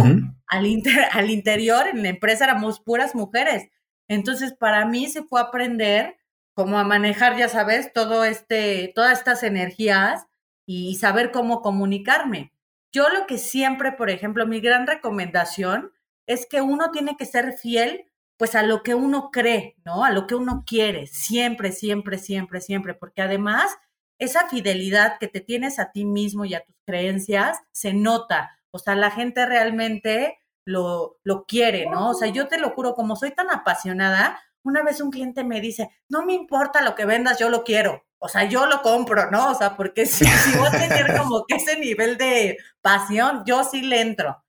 al, 0.47 0.83
al 1.13 1.31
interior 1.31 1.87
en 1.89 2.03
la 2.03 2.09
empresa 2.09 2.45
éramos 2.45 2.81
puras 2.81 3.15
mujeres. 3.15 3.69
Entonces, 4.09 4.53
para 4.53 4.85
mí 4.85 5.09
se 5.09 5.23
fue 5.23 5.41
a 5.41 5.45
aprender 5.45 6.17
cómo 6.55 6.79
a 6.79 6.85
manejar, 6.85 7.37
ya 7.37 7.49
sabes, 7.49 7.93
todo 7.93 8.25
este, 8.25 8.93
todas 8.95 9.19
estas 9.19 9.43
energías 9.43 10.27
y 10.67 10.97
saber 10.97 11.31
cómo 11.31 11.63
comunicarme. 11.63 12.53
Yo 12.93 13.09
lo 13.09 13.27
que 13.27 13.39
siempre, 13.39 13.93
por 13.93 14.11
ejemplo, 14.11 14.47
mi 14.47 14.61
gran 14.61 14.87
recomendación 14.87 15.93
es 16.27 16.47
que 16.47 16.61
uno 16.61 16.91
tiene 16.91 17.17
que 17.17 17.25
ser 17.25 17.55
fiel 17.55 18.12
pues 18.43 18.57
a 18.57 18.65
lo 18.65 18.83
que 18.83 18.97
uno 18.97 19.31
cree, 19.31 19.77
¿no? 19.85 20.03
A 20.03 20.11
lo 20.11 20.27
que 20.27 20.35
uno 20.35 20.65
quiere, 20.67 21.07
siempre, 21.07 21.71
siempre, 21.71 22.19
siempre, 22.19 22.61
siempre, 22.61 22.93
porque 22.93 23.23
además 23.23 23.73
esa 24.19 24.49
fidelidad 24.49 25.19
que 25.21 25.29
te 25.29 25.39
tienes 25.39 25.79
a 25.79 25.93
ti 25.93 26.05
mismo 26.05 26.45
y 26.45 26.55
a 26.55 26.65
tus 26.65 26.75
creencias 26.85 27.61
se 27.71 27.93
nota, 27.93 28.51
o 28.73 28.81
sea, 28.81 28.97
la 28.97 29.13
gente 29.13 29.47
realmente 29.47 30.41
lo, 30.65 31.21
lo 31.23 31.45
quiere, 31.45 31.87
¿no? 31.89 32.11
O 32.11 32.15
sea, 32.15 32.31
yo 32.31 32.49
te 32.49 32.59
lo 32.59 32.71
juro, 32.71 32.97
como 32.97 33.15
soy 33.15 33.31
tan 33.31 33.49
apasionada, 33.49 34.41
una 34.65 34.83
vez 34.83 35.01
un 35.01 35.13
cliente 35.13 35.45
me 35.45 35.61
dice, 35.61 35.93
no 36.09 36.25
me 36.25 36.33
importa 36.33 36.83
lo 36.83 36.97
que 36.97 37.05
vendas, 37.05 37.39
yo 37.39 37.49
lo 37.49 37.63
quiero. 37.63 38.03
O 38.19 38.29
sea, 38.29 38.43
yo 38.43 38.67
lo 38.67 38.83
compro, 38.83 39.31
¿no? 39.31 39.53
O 39.53 39.55
sea, 39.55 39.77
porque 39.77 40.05
si, 40.05 40.25
si 40.25 40.59
voy 40.59 40.67
a 40.67 40.73
tener 40.73 41.17
como 41.17 41.47
que 41.47 41.55
ese 41.55 41.79
nivel 41.79 42.19
de 42.19 42.59
pasión, 42.81 43.45
yo 43.47 43.63
sí 43.63 43.83
le 43.83 44.01
entro. 44.01 44.43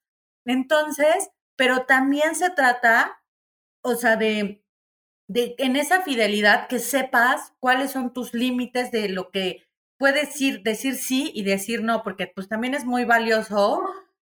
Entonces, 0.46 1.30
pero 1.56 1.86
también 1.86 2.34
se 2.34 2.50
trata 2.50 3.20
o 3.84 3.96
sea, 3.96 4.16
de, 4.18 4.64
de 5.28 5.56
en 5.60 5.76
esa 5.76 6.02
fidelidad 6.02 6.68
que 6.68 6.80
sepas 6.80 7.54
cuáles 7.60 7.92
son 7.92 8.14
tus 8.14 8.34
límites 8.34 8.92
de 8.92 9.10
lo 9.10 9.32
que 9.32 9.64
puedes 9.98 10.30
decir, 10.64 10.98
sí 10.98 11.32
y 11.34 11.44
decir 11.44 11.84
no, 11.84 12.04
porque 12.04 12.28
pues 12.28 12.48
también 12.50 12.74
es 12.74 12.86
muy 12.86 13.06
valioso 13.06 13.84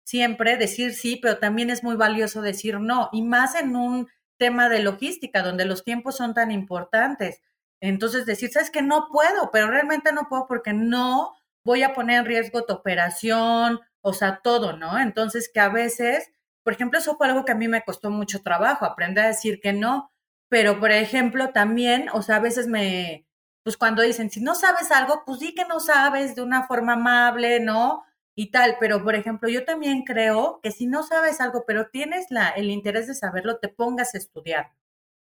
siempre 0.05 0.57
decir 0.57 0.95
sí, 0.95 1.17
pero 1.21 1.39
también 1.39 1.71
es 1.71 1.83
muy 1.83 1.97
valioso 1.97 2.43
decir 2.43 2.79
no, 2.81 3.09
y 3.13 3.23
más 3.23 3.55
en 3.55 3.77
un 3.77 4.09
tema 4.39 4.69
de 4.69 4.81
logística 4.81 5.43
donde 5.43 5.65
los 5.65 5.85
tiempos 5.85 6.17
son 6.17 6.35
tan 6.35 6.51
importantes. 6.51 7.41
Entonces 7.81 8.27
decir, 8.27 8.51
sabes 8.53 8.71
que 8.71 8.83
no 8.83 9.09
puedo, 9.13 9.51
pero 9.53 9.69
realmente 9.69 10.13
no 10.13 10.29
puedo 10.29 10.47
porque 10.47 10.73
no 10.73 11.35
voy 11.65 11.83
a 11.83 11.95
poner 11.95 12.21
en 12.21 12.25
riesgo 12.27 12.65
tu 12.65 12.75
operación, 12.75 13.81
o 14.01 14.13
sea, 14.13 14.41
todo, 14.43 14.77
¿no? 14.77 14.99
Entonces 14.99 15.51
que 15.53 15.61
a 15.61 15.69
veces 15.71 16.31
por 16.65 16.73
ejemplo, 16.75 16.99
eso 16.99 17.17
fue 17.17 17.29
algo 17.29 17.45
que 17.45 17.53
a 17.53 17.57
mí 17.57 17.69
me 17.69 17.83
costó 17.85 18.11
mucho 18.11 18.43
trabajo, 18.43 18.85
aprender 18.87 19.25
a 19.25 19.29
decir 19.29 19.61
que 19.61 19.73
no. 19.73 20.11
Pero, 20.49 20.81
por 20.81 20.93
ejemplo, 20.93 21.51
también, 21.53 22.09
o 22.13 22.23
sea, 22.23 22.37
a 22.37 22.41
veces 22.41 22.67
me, 22.69 23.27
pues 23.63 23.77
cuando 23.77 24.03
dicen, 24.03 24.31
si 24.31 24.41
no 24.41 24.55
sabes 24.55 24.91
algo, 24.93 25.23
pues 25.27 25.41
di 25.41 25.55
que 25.55 25.65
no 25.67 25.81
sabes 25.81 26.35
de 26.37 26.43
una 26.43 26.67
forma 26.67 26.95
amable, 26.95 27.61
¿no? 27.61 28.05
Y 28.37 28.51
tal, 28.51 28.77
pero 28.81 29.03
por 29.05 29.15
ejemplo, 29.15 29.49
yo 29.49 29.65
también 29.65 30.03
creo 30.05 30.61
que 30.63 30.71
si 30.73 30.87
no 30.87 31.03
sabes 31.05 31.41
algo, 31.41 31.65
pero 31.67 31.89
tienes 31.91 32.27
la, 32.31 32.49
el 32.51 32.71
interés 32.71 33.07
de 33.07 33.15
saberlo, 33.15 33.59
te 33.59 33.69
pongas 33.69 34.15
a 34.15 34.19
estudiar, 34.19 34.73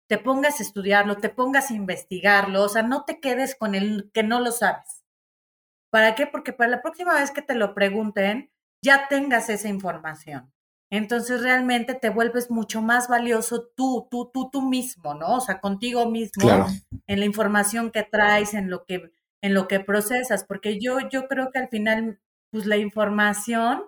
te 0.10 0.18
pongas 0.20 0.60
a 0.60 0.64
estudiarlo, 0.64 1.18
te 1.18 1.30
pongas 1.30 1.72
a 1.72 1.76
investigarlo, 1.76 2.64
o 2.64 2.70
sea, 2.70 2.84
no 2.84 3.06
te 3.06 3.20
quedes 3.22 3.56
con 3.56 3.76
el 3.76 4.12
que 4.14 4.24
no 4.24 4.40
lo 4.40 4.52
sabes. 4.54 5.04
¿Para 5.92 6.16
qué? 6.16 6.28
Porque 6.28 6.54
para 6.54 6.72
la 6.72 6.82
próxima 6.84 7.16
vez 7.16 7.32
que 7.32 7.42
te 7.42 7.56
lo 7.56 7.74
pregunten, 7.76 8.52
ya 8.84 9.10
tengas 9.10 9.50
esa 9.50 9.70
información. 9.70 10.53
Entonces 10.94 11.42
realmente 11.42 11.96
te 11.96 12.12
vuelves 12.12 12.52
mucho 12.52 12.80
más 12.84 13.08
valioso 13.08 13.68
tú, 13.76 14.08
tú, 14.12 14.30
tú, 14.32 14.52
tú 14.52 14.62
mismo, 14.62 15.16
¿no? 15.16 15.38
O 15.38 15.42
sea, 15.42 15.60
contigo 15.60 16.08
mismo, 16.08 16.68
en 17.08 17.20
la 17.20 17.26
información 17.26 17.90
que 17.90 18.04
traes, 18.04 18.54
en 18.54 18.70
lo 18.70 18.86
que, 18.86 19.12
en 19.42 19.56
lo 19.56 19.68
que 19.68 19.80
procesas, 19.80 20.44
porque 20.44 20.80
yo, 20.80 21.00
yo 21.10 21.28
creo 21.28 21.50
que 21.52 21.58
al 21.58 21.70
final, 21.70 22.20
pues 22.52 22.68
la 22.68 22.78
información, 22.78 23.86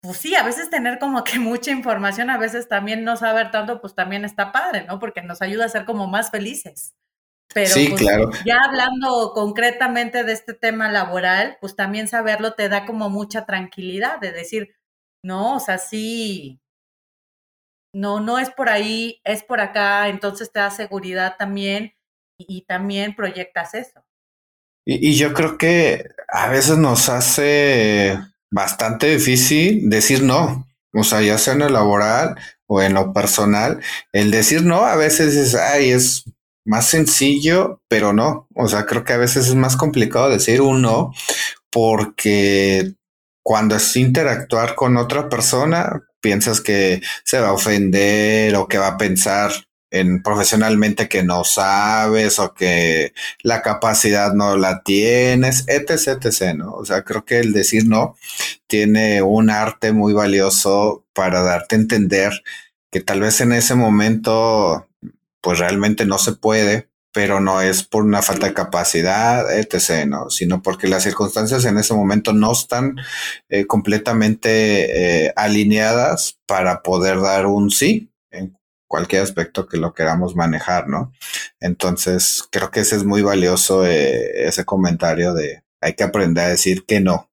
pues 0.00 0.16
sí, 0.16 0.34
a 0.34 0.42
veces 0.42 0.70
tener 0.70 0.98
como 0.98 1.22
que 1.22 1.38
mucha 1.38 1.70
información, 1.70 2.30
a 2.30 2.38
veces 2.38 2.66
también 2.66 3.04
no 3.04 3.16
saber 3.16 3.52
tanto, 3.52 3.80
pues 3.80 3.94
también 3.94 4.24
está 4.24 4.50
padre, 4.50 4.84
¿no? 4.88 4.98
Porque 4.98 5.22
nos 5.22 5.40
ayuda 5.40 5.66
a 5.66 5.68
ser 5.68 5.84
como 5.84 6.08
más 6.08 6.32
felices. 6.32 6.96
Pero 7.54 7.70
sí, 7.70 7.90
pues, 7.90 8.02
claro. 8.02 8.32
ya 8.44 8.58
hablando 8.68 9.30
concretamente 9.32 10.24
de 10.24 10.32
este 10.32 10.52
tema 10.52 10.90
laboral, 10.90 11.58
pues 11.60 11.76
también 11.76 12.08
saberlo 12.08 12.54
te 12.54 12.68
da 12.68 12.86
como 12.86 13.08
mucha 13.08 13.46
tranquilidad 13.46 14.18
de 14.18 14.32
decir, 14.32 14.75
no, 15.26 15.56
o 15.56 15.60
sea, 15.60 15.78
sí, 15.78 16.60
no, 17.92 18.20
no 18.20 18.38
es 18.38 18.50
por 18.50 18.68
ahí, 18.68 19.20
es 19.24 19.42
por 19.42 19.60
acá, 19.60 20.08
entonces 20.08 20.52
te 20.52 20.60
da 20.60 20.70
seguridad 20.70 21.34
también 21.38 21.94
y, 22.38 22.62
también 22.62 23.16
proyectas 23.16 23.74
eso. 23.74 24.04
Y, 24.86 25.10
y, 25.10 25.16
yo 25.16 25.34
creo 25.34 25.58
que 25.58 26.04
a 26.28 26.48
veces 26.48 26.78
nos 26.78 27.08
hace 27.08 28.18
bastante 28.52 29.08
difícil 29.08 29.90
decir 29.90 30.22
no, 30.22 30.68
o 30.92 31.02
sea, 31.02 31.22
ya 31.22 31.38
sea 31.38 31.54
en 31.54 31.60
lo 31.60 31.68
laboral 31.68 32.36
o 32.66 32.80
en 32.80 32.94
lo 32.94 33.12
personal, 33.12 33.82
el 34.12 34.30
decir 34.30 34.62
no 34.62 34.84
a 34.84 34.94
veces 34.94 35.34
es, 35.34 35.54
ay, 35.56 35.90
es 35.90 36.24
más 36.64 36.86
sencillo, 36.86 37.80
pero 37.88 38.12
no. 38.12 38.48
O 38.54 38.68
sea, 38.68 38.86
creo 38.86 39.04
que 39.04 39.12
a 39.12 39.18
veces 39.18 39.48
es 39.48 39.54
más 39.54 39.76
complicado 39.76 40.28
decir 40.28 40.60
un 40.60 40.82
no 40.82 41.12
porque 41.70 42.94
cuando 43.46 43.76
es 43.76 43.94
interactuar 43.94 44.74
con 44.74 44.96
otra 44.96 45.28
persona, 45.28 46.02
piensas 46.20 46.60
que 46.60 47.00
se 47.22 47.38
va 47.38 47.50
a 47.50 47.52
ofender 47.52 48.56
o 48.56 48.66
que 48.66 48.76
va 48.76 48.88
a 48.88 48.96
pensar 48.96 49.52
en 49.92 50.20
profesionalmente 50.20 51.08
que 51.08 51.22
no 51.22 51.44
sabes 51.44 52.40
o 52.40 52.54
que 52.54 53.12
la 53.44 53.62
capacidad 53.62 54.32
no 54.34 54.56
la 54.56 54.82
tienes, 54.82 55.64
etc, 55.68 56.24
etc, 56.24 56.56
¿no? 56.56 56.72
O 56.72 56.84
sea, 56.84 57.04
creo 57.04 57.24
que 57.24 57.38
el 57.38 57.52
decir 57.52 57.86
no 57.86 58.16
tiene 58.66 59.22
un 59.22 59.48
arte 59.48 59.92
muy 59.92 60.12
valioso 60.12 61.04
para 61.12 61.42
darte 61.42 61.76
a 61.76 61.78
entender 61.78 62.32
que 62.90 63.00
tal 63.00 63.20
vez 63.20 63.40
en 63.40 63.52
ese 63.52 63.76
momento 63.76 64.88
pues 65.40 65.60
realmente 65.60 66.04
no 66.04 66.18
se 66.18 66.32
puede, 66.32 66.88
pero 67.16 67.40
no 67.40 67.62
es 67.62 67.82
por 67.82 68.04
una 68.04 68.20
falta 68.20 68.46
de 68.46 68.52
capacidad, 68.52 69.50
etc., 69.58 70.04
¿no? 70.06 70.28
sino 70.28 70.60
porque 70.60 70.86
las 70.86 71.02
circunstancias 71.02 71.64
en 71.64 71.78
ese 71.78 71.94
momento 71.94 72.34
no 72.34 72.52
están 72.52 72.96
eh, 73.48 73.66
completamente 73.66 75.24
eh, 75.24 75.32
alineadas 75.34 76.38
para 76.44 76.82
poder 76.82 77.22
dar 77.22 77.46
un 77.46 77.70
sí 77.70 78.12
en 78.30 78.58
cualquier 78.86 79.22
aspecto 79.22 79.66
que 79.66 79.78
lo 79.78 79.94
queramos 79.94 80.36
manejar, 80.36 80.88
¿no? 80.88 81.14
Entonces, 81.58 82.44
creo 82.50 82.70
que 82.70 82.80
ese 82.80 82.96
es 82.96 83.04
muy 83.04 83.22
valioso, 83.22 83.86
eh, 83.86 84.46
ese 84.46 84.66
comentario 84.66 85.32
de 85.32 85.62
hay 85.80 85.94
que 85.94 86.04
aprender 86.04 86.44
a 86.44 86.48
decir 86.50 86.84
que 86.84 87.00
no, 87.00 87.30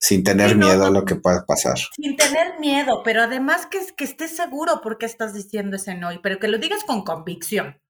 sin 0.00 0.24
tener 0.24 0.56
miedo 0.56 0.86
a 0.86 0.90
lo 0.90 1.04
que 1.04 1.14
pueda 1.14 1.46
pasar. 1.46 1.78
Sin 1.94 2.16
tener 2.16 2.58
miedo, 2.58 3.02
pero 3.04 3.22
además 3.22 3.66
que, 3.66 3.78
que 3.96 4.02
estés 4.02 4.34
seguro 4.34 4.80
por 4.82 4.98
qué 4.98 5.06
estás 5.06 5.34
diciendo 5.34 5.76
ese 5.76 5.94
no, 5.94 6.08
pero 6.20 6.40
que 6.40 6.48
lo 6.48 6.58
digas 6.58 6.82
con 6.82 7.04
convicción, 7.04 7.80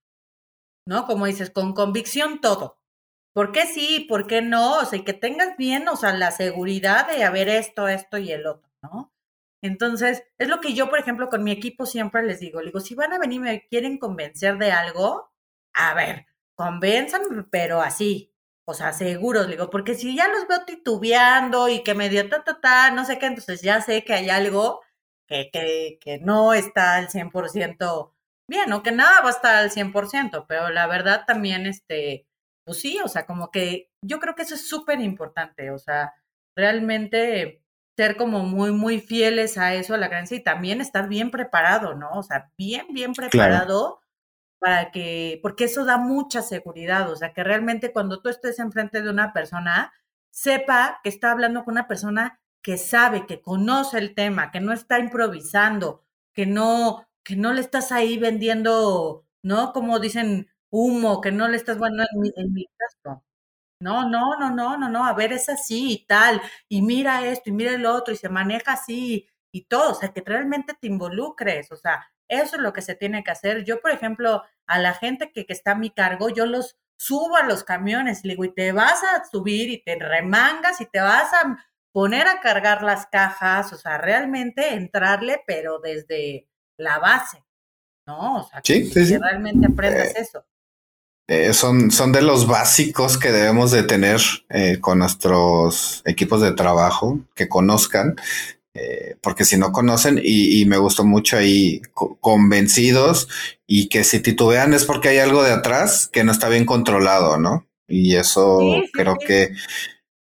¿no? 0.86 1.06
Como 1.06 1.26
dices, 1.26 1.50
con 1.50 1.74
convicción 1.74 2.40
todo. 2.40 2.78
¿Por 3.34 3.52
qué 3.52 3.66
sí? 3.66 4.06
¿Por 4.08 4.26
qué 4.26 4.42
no? 4.42 4.78
O 4.78 4.84
sea, 4.86 4.98
y 4.98 5.04
que 5.04 5.12
tengas 5.12 5.56
bien, 5.58 5.88
o 5.88 5.96
sea, 5.96 6.14
la 6.14 6.30
seguridad 6.30 7.06
de 7.08 7.24
haber 7.24 7.48
esto, 7.50 7.88
esto 7.88 8.18
y 8.18 8.32
el 8.32 8.46
otro, 8.46 8.70
¿no? 8.82 9.12
Entonces, 9.62 10.24
es 10.38 10.48
lo 10.48 10.60
que 10.60 10.74
yo, 10.74 10.88
por 10.88 10.98
ejemplo, 10.98 11.28
con 11.28 11.44
mi 11.44 11.50
equipo 11.52 11.86
siempre 11.86 12.22
les 12.22 12.40
digo, 12.40 12.60
digo, 12.62 12.80
si 12.80 12.94
van 12.94 13.12
a 13.12 13.18
venir 13.18 13.38
y 13.38 13.40
me 13.40 13.66
quieren 13.68 13.98
convencer 13.98 14.58
de 14.58 14.72
algo, 14.72 15.30
a 15.74 15.94
ver, 15.94 16.26
convenzan, 16.54 17.48
pero 17.50 17.80
así, 17.82 18.32
o 18.64 18.74
sea, 18.74 18.92
seguros, 18.92 19.48
digo, 19.48 19.70
porque 19.70 19.94
si 19.94 20.16
ya 20.16 20.28
los 20.28 20.48
veo 20.48 20.64
titubeando 20.64 21.68
y 21.68 21.82
que 21.84 21.94
medio 21.94 22.28
ta, 22.28 22.44
ta, 22.44 22.60
ta, 22.60 22.90
no 22.90 23.04
sé 23.04 23.18
qué, 23.18 23.26
entonces 23.26 23.62
ya 23.62 23.80
sé 23.82 24.04
que 24.04 24.14
hay 24.14 24.30
algo 24.30 24.80
que, 25.26 25.50
que, 25.52 25.98
que 26.00 26.18
no 26.20 26.54
está 26.54 26.96
al 26.96 27.08
100% 27.08 28.15
bien, 28.48 28.72
o 28.72 28.82
que 28.82 28.92
nada 28.92 29.20
va 29.22 29.28
a 29.28 29.32
estar 29.32 29.56
al 29.56 29.70
100%, 29.70 30.46
pero 30.48 30.70
la 30.70 30.86
verdad 30.86 31.24
también, 31.26 31.66
este, 31.66 32.26
pues 32.64 32.80
sí, 32.80 32.98
o 33.04 33.08
sea, 33.08 33.26
como 33.26 33.50
que 33.50 33.90
yo 34.02 34.20
creo 34.20 34.34
que 34.34 34.42
eso 34.42 34.54
es 34.54 34.68
súper 34.68 35.00
importante, 35.00 35.70
o 35.70 35.78
sea, 35.78 36.14
realmente 36.56 37.62
ser 37.96 38.16
como 38.16 38.40
muy, 38.40 38.72
muy 38.72 39.00
fieles 39.00 39.56
a 39.58 39.74
eso, 39.74 39.94
a 39.94 39.98
la 39.98 40.08
creencia 40.08 40.36
y 40.36 40.42
también 40.42 40.80
estar 40.80 41.08
bien 41.08 41.30
preparado, 41.30 41.94
¿no? 41.94 42.10
O 42.12 42.22
sea, 42.22 42.50
bien, 42.58 42.86
bien 42.92 43.14
preparado 43.14 44.00
para 44.58 44.90
que, 44.90 45.38
porque 45.42 45.64
eso 45.64 45.84
da 45.84 45.98
mucha 45.98 46.42
seguridad, 46.42 47.10
o 47.10 47.16
sea, 47.16 47.32
que 47.32 47.44
realmente 47.44 47.92
cuando 47.92 48.20
tú 48.20 48.28
estés 48.28 48.58
enfrente 48.58 49.02
de 49.02 49.10
una 49.10 49.32
persona, 49.32 49.92
sepa 50.30 51.00
que 51.02 51.08
está 51.08 51.30
hablando 51.30 51.64
con 51.64 51.72
una 51.72 51.88
persona 51.88 52.40
que 52.62 52.78
sabe, 52.78 53.26
que 53.26 53.40
conoce 53.40 53.98
el 53.98 54.14
tema, 54.14 54.50
que 54.50 54.60
no 54.60 54.72
está 54.72 54.98
improvisando, 54.98 56.04
que 56.34 56.46
no, 56.46 57.06
que 57.26 57.36
no 57.36 57.52
le 57.54 57.60
estás 57.62 57.92
ahí 57.92 58.18
vendiendo, 58.18 59.26
¿no? 59.44 59.72
Como 59.74 59.98
dicen, 60.00 60.48
humo, 60.70 61.20
que 61.22 61.32
no 61.32 61.48
le 61.48 61.56
estás, 61.58 61.78
bueno, 61.78 62.04
en 62.12 62.20
mi, 62.20 62.32
en 62.36 62.52
mi 62.54 62.66
caso. 62.78 63.24
No, 63.80 64.08
no, 64.08 64.38
no, 64.40 64.50
no, 64.50 64.78
no, 64.78 64.88
no, 64.88 65.04
a 65.06 65.12
ver, 65.14 65.32
es 65.34 65.48
así 65.50 65.92
y 65.92 66.06
tal, 66.06 66.40
y 66.68 66.82
mira 66.82 67.26
esto, 67.26 67.50
y 67.50 67.52
mira 67.52 67.72
el 67.74 67.86
otro, 67.86 68.14
y 68.14 68.16
se 68.16 68.30
maneja 68.30 68.72
así, 68.72 69.28
y 69.52 69.64
todo, 69.66 69.92
o 69.92 69.94
sea, 69.94 70.12
que 70.14 70.22
realmente 70.24 70.74
te 70.80 70.86
involucres, 70.86 71.70
o 71.72 71.76
sea, 71.76 72.06
eso 72.28 72.56
es 72.56 72.62
lo 72.62 72.72
que 72.72 72.82
se 72.82 72.94
tiene 72.94 73.22
que 73.24 73.30
hacer. 73.32 73.64
Yo, 73.64 73.80
por 73.80 73.90
ejemplo, 73.92 74.42
a 74.66 74.78
la 74.78 74.94
gente 74.94 75.32
que, 75.32 75.46
que 75.46 75.52
está 75.52 75.72
a 75.72 75.74
mi 75.76 75.90
cargo, 75.90 76.30
yo 76.30 76.46
los 76.46 76.76
subo 76.98 77.36
a 77.36 77.44
los 77.44 77.64
camiones 77.64 78.24
y 78.24 78.28
le 78.28 78.34
digo, 78.34 78.44
y 78.44 78.54
te 78.54 78.72
vas 78.72 79.02
a 79.04 79.24
subir 79.30 79.70
y 79.70 79.82
te 79.82 79.96
remangas 79.98 80.80
y 80.80 80.86
te 80.86 81.00
vas 81.00 81.32
a 81.34 81.58
poner 81.92 82.28
a 82.28 82.40
cargar 82.40 82.82
las 82.82 83.06
cajas, 83.06 83.72
o 83.72 83.76
sea, 83.76 83.98
realmente 83.98 84.74
entrarle, 84.74 85.42
pero 85.46 85.78
desde 85.80 86.48
la 86.78 86.98
base, 86.98 87.42
¿no? 88.06 88.40
O 88.40 88.48
sea, 88.48 88.60
que, 88.60 88.90
realmente 89.20 89.66
aprendas 89.66 90.08
eh, 90.08 90.14
eso. 90.18 90.44
Eh, 91.28 91.52
son, 91.52 91.90
son 91.90 92.12
de 92.12 92.22
los 92.22 92.46
básicos 92.46 93.18
que 93.18 93.32
debemos 93.32 93.72
de 93.72 93.82
tener 93.82 94.20
eh, 94.48 94.78
con 94.80 95.00
nuestros 95.00 96.02
equipos 96.04 96.40
de 96.40 96.52
trabajo, 96.52 97.20
que 97.34 97.48
conozcan 97.48 98.16
porque 99.22 99.46
si 99.46 99.56
no 99.56 99.72
conocen 99.72 100.20
y, 100.22 100.66
me 100.66 100.76
gustó 100.76 101.02
mucho 101.02 101.38
ahí 101.38 101.80
convencidos 102.20 103.26
y 103.66 103.88
que 103.88 104.04
si 104.04 104.20
titubean 104.20 104.74
es 104.74 104.84
porque 104.84 105.08
hay 105.08 105.16
algo 105.16 105.42
de 105.42 105.52
atrás 105.52 106.06
que 106.06 106.24
no 106.24 106.30
está 106.30 106.50
bien 106.50 106.66
controlado, 106.66 107.38
¿no? 107.38 107.66
Y 107.88 108.16
eso 108.16 108.60
creo 108.92 109.16
que 109.16 109.52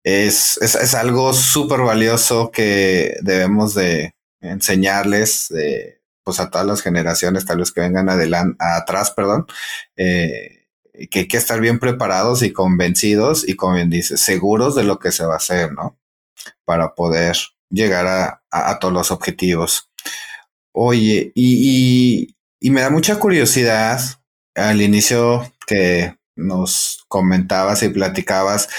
es, 0.04 0.58
es, 0.62 0.94
algo 0.94 1.32
súper 1.34 1.80
valioso 1.80 2.52
que 2.52 3.16
debemos 3.22 3.76
de 3.76 4.14
enseñarles 4.42 5.48
pues 6.24 6.40
a 6.40 6.50
todas 6.50 6.68
las 6.68 6.82
generaciones, 6.82 7.46
tal 7.46 7.60
vez 7.60 7.72
que 7.72 7.82
vengan 7.82 8.10
adelante, 8.10 8.58
atrás, 8.60 9.12
perdón, 9.12 9.46
eh, 9.96 10.68
que 11.10 11.20
hay 11.20 11.28
que 11.28 11.38
estar 11.38 11.60
bien 11.60 11.80
preparados 11.80 12.44
y 12.44 12.54
convencidos 12.54 13.48
y 13.48 13.56
como 13.56 13.76
bien 13.76 13.90
dice, 13.90 14.18
seguros 14.18 14.76
de 14.76 14.84
lo 14.84 15.00
que 15.00 15.12
se 15.12 15.26
va 15.26 15.34
a 15.34 15.38
hacer, 15.38 15.74
¿no? 15.74 15.98
Para 16.66 16.94
poder 16.94 17.38
llegar 17.70 18.40
a, 18.52 18.80
todos 18.80 18.94
los 18.94 19.12
objetivos. 19.12 19.90
Oye, 20.72 21.32
y, 21.36 22.36
me 22.62 22.82
da 22.82 22.90
mucha 22.90 23.18
curiosidad 23.18 24.00
al 24.56 24.82
inicio 24.82 25.52
que 25.68 26.16
nos 26.36 27.04
comentabas 27.08 27.84
y 27.84 27.90
platicabas 27.90 28.70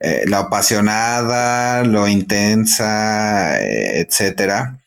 eh, 0.00 0.24
lo 0.26 0.36
apasionada, 0.36 1.82
lo 1.84 2.06
intensa, 2.08 3.60
eh, 3.60 4.00
etcétera. 4.00 4.83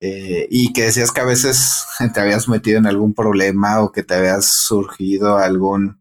Eh, 0.00 0.46
y 0.50 0.72
que 0.72 0.84
decías 0.84 1.10
que 1.10 1.20
a 1.20 1.24
veces 1.24 1.84
te 2.14 2.20
habías 2.20 2.48
metido 2.48 2.78
en 2.78 2.86
algún 2.86 3.14
problema 3.14 3.82
o 3.82 3.92
que 3.92 4.02
te 4.02 4.14
habías 4.14 4.46
surgido 4.46 5.38
algún 5.38 6.00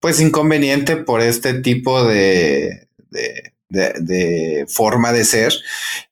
pues 0.00 0.20
inconveniente 0.20 0.96
por 0.96 1.20
este 1.20 1.60
tipo 1.60 2.02
de, 2.04 2.88
de, 3.70 4.66
forma 4.68 5.12
de 5.12 5.24
ser, 5.24 5.52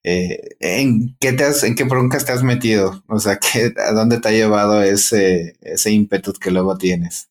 eh, 0.05 0.57
¿en 0.61 1.17
qué 1.21 1.33
te 1.33 1.45
has, 1.45 1.65
en 1.65 1.75
qué 1.75 1.85
broncas 1.85 2.25
te 2.25 2.33
has 2.33 2.43
metido? 2.43 3.03
O 3.09 3.19
sea, 3.19 3.39
¿qué, 3.39 3.73
¿a 3.77 3.93
dónde 3.93 4.21
te 4.21 4.29
ha 4.29 4.33
llevado 4.33 4.83
ese, 4.83 5.57
ese 5.61 5.91
ímpetu 5.91 6.33
que 6.33 6.51
luego 6.51 6.79
tienes? 6.79 7.31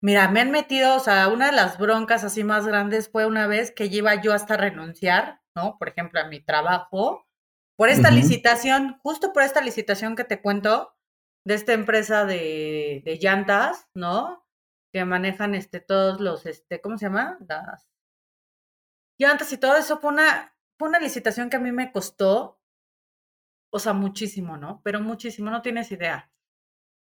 Mira, 0.00 0.30
me 0.30 0.40
han 0.40 0.50
metido, 0.50 0.96
o 0.96 1.00
sea, 1.00 1.28
una 1.28 1.46
de 1.46 1.56
las 1.56 1.78
broncas 1.78 2.24
así 2.24 2.44
más 2.44 2.66
grandes 2.66 3.08
fue 3.08 3.26
una 3.26 3.46
vez 3.46 3.70
que 3.70 3.86
iba 3.86 4.20
yo 4.20 4.34
hasta 4.34 4.56
renunciar, 4.56 5.40
¿no? 5.56 5.78
Por 5.78 5.88
ejemplo, 5.88 6.20
a 6.20 6.28
mi 6.28 6.40
trabajo, 6.40 7.26
por 7.76 7.88
esta 7.88 8.10
licitación, 8.10 8.98
justo 9.02 9.32
por 9.32 9.42
esta 9.42 9.60
licitación 9.60 10.16
que 10.16 10.24
te 10.24 10.40
cuento, 10.40 10.94
de 11.44 11.54
esta 11.54 11.72
empresa 11.72 12.24
de, 12.24 13.02
de 13.04 13.18
llantas, 13.18 13.88
¿no? 13.94 14.46
Que 14.92 15.04
manejan 15.04 15.54
este 15.54 15.80
todos 15.80 16.20
los, 16.20 16.46
este, 16.46 16.80
¿cómo 16.80 16.96
se 16.98 17.06
llama? 17.06 17.38
Las 17.46 17.86
y 19.18 19.24
antes 19.24 19.52
y 19.52 19.58
todo 19.58 19.76
eso 19.76 19.98
fue 19.98 20.10
una, 20.10 20.54
fue 20.78 20.88
una 20.88 20.98
licitación 20.98 21.50
que 21.50 21.56
a 21.56 21.60
mí 21.60 21.72
me 21.72 21.92
costó, 21.92 22.60
o 23.72 23.78
sea, 23.78 23.92
muchísimo, 23.92 24.56
¿no? 24.56 24.80
Pero 24.84 25.00
muchísimo, 25.00 25.50
no 25.50 25.62
tienes 25.62 25.90
idea. 25.92 26.30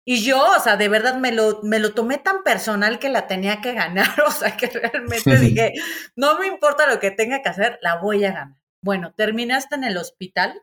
Y 0.06 0.24
yo, 0.26 0.44
o 0.58 0.60
sea, 0.60 0.78
de 0.78 0.90
verdad 0.90 1.18
me 1.18 1.32
lo, 1.32 1.62
me 1.64 1.80
lo 1.80 1.94
tomé 1.94 2.18
tan 2.18 2.44
personal 2.44 3.00
que 3.00 3.10
la 3.10 3.28
tenía 3.28 3.62
que 3.62 3.74
ganar, 3.74 4.22
o 4.28 4.32
sea, 4.32 4.58
que 4.58 4.68
realmente 4.68 5.38
dije, 5.38 5.74
no 6.16 6.40
me 6.40 6.48
importa 6.48 6.88
lo 6.88 7.00
que 7.00 7.12
tenga 7.12 7.42
que 7.42 7.50
hacer, 7.50 7.80
la 7.82 7.98
voy 7.98 8.26
a 8.26 8.32
ganar. 8.34 8.61
Bueno, 8.82 9.14
terminaste 9.16 9.76
en 9.76 9.84
el 9.84 9.98
hospital 9.98 10.62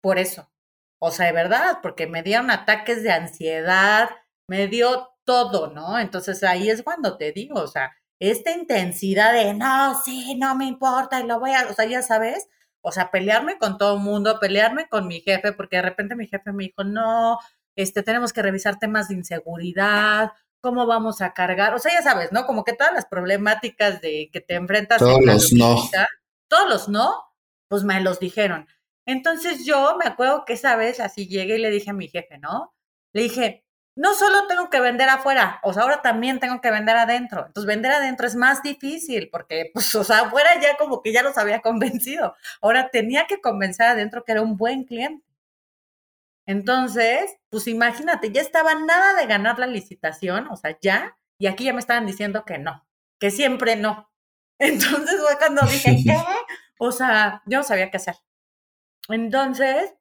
por 0.00 0.18
eso. 0.18 0.50
O 1.00 1.10
sea, 1.10 1.26
de 1.26 1.32
verdad, 1.32 1.78
porque 1.82 2.06
me 2.06 2.22
dieron 2.22 2.50
ataques 2.50 3.02
de 3.02 3.12
ansiedad, 3.12 4.10
me 4.46 4.66
dio 4.68 5.10
todo, 5.24 5.68
¿no? 5.68 5.98
Entonces 5.98 6.42
ahí 6.42 6.68
es 6.68 6.82
cuando 6.82 7.16
te 7.16 7.32
digo, 7.32 7.60
o 7.60 7.66
sea, 7.66 7.92
esta 8.18 8.52
intensidad 8.52 9.32
de, 9.32 9.54
no, 9.54 9.98
sí, 10.04 10.34
no 10.36 10.54
me 10.54 10.66
importa 10.66 11.20
y 11.20 11.26
lo 11.26 11.40
voy 11.40 11.52
a, 11.52 11.68
o 11.68 11.74
sea, 11.74 11.86
ya 11.86 12.02
sabes, 12.02 12.48
o 12.82 12.92
sea, 12.92 13.10
pelearme 13.10 13.58
con 13.58 13.78
todo 13.78 13.94
el 13.96 14.00
mundo, 14.00 14.38
pelearme 14.40 14.88
con 14.88 15.06
mi 15.08 15.20
jefe, 15.20 15.52
porque 15.52 15.76
de 15.76 15.82
repente 15.82 16.16
mi 16.16 16.26
jefe 16.26 16.52
me 16.52 16.64
dijo, 16.64 16.84
no, 16.84 17.38
este, 17.76 18.02
tenemos 18.02 18.32
que 18.32 18.42
revisar 18.42 18.78
temas 18.78 19.08
de 19.08 19.14
inseguridad, 19.14 20.32
cómo 20.60 20.86
vamos 20.86 21.22
a 21.22 21.32
cargar, 21.32 21.74
o 21.74 21.78
sea, 21.78 21.92
ya 21.92 22.02
sabes, 22.02 22.32
¿no? 22.32 22.44
Como 22.44 22.64
que 22.64 22.74
todas 22.74 22.92
las 22.92 23.06
problemáticas 23.06 24.00
de 24.02 24.28
que 24.30 24.40
te 24.40 24.54
enfrentas. 24.54 24.98
Todos 24.98 25.24
los 25.24 25.52
no. 25.52 25.76
Todos 26.50 26.68
los 26.68 26.88
no, 26.88 27.14
pues 27.68 27.84
me 27.84 28.00
los 28.00 28.18
dijeron. 28.18 28.66
Entonces 29.06 29.64
yo 29.64 29.96
me 29.96 30.06
acuerdo 30.06 30.44
que 30.44 30.54
esa 30.54 30.76
vez 30.76 31.00
así 31.00 31.28
llegué 31.28 31.56
y 31.56 31.60
le 31.60 31.70
dije 31.70 31.90
a 31.90 31.94
mi 31.94 32.08
jefe, 32.08 32.38
¿no? 32.38 32.74
Le 33.12 33.22
dije, 33.22 33.64
no 33.96 34.14
solo 34.14 34.46
tengo 34.48 34.70
que 34.70 34.80
vender 34.80 35.08
afuera, 35.08 35.60
o 35.62 35.72
sea, 35.72 35.82
ahora 35.84 36.02
también 36.02 36.40
tengo 36.40 36.60
que 36.60 36.70
vender 36.70 36.96
adentro. 36.96 37.46
Entonces, 37.46 37.66
vender 37.66 37.92
adentro 37.92 38.26
es 38.26 38.34
más 38.34 38.62
difícil 38.62 39.28
porque, 39.30 39.70
pues, 39.74 39.94
o 39.94 40.04
sea, 40.04 40.20
afuera 40.20 40.60
ya 40.60 40.76
como 40.76 41.02
que 41.02 41.12
ya 41.12 41.22
los 41.22 41.38
había 41.38 41.60
convencido. 41.62 42.34
Ahora 42.60 42.90
tenía 42.90 43.26
que 43.26 43.40
convencer 43.40 43.86
adentro 43.86 44.24
que 44.24 44.32
era 44.32 44.42
un 44.42 44.56
buen 44.56 44.84
cliente. 44.84 45.24
Entonces, 46.46 47.36
pues 47.50 47.68
imagínate, 47.68 48.32
ya 48.32 48.40
estaba 48.40 48.74
nada 48.74 49.14
de 49.14 49.26
ganar 49.26 49.58
la 49.58 49.66
licitación, 49.68 50.48
o 50.50 50.56
sea, 50.56 50.76
ya, 50.80 51.16
y 51.38 51.46
aquí 51.46 51.64
ya 51.64 51.72
me 51.72 51.80
estaban 51.80 52.06
diciendo 52.06 52.44
que 52.44 52.58
no, 52.58 52.86
que 53.20 53.30
siempre 53.30 53.76
no. 53.76 54.10
Entonces 54.60 55.20
fue 55.20 55.38
cuando 55.38 55.62
dije, 55.66 55.96
¿qué? 56.04 56.16
O 56.78 56.92
sea, 56.92 57.42
yo 57.46 57.58
no 57.58 57.64
sabía 57.64 57.90
qué 57.90 57.96
hacer. 57.96 58.16
Entonces, 59.08 59.94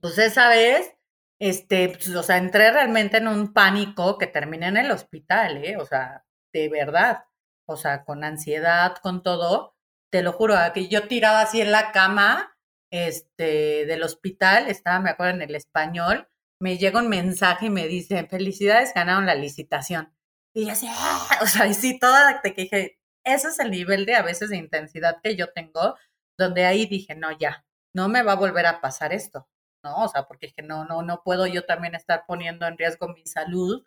pues 0.00 0.18
esa 0.18 0.48
vez, 0.48 0.94
este, 1.38 1.88
pues, 1.90 2.08
o 2.08 2.22
sea, 2.22 2.38
entré 2.38 2.70
realmente 2.72 3.18
en 3.18 3.28
un 3.28 3.52
pánico 3.52 4.18
que 4.18 4.26
terminé 4.26 4.68
en 4.68 4.78
el 4.78 4.90
hospital, 4.90 5.64
¿eh? 5.64 5.76
O 5.76 5.84
sea, 5.84 6.24
de 6.52 6.68
verdad. 6.68 7.24
O 7.66 7.76
sea, 7.76 8.04
con 8.04 8.24
ansiedad, 8.24 8.96
con 9.02 9.22
todo. 9.22 9.76
Te 10.10 10.22
lo 10.22 10.32
juro, 10.32 10.56
que 10.74 10.88
yo 10.88 11.08
tiraba 11.08 11.40
así 11.40 11.60
en 11.60 11.72
la 11.72 11.92
cama, 11.92 12.56
este, 12.90 13.86
del 13.86 14.02
hospital, 14.02 14.68
estaba, 14.68 15.00
me 15.00 15.10
acuerdo, 15.10 15.34
en 15.34 15.42
el 15.42 15.54
español, 15.54 16.28
me 16.60 16.78
llega 16.78 17.00
un 17.00 17.08
mensaje 17.08 17.66
y 17.66 17.70
me 17.70 17.88
dice, 17.88 18.26
felicidades, 18.28 18.92
ganaron 18.94 19.26
la 19.26 19.34
licitación. 19.34 20.14
Y 20.54 20.66
yo 20.66 20.72
así, 20.72 20.86
¡ah! 20.90 21.38
o 21.40 21.46
sea, 21.46 21.66
y 21.66 21.74
sí, 21.74 21.98
toda, 21.98 22.42
te 22.42 22.50
dije, 22.50 22.98
ese 23.24 23.48
es 23.48 23.58
el 23.60 23.70
nivel 23.70 24.06
de 24.06 24.14
a 24.14 24.22
veces 24.22 24.50
de 24.50 24.56
intensidad 24.56 25.20
que 25.22 25.36
yo 25.36 25.52
tengo, 25.52 25.96
donde 26.38 26.64
ahí 26.64 26.86
dije, 26.86 27.14
no, 27.14 27.36
ya, 27.38 27.64
no 27.94 28.08
me 28.08 28.22
va 28.22 28.32
a 28.32 28.36
volver 28.36 28.66
a 28.66 28.80
pasar 28.80 29.12
esto, 29.12 29.48
¿no? 29.84 30.04
O 30.04 30.08
sea, 30.08 30.24
porque 30.26 30.46
es 30.46 30.54
que 30.54 30.62
no, 30.62 30.84
no, 30.84 31.02
no 31.02 31.22
puedo 31.22 31.46
yo 31.46 31.64
también 31.64 31.94
estar 31.94 32.24
poniendo 32.26 32.66
en 32.66 32.78
riesgo 32.78 33.08
mi 33.08 33.26
salud, 33.26 33.84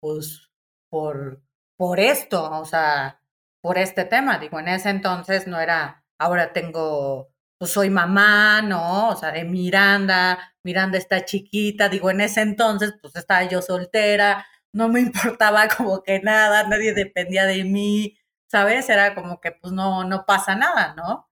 pues, 0.00 0.50
por, 0.90 1.42
por 1.76 2.00
esto, 2.00 2.50
o 2.50 2.64
sea, 2.64 3.20
por 3.62 3.78
este 3.78 4.04
tema. 4.04 4.38
Digo, 4.38 4.60
en 4.60 4.68
ese 4.68 4.90
entonces 4.90 5.46
no 5.46 5.60
era, 5.60 6.04
ahora 6.18 6.52
tengo, 6.52 7.30
pues 7.58 7.72
soy 7.72 7.90
mamá, 7.90 8.62
¿no? 8.62 9.10
O 9.10 9.16
sea, 9.16 9.32
de 9.32 9.44
Miranda, 9.44 10.54
Miranda 10.64 10.98
está 10.98 11.24
chiquita, 11.24 11.88
digo, 11.88 12.10
en 12.10 12.20
ese 12.22 12.42
entonces, 12.42 12.94
pues 13.00 13.16
estaba 13.16 13.44
yo 13.44 13.62
soltera, 13.62 14.46
no 14.72 14.88
me 14.88 15.00
importaba 15.00 15.68
como 15.68 16.02
que 16.02 16.20
nada, 16.20 16.66
nadie 16.68 16.94
dependía 16.94 17.46
de 17.46 17.64
mí, 17.64 18.16
¿sabes? 18.50 18.88
Era 18.90 19.14
como 19.14 19.40
que, 19.40 19.52
pues 19.52 19.72
no, 19.72 20.04
no 20.04 20.24
pasa 20.26 20.56
nada, 20.56 20.94
¿no? 20.94 21.30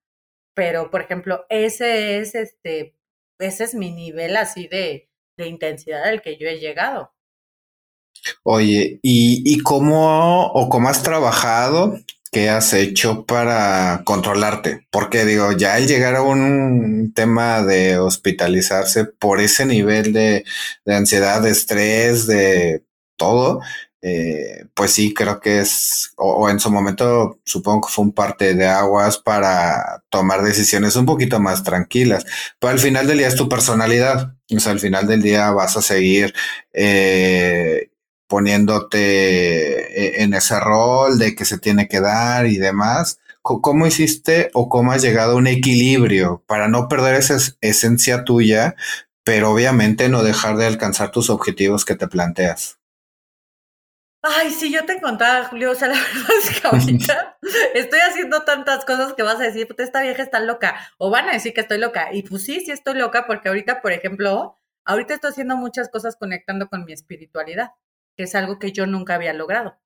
pero 0.59 0.91
por 0.91 1.03
ejemplo, 1.03 1.47
ese 1.51 2.19
es 2.19 2.35
este, 2.35 2.97
ese 3.39 3.63
es 3.63 3.75
mi 3.77 3.93
nivel 3.93 4.37
así 4.37 4.67
de, 4.67 5.09
de 5.37 5.47
intensidad 5.47 6.03
al 6.03 6.21
que 6.21 6.37
yo 6.37 6.49
he 6.49 6.59
llegado. 6.59 7.13
Oye, 8.43 8.99
¿y, 9.01 9.45
¿y 9.47 9.61
cómo 9.61 10.47
o 10.49 10.69
cómo 10.69 10.89
has 10.89 11.05
trabajado? 11.05 12.01
¿Qué 12.33 12.51
has 12.51 12.73
hecho 12.73 13.25
para 13.25 14.03
controlarte? 14.05 14.89
Porque 14.91 15.25
digo, 15.25 15.53
ya 15.53 15.75
al 15.75 15.87
llegar 15.87 16.17
a 16.17 16.23
un 16.23 17.13
tema 17.15 17.63
de 17.63 17.97
hospitalizarse 17.97 19.05
por 19.05 19.41
ese 19.41 19.65
nivel 19.65 20.13
de, 20.13 20.45
de 20.85 20.95
ansiedad, 20.97 21.41
de 21.41 21.51
estrés, 21.51 22.27
de 22.27 22.83
todo, 23.17 23.61
eh, 24.01 24.67
pues 24.75 24.93
sí, 24.93 25.13
creo 25.13 25.41
que 25.41 25.61
es, 25.61 26.13
o, 26.17 26.49
en 26.49 26.61
su 26.61 26.71
momento 26.71 27.41
supongo 27.45 27.87
que 27.87 27.93
fue 27.93 28.05
un 28.05 28.13
parte 28.13 28.55
de 28.55 28.67
aguas 28.67 29.19
para 29.19 30.05
tomar 30.09 30.43
decisiones 30.43 30.95
un 30.97 31.07
poquito 31.07 31.41
más 31.41 31.65
tranquilas, 31.65 32.25
pero 32.61 32.73
al 32.73 32.79
final 32.79 33.07
del 33.09 33.19
día 33.19 33.29
es 33.29 33.35
tu 33.35 33.49
personalidad, 33.49 34.35
o 34.55 34.61
sea, 34.61 34.73
al 34.73 34.81
final 34.81 35.07
del 35.09 35.23
día 35.23 35.51
vas 35.51 35.77
a 35.77 35.83
seguir 35.83 36.33
eh, 36.73 37.91
poniéndote 38.29 38.99
eh, 40.21 40.23
en 40.23 40.35
ese 40.35 40.61
rol 40.61 41.19
de 41.19 41.35
que 41.35 41.45
se 41.45 41.59
tiene 41.59 41.89
que 41.89 42.01
dar 42.01 42.47
y 42.47 42.59
demás. 42.59 43.19
¿Cómo 43.43 43.87
hiciste 43.87 44.51
o 44.53 44.69
cómo 44.69 44.93
has 44.93 45.03
llegado 45.03 45.33
a 45.33 45.37
un 45.37 45.47
equilibrio 45.47 46.45
para 46.47 46.69
no 46.69 46.89
perder 46.89 47.15
esa 47.17 47.39
esencia 47.63 48.25
tuya, 48.25 48.77
pero 49.25 49.53
obviamente 49.53 50.09
no 50.11 50.23
dejar 50.23 50.57
de 50.59 50.67
alcanzar 50.67 51.11
tus 51.13 51.31
objetivos 51.31 51.85
que 51.87 51.95
te 51.97 52.09
planteas? 52.09 52.78
Ay, 54.23 54.51
si 54.51 54.73
yo 54.73 54.85
te 54.85 55.01
contaba, 55.01 55.45
Julio, 55.45 55.71
o 55.71 55.75
sea, 55.75 55.89
la 55.89 55.95
verdad 56.15 56.37
es 56.43 56.61
que 56.61 56.67
ahorita 56.67 57.39
estoy 57.75 58.01
haciendo 58.01 58.43
tantas 58.43 58.85
cosas 58.85 59.15
que 59.15 59.23
vas 59.23 59.37
a 59.37 59.45
decir, 59.45 59.69
puta, 59.69 59.85
esta 59.85 60.03
vieja 60.03 60.23
está 60.23 60.41
loca, 60.41 60.77
o 60.99 61.11
van 61.11 61.29
a 61.29 61.33
decir 61.33 61.55
que 61.55 61.61
estoy 61.61 61.79
loca. 61.79 62.13
Y 62.13 62.23
pues 62.23 62.45
sí, 62.45 62.61
sí 62.61 62.73
estoy 62.73 62.95
loca, 62.99 63.27
porque 63.27 63.49
ahorita, 63.49 63.81
por 63.81 63.93
ejemplo, 63.93 64.59
ahorita 64.85 65.15
estoy 65.15 65.31
haciendo 65.31 65.57
muchas 65.57 65.89
cosas 65.89 66.17
conectando 66.17 66.69
con 66.69 66.85
mi 66.85 66.93
espiritualidad, 66.93 67.73
que 68.17 68.25
es 68.25 68.35
algo 68.35 68.59
que 68.59 68.73
yo 68.73 68.87
nunca 68.87 69.15
había 69.15 69.33
logrado. 69.33 69.79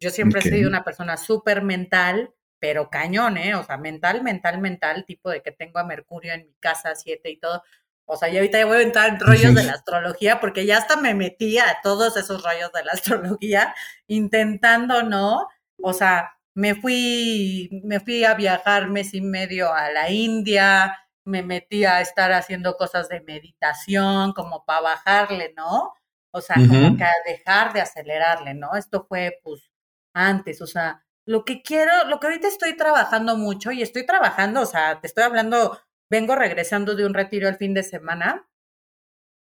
Yo 0.00 0.10
siempre 0.10 0.40
he 0.40 0.42
sido 0.42 0.68
una 0.68 0.84
persona 0.84 1.16
súper 1.16 1.62
mental, 1.62 2.34
pero 2.58 2.90
cañón, 2.90 3.38
¿eh? 3.38 3.54
O 3.54 3.64
sea, 3.64 3.78
mental, 3.78 4.22
mental, 4.22 4.60
mental, 4.60 5.04
tipo 5.06 5.30
de 5.30 5.42
que 5.42 5.52
tengo 5.52 5.78
a 5.78 5.84
Mercurio 5.84 6.34
en 6.34 6.46
mi 6.46 6.54
casa, 6.60 6.94
siete 6.94 7.30
y 7.30 7.38
todo. 7.38 7.62
O 8.10 8.16
sea, 8.16 8.30
yo 8.30 8.38
ahorita 8.38 8.58
ya 8.58 8.66
voy 8.66 8.78
a 8.78 8.82
entrar 8.82 9.08
en 9.10 9.20
rollos 9.20 9.54
de 9.54 9.64
la 9.64 9.72
astrología 9.74 10.40
porque 10.40 10.64
ya 10.64 10.78
hasta 10.78 10.96
me 10.96 11.14
metí 11.14 11.58
a 11.58 11.78
todos 11.82 12.16
esos 12.16 12.42
rollos 12.42 12.72
de 12.72 12.82
la 12.84 12.92
astrología 12.94 13.74
intentando, 14.06 15.02
¿no? 15.02 15.46
O 15.82 15.92
sea, 15.92 16.32
me 16.54 16.74
fui, 16.74 17.68
me 17.84 18.00
fui 18.00 18.24
a 18.24 18.34
viajar 18.34 18.88
mes 18.88 19.12
y 19.14 19.20
medio 19.20 19.72
a 19.72 19.90
la 19.90 20.10
India, 20.10 20.98
me 21.24 21.42
metí 21.42 21.84
a 21.84 22.00
estar 22.00 22.32
haciendo 22.32 22.76
cosas 22.76 23.08
de 23.10 23.20
meditación 23.20 24.32
como 24.32 24.64
para 24.64 24.80
bajarle, 24.80 25.52
¿no? 25.54 25.92
O 26.30 26.40
sea, 26.40 26.56
como 26.56 26.96
que 26.96 27.04
a 27.04 27.12
dejar 27.26 27.72
de 27.74 27.82
acelerarle, 27.82 28.54
¿no? 28.54 28.74
Esto 28.74 29.04
fue 29.06 29.38
pues 29.44 29.70
antes, 30.14 30.62
o 30.62 30.66
sea, 30.66 31.04
lo 31.26 31.44
que 31.44 31.62
quiero, 31.62 31.92
lo 32.06 32.18
que 32.18 32.26
ahorita 32.26 32.48
estoy 32.48 32.74
trabajando 32.74 33.36
mucho 33.36 33.70
y 33.70 33.82
estoy 33.82 34.06
trabajando, 34.06 34.62
o 34.62 34.66
sea, 34.66 34.98
te 35.00 35.06
estoy 35.06 35.24
hablando 35.24 35.78
vengo 36.10 36.34
regresando 36.34 36.94
de 36.94 37.06
un 37.06 37.14
retiro 37.14 37.48
el 37.48 37.56
fin 37.56 37.74
de 37.74 37.82
semana, 37.82 38.48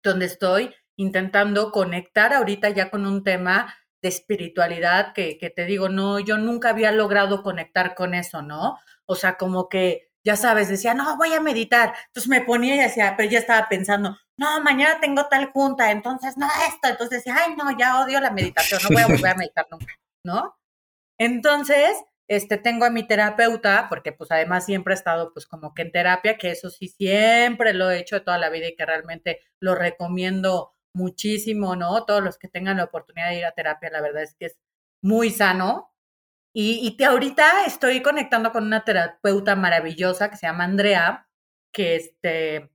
donde 0.03 0.27
estoy 0.27 0.75
intentando 0.97 1.71
conectar 1.73 2.33
ahorita 2.33 2.71
ya 2.71 2.91
con 2.91 3.07
un 3.07 3.25
tema 3.25 3.75
de 4.03 4.09
espiritualidad 4.09 5.13
que, 5.13 5.39
que 5.39 5.51
te 5.51 5.65
digo, 5.65 5.89
no, 5.89 6.21
yo 6.21 6.39
nunca 6.39 6.71
había 6.71 6.93
logrado 6.93 7.43
conectar 7.43 7.95
con 7.95 8.15
eso, 8.15 8.43
¿no? 8.43 8.79
O 9.07 9.15
sea, 9.15 9.37
como 9.37 9.69
que, 9.69 10.11
ya 10.25 10.37
sabes, 10.37 10.69
decía, 10.69 10.95
no, 10.95 11.17
voy 11.17 11.33
a 11.33 11.41
meditar. 11.41 11.95
Entonces 12.07 12.29
me 12.29 12.43
ponía 12.43 12.77
y 12.77 12.79
decía, 12.79 13.15
pero 13.17 13.31
ya 13.31 13.39
estaba 13.39 13.69
pensando, 13.69 14.17
no, 14.37 14.61
mañana 14.63 15.01
tengo 15.01 15.27
tal 15.27 15.51
junta, 15.53 15.91
entonces 15.91 16.37
no, 16.37 16.47
esto. 16.69 16.89
Entonces 16.89 17.19
decía, 17.19 17.37
ay, 17.45 17.55
no, 17.57 17.77
ya 17.77 18.01
odio 18.03 18.21
la 18.21 18.31
meditación, 18.31 18.81
no 18.83 18.89
voy 18.91 19.03
a 19.03 19.07
volver 19.07 19.33
a 19.33 19.35
meditar 19.35 19.67
nunca, 19.71 19.95
¿no? 20.25 20.57
Entonces, 21.19 21.97
este, 22.31 22.59
tengo 22.59 22.85
a 22.85 22.91
mi 22.91 23.03
terapeuta, 23.03 23.89
porque 23.89 24.12
pues 24.12 24.31
además 24.31 24.64
siempre 24.64 24.95
he 24.95 24.97
estado 24.97 25.33
pues 25.33 25.47
como 25.49 25.74
que 25.74 25.83
en 25.83 25.91
terapia, 25.91 26.39
que 26.39 26.53
eso 26.53 26.70
sí 26.70 26.87
siempre 26.87 27.74
lo 27.74 27.91
he 27.91 27.99
hecho 27.99 28.22
toda 28.22 28.39
la 28.39 28.51
vida 28.51 28.68
y 28.68 28.76
que 28.76 28.87
realmente 28.87 29.41
lo 29.59 29.74
recomiendo 29.74 30.76
muchísimo, 30.95 31.74
¿no? 31.74 32.05
Todos 32.05 32.22
los 32.22 32.39
que 32.39 32.47
tengan 32.47 32.76
la 32.76 32.85
oportunidad 32.85 33.31
de 33.31 33.39
ir 33.39 33.45
a 33.47 33.53
terapia, 33.53 33.91
la 33.91 34.01
verdad 34.01 34.22
es 34.22 34.37
que 34.37 34.47
es 34.47 34.59
muy 35.03 35.31
sano. 35.31 35.93
Y, 36.55 36.87
y 36.87 36.97
te, 36.97 37.05
ahorita 37.07 37.64
estoy 37.66 38.01
conectando 38.01 38.53
con 38.53 38.64
una 38.64 38.85
terapeuta 38.85 39.57
maravillosa 39.57 40.31
que 40.31 40.37
se 40.37 40.47
llama 40.47 40.64
Andrea, 40.64 41.28
que 41.72 41.97
este, 41.97 42.70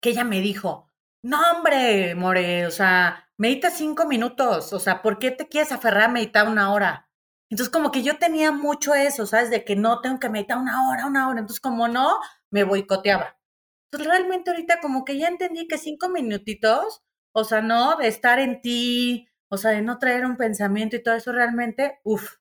que 0.00 0.10
ella 0.10 0.24
me 0.24 0.40
dijo, 0.40 0.88
no 1.22 1.38
hombre, 1.52 2.16
More, 2.16 2.66
o 2.66 2.72
sea, 2.72 3.30
medita 3.36 3.70
cinco 3.70 4.06
minutos, 4.06 4.72
o 4.72 4.80
sea, 4.80 5.00
¿por 5.02 5.20
qué 5.20 5.30
te 5.30 5.48
quieres 5.48 5.70
aferrar 5.70 6.04
a 6.04 6.08
meditar 6.08 6.48
una 6.48 6.72
hora? 6.72 7.08
Entonces, 7.52 7.70
como 7.70 7.90
que 7.90 8.02
yo 8.02 8.16
tenía 8.16 8.50
mucho 8.50 8.94
eso, 8.94 9.26
¿sabes? 9.26 9.50
De 9.50 9.62
que 9.62 9.76
no 9.76 10.00
tengo 10.00 10.18
que 10.18 10.30
meditar 10.30 10.56
una 10.56 10.88
hora, 10.88 11.04
una 11.06 11.28
hora. 11.28 11.40
Entonces, 11.40 11.60
como 11.60 11.86
no, 11.86 12.16
me 12.50 12.64
boicoteaba. 12.64 13.36
Entonces, 13.90 14.08
realmente 14.10 14.50
ahorita 14.50 14.80
como 14.80 15.04
que 15.04 15.18
ya 15.18 15.28
entendí 15.28 15.68
que 15.68 15.76
cinco 15.76 16.08
minutitos, 16.08 17.02
o 17.32 17.44
sea, 17.44 17.60
no, 17.60 17.96
de 17.96 18.08
estar 18.08 18.38
en 18.40 18.62
ti, 18.62 19.28
o 19.48 19.58
sea, 19.58 19.72
de 19.72 19.82
no 19.82 19.98
traer 19.98 20.24
un 20.24 20.38
pensamiento 20.38 20.96
y 20.96 21.02
todo 21.02 21.14
eso 21.14 21.30
realmente, 21.30 22.00
uff, 22.04 22.36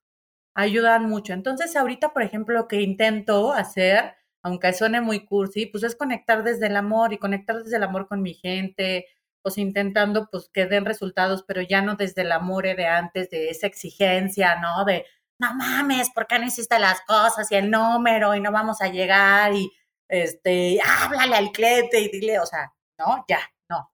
ayudan 0.54 1.10
mucho. 1.10 1.34
Entonces, 1.34 1.76
ahorita, 1.76 2.14
por 2.14 2.24
ejemplo, 2.24 2.56
lo 2.56 2.70
que 2.70 2.82
intento 2.82 3.52
hacer, 3.52 4.16
aunque 4.44 4.72
suene 4.72 5.02
muy 5.02 5.26
cursi, 5.26 5.66
pues 5.66 5.84
es 5.84 5.98
conectar 5.98 6.42
desde 6.46 6.68
el 6.68 6.78
amor 6.78 7.12
y 7.12 7.18
conectar 7.18 7.62
desde 7.62 7.76
el 7.76 7.84
amor 7.84 8.08
con 8.08 8.22
mi 8.22 8.34
gente, 8.34 9.08
pues 9.42 9.58
intentando 9.58 10.28
pues 10.32 10.50
que 10.54 10.66
den 10.66 10.86
resultados, 10.86 11.44
pero 11.48 11.62
ya 11.62 11.82
no 11.82 11.96
desde 11.96 12.22
el 12.22 12.32
amor 12.32 12.64
de 12.64 12.88
antes, 12.88 13.30
de 13.30 13.50
esa 13.50 13.68
exigencia, 13.68 14.56
¿no? 14.60 14.86
De, 14.86 15.06
no 15.40 15.54
mames, 15.56 16.10
¿por 16.12 16.28
qué 16.28 16.40
no 16.40 16.46
hiciste 16.46 16.78
las 16.80 17.02
cosas 17.02 17.52
y 17.52 17.56
el 17.56 17.72
número 17.72 18.36
y 18.36 18.42
no 18.42 18.52
vamos 18.52 18.82
a 18.82 18.90
llegar 18.90 19.54
y, 19.54 19.72
este, 20.08 20.80
háblale 21.04 21.36
al 21.36 21.52
cliente 21.52 22.00
y 22.00 22.10
dile, 22.10 22.40
o 22.40 22.46
sea, 22.46 22.74
no, 23.00 23.26
ya, 23.28 23.40
no. 23.70 23.92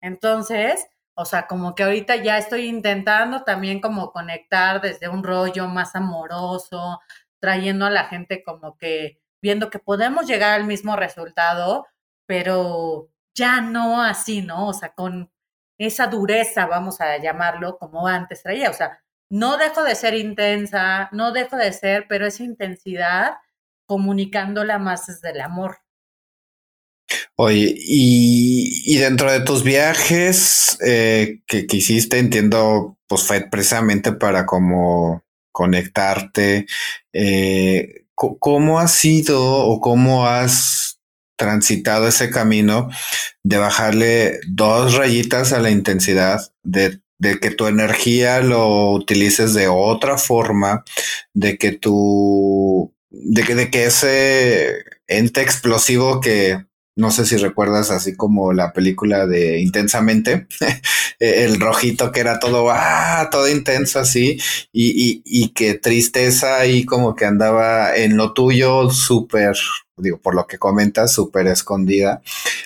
Entonces, 0.00 0.86
o 1.14 1.24
sea, 1.26 1.46
como 1.46 1.74
que 1.74 1.82
ahorita 1.82 2.16
ya 2.16 2.38
estoy 2.38 2.66
intentando 2.66 3.44
también 3.44 3.80
como 3.80 4.12
conectar 4.12 4.80
desde 4.80 5.08
un 5.08 5.24
rollo 5.24 5.66
más 5.68 5.94
amoroso, 5.96 7.00
trayendo 7.40 7.86
a 7.86 7.90
la 7.90 8.04
gente 8.04 8.42
como 8.44 8.76
que 8.78 9.20
viendo 9.42 9.70
que 9.70 9.78
podemos 9.78 10.26
llegar 10.26 10.52
al 10.54 10.66
mismo 10.66 10.96
resultado, 10.96 11.86
pero 12.26 13.09
ya 13.34 13.60
no 13.60 14.02
así, 14.02 14.42
¿no? 14.42 14.68
O 14.68 14.72
sea, 14.72 14.92
con 14.94 15.30
esa 15.78 16.06
dureza, 16.06 16.66
vamos 16.66 17.00
a 17.00 17.16
llamarlo, 17.18 17.78
como 17.78 18.06
antes 18.06 18.42
traía. 18.42 18.70
O 18.70 18.74
sea, 18.74 19.02
no 19.30 19.56
dejo 19.56 19.82
de 19.82 19.94
ser 19.94 20.14
intensa, 20.14 21.08
no 21.12 21.32
dejo 21.32 21.56
de 21.56 21.72
ser, 21.72 22.06
pero 22.08 22.26
esa 22.26 22.42
intensidad 22.42 23.34
comunicándola 23.86 24.78
más 24.78 25.06
desde 25.06 25.30
el 25.30 25.40
amor. 25.40 25.78
Oye, 27.36 27.74
y, 27.76 28.98
dentro 28.98 29.32
de 29.32 29.40
tus 29.40 29.64
viajes 29.64 30.78
eh, 30.86 31.40
que, 31.46 31.66
que, 31.66 31.78
hiciste, 31.78 32.18
entiendo, 32.18 32.98
pues 33.08 33.24
fue 33.24 33.40
precisamente 33.40 34.12
para 34.12 34.46
como 34.46 35.24
conectarte. 35.50 36.66
Eh, 37.12 38.04
¿Cómo 38.14 38.78
has 38.78 38.92
sido 38.92 39.42
o 39.42 39.80
cómo 39.80 40.26
has 40.26 40.99
transitado 41.40 42.06
ese 42.06 42.28
camino 42.28 42.90
de 43.42 43.56
bajarle 43.56 44.40
dos 44.46 44.94
rayitas 44.94 45.54
a 45.54 45.58
la 45.58 45.70
intensidad, 45.70 46.52
de, 46.62 47.00
que 47.18 47.50
tu 47.50 47.66
energía 47.66 48.40
lo 48.40 48.90
utilices 48.92 49.54
de 49.54 49.66
otra 49.66 50.18
forma, 50.18 50.84
de 51.32 51.56
que 51.56 51.72
tu, 51.72 52.94
de 53.08 53.42
que, 53.42 53.54
de 53.54 53.70
que 53.70 53.86
ese 53.86 54.84
ente 55.08 55.40
explosivo 55.40 56.20
que 56.20 56.62
no 57.00 57.10
sé 57.10 57.26
si 57.26 57.36
recuerdas 57.36 57.90
así 57.90 58.14
como 58.14 58.52
la 58.52 58.72
película 58.72 59.26
de 59.26 59.60
Intensamente, 59.60 60.46
el 61.18 61.58
rojito 61.58 62.12
que 62.12 62.20
era 62.20 62.38
todo, 62.38 62.70
ah, 62.70 63.28
todo 63.30 63.48
intenso 63.48 63.98
así, 63.98 64.38
y, 64.72 64.90
y, 64.90 65.22
y 65.24 65.48
que 65.48 65.74
tristeza 65.74 66.66
y 66.66 66.84
como 66.84 67.14
que 67.14 67.24
andaba 67.24 67.96
en 67.96 68.16
lo 68.16 68.32
tuyo 68.32 68.90
súper 68.90 69.56
digo, 70.02 70.18
por 70.18 70.34
lo 70.34 70.46
que 70.46 70.58
comentas, 70.58 71.12
súper 71.12 71.46
escondida. 71.46 72.22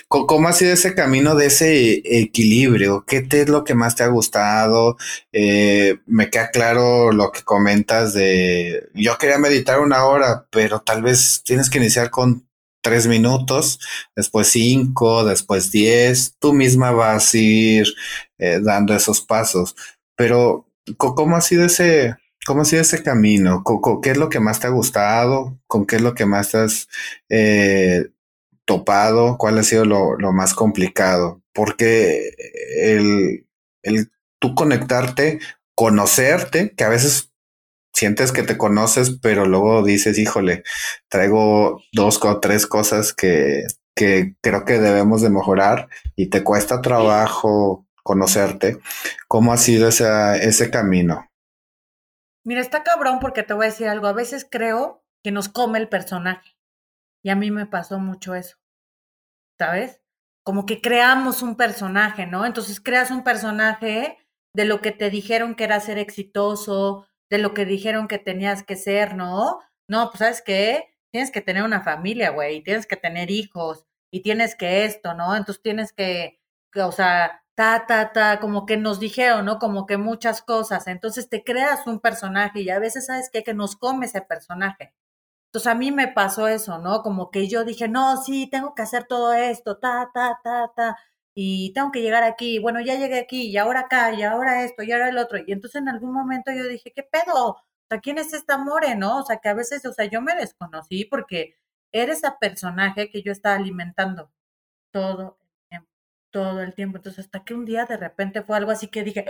¿Cómo 0.07 0.47
ha 0.47 0.53
sido 0.53 0.73
ese 0.73 0.95
camino 0.95 1.35
de 1.35 1.47
ese 1.47 2.01
equilibrio? 2.05 3.03
¿Qué 3.05 3.21
te 3.21 3.41
es 3.41 3.49
lo 3.49 3.63
que 3.63 3.75
más 3.75 3.95
te 3.95 4.03
ha 4.03 4.07
gustado? 4.07 4.97
Eh, 5.31 5.97
me 6.05 6.29
queda 6.29 6.49
claro 6.51 7.11
lo 7.11 7.31
que 7.31 7.43
comentas 7.43 8.13
de, 8.13 8.89
yo 8.93 9.17
quería 9.17 9.37
meditar 9.37 9.79
una 9.79 10.05
hora, 10.05 10.45
pero 10.49 10.79
tal 10.81 11.03
vez 11.03 11.41
tienes 11.43 11.69
que 11.69 11.79
iniciar 11.79 12.09
con 12.09 12.44
tres 12.85 13.07
minutos, 13.07 13.79
después 14.15 14.47
cinco, 14.49 15.25
después 15.25 15.71
diez, 15.71 16.35
tú 16.37 16.53
misma 16.53 16.91
vas 16.91 17.33
a 17.33 17.37
ir 17.37 17.87
eh, 18.37 18.59
dando 18.61 18.93
esos 18.95 19.21
pasos. 19.21 19.75
Pero, 20.15 20.67
¿cómo 20.97 21.35
ha 21.35 21.41
sido 21.41 21.65
ese, 21.65 22.15
¿Cómo 22.45 22.61
ha 22.61 22.65
sido 22.65 22.83
ese 22.83 23.01
camino? 23.01 23.63
¿Qué 24.03 24.11
es 24.11 24.17
lo 24.17 24.29
que 24.29 24.39
más 24.39 24.59
te 24.59 24.67
ha 24.67 24.69
gustado? 24.69 25.57
¿Con 25.65 25.87
qué 25.87 25.95
es 25.95 26.03
lo 26.03 26.13
que 26.13 26.27
más 26.27 26.51
te 26.51 26.59
has 26.59 26.87
eh, 27.27 28.09
topado? 28.65 29.39
¿Cuál 29.39 29.57
ha 29.57 29.63
sido 29.63 29.83
lo, 29.83 30.31
más 30.31 30.53
complicado? 30.53 31.41
Porque 31.53 32.35
el, 32.83 33.47
el 33.81 34.11
tú 34.37 34.53
conectarte, 34.53 35.39
conocerte, 35.73 36.71
que 36.77 36.83
a 36.83 36.89
veces 36.89 37.31
sientes 37.95 38.33
que 38.33 38.43
te 38.43 38.57
conoces, 38.57 39.17
pero 39.21 39.45
luego 39.45 39.81
dices, 39.83 40.19
híjole, 40.19 40.63
traigo 41.07 41.81
dos 41.93 42.23
o 42.23 42.39
tres 42.41 42.67
cosas 42.67 43.13
que, 43.13 43.63
que 43.95 44.35
creo 44.41 44.65
que 44.65 44.79
debemos 44.79 45.21
de 45.21 45.29
mejorar 45.29 45.87
y 46.15 46.29
te 46.29 46.43
cuesta 46.43 46.81
trabajo 46.81 47.87
conocerte. 48.03 48.79
¿Cómo 49.27 49.53
ha 49.53 49.57
sido 49.57 49.87
ese, 49.87 50.05
ese 50.41 50.69
camino? 50.69 51.31
Mira, 52.43 52.61
está 52.61 52.83
cabrón 52.83 53.19
porque 53.19 53.43
te 53.43 53.53
voy 53.53 53.65
a 53.65 53.69
decir 53.69 53.87
algo. 53.87 54.07
A 54.07 54.13
veces 54.13 54.45
creo 54.49 55.03
que 55.23 55.31
nos 55.31 55.47
come 55.47 55.79
el 55.79 55.87
personaje. 55.87 56.55
Y 57.23 57.29
a 57.29 57.35
mí 57.35 57.49
me 57.49 57.65
pasó 57.65 57.97
mucho 57.97 58.35
eso. 58.35 58.57
¿Sabes? 59.57 60.01
Como 60.43 60.65
que 60.65 60.81
creamos 60.81 61.41
un 61.41 61.55
personaje, 61.55 62.27
¿no? 62.27 62.45
Entonces 62.45 62.79
creas 62.81 63.09
un 63.09 63.23
personaje 63.23 64.17
de 64.53 64.65
lo 64.65 64.81
que 64.81 64.91
te 64.91 65.09
dijeron 65.09 65.55
que 65.55 65.63
era 65.63 65.79
ser 65.79 65.97
exitoso, 65.97 67.07
de 67.29 67.37
lo 67.39 67.53
que 67.53 67.65
dijeron 67.65 68.07
que 68.07 68.19
tenías 68.19 68.63
que 68.63 68.75
ser, 68.75 69.15
¿no? 69.15 69.59
No, 69.87 70.09
pues 70.09 70.19
sabes 70.19 70.41
qué? 70.41 70.95
Tienes 71.11 71.31
que 71.31 71.41
tener 71.41 71.63
una 71.63 71.81
familia, 71.81 72.31
güey, 72.31 72.63
tienes 72.63 72.87
que 72.87 72.97
tener 72.97 73.31
hijos, 73.31 73.85
y 74.15 74.21
tienes 74.21 74.55
que 74.55 74.85
esto, 74.85 75.13
¿no? 75.13 75.35
Entonces 75.35 75.61
tienes 75.61 75.91
que, 75.91 76.39
que 76.71 76.81
o 76.81 76.91
sea, 76.93 77.43
ta, 77.53 77.85
ta, 77.85 78.13
ta, 78.13 78.39
como 78.39 78.65
que 78.65 78.77
nos 78.77 78.97
dijeron, 78.97 79.43
¿no? 79.43 79.59
Como 79.59 79.85
que 79.85 79.97
muchas 79.97 80.41
cosas. 80.41 80.87
Entonces 80.87 81.27
te 81.27 81.43
creas 81.43 81.85
un 81.85 81.99
personaje 81.99 82.61
y 82.61 82.69
a 82.69 82.79
veces, 82.79 83.07
¿sabes 83.07 83.29
qué? 83.29 83.43
Que 83.43 83.53
nos 83.53 83.75
come 83.75 84.05
ese 84.05 84.21
personaje. 84.21 84.93
Entonces 85.47 85.67
a 85.69 85.75
mí 85.75 85.91
me 85.91 86.07
pasó 86.07 86.47
eso, 86.47 86.79
¿no? 86.79 87.01
Como 87.03 87.29
que 87.29 87.49
yo 87.49 87.65
dije, 87.65 87.89
no, 87.89 88.15
sí, 88.23 88.47
tengo 88.49 88.73
que 88.73 88.83
hacer 88.83 89.05
todo 89.05 89.33
esto, 89.33 89.79
ta, 89.79 90.09
ta, 90.13 90.39
ta, 90.41 90.71
ta, 90.73 90.97
y 91.35 91.73
tengo 91.73 91.91
que 91.91 92.01
llegar 92.01 92.23
aquí. 92.23 92.59
Bueno, 92.59 92.81
ya 92.81 92.95
llegué 92.95 93.19
aquí, 93.19 93.47
y 93.49 93.57
ahora 93.57 93.81
acá, 93.81 94.13
y 94.13 94.23
ahora 94.23 94.63
esto, 94.63 94.83
y 94.83 94.91
ahora 94.91 95.09
el 95.09 95.17
otro. 95.19 95.37
Y 95.45 95.51
entonces 95.51 95.81
en 95.81 95.89
algún 95.89 96.13
momento 96.13 96.51
yo 96.51 96.67
dije, 96.67 96.91
¿qué 96.95 97.03
pedo? 97.03 97.49
O 97.51 97.57
sea, 97.89 97.99
¿quién 98.01 98.17
es 98.17 98.33
esta 98.33 98.57
More, 98.57 98.95
no? 98.95 99.19
O 99.19 99.23
sea, 99.25 99.37
que 99.37 99.49
a 99.49 99.53
veces, 99.53 99.85
o 99.85 99.93
sea, 99.93 100.05
yo 100.05 100.21
me 100.21 100.35
desconocí 100.35 101.05
porque 101.05 101.55
era 101.91 102.13
ese 102.13 102.29
personaje 102.39 103.09
que 103.11 103.21
yo 103.21 103.31
estaba 103.31 103.55
alimentando 103.57 104.31
todo 104.91 105.37
todo 106.35 106.61
el 106.61 106.73
tiempo. 106.75 106.97
Entonces, 106.97 107.25
hasta 107.25 107.45
que 107.45 107.53
un 107.53 107.63
día 107.63 107.85
de 107.85 107.95
repente 107.95 108.43
fue 108.43 108.57
algo 108.57 108.71
así 108.71 108.89
que 108.89 109.03
dije, 109.03 109.25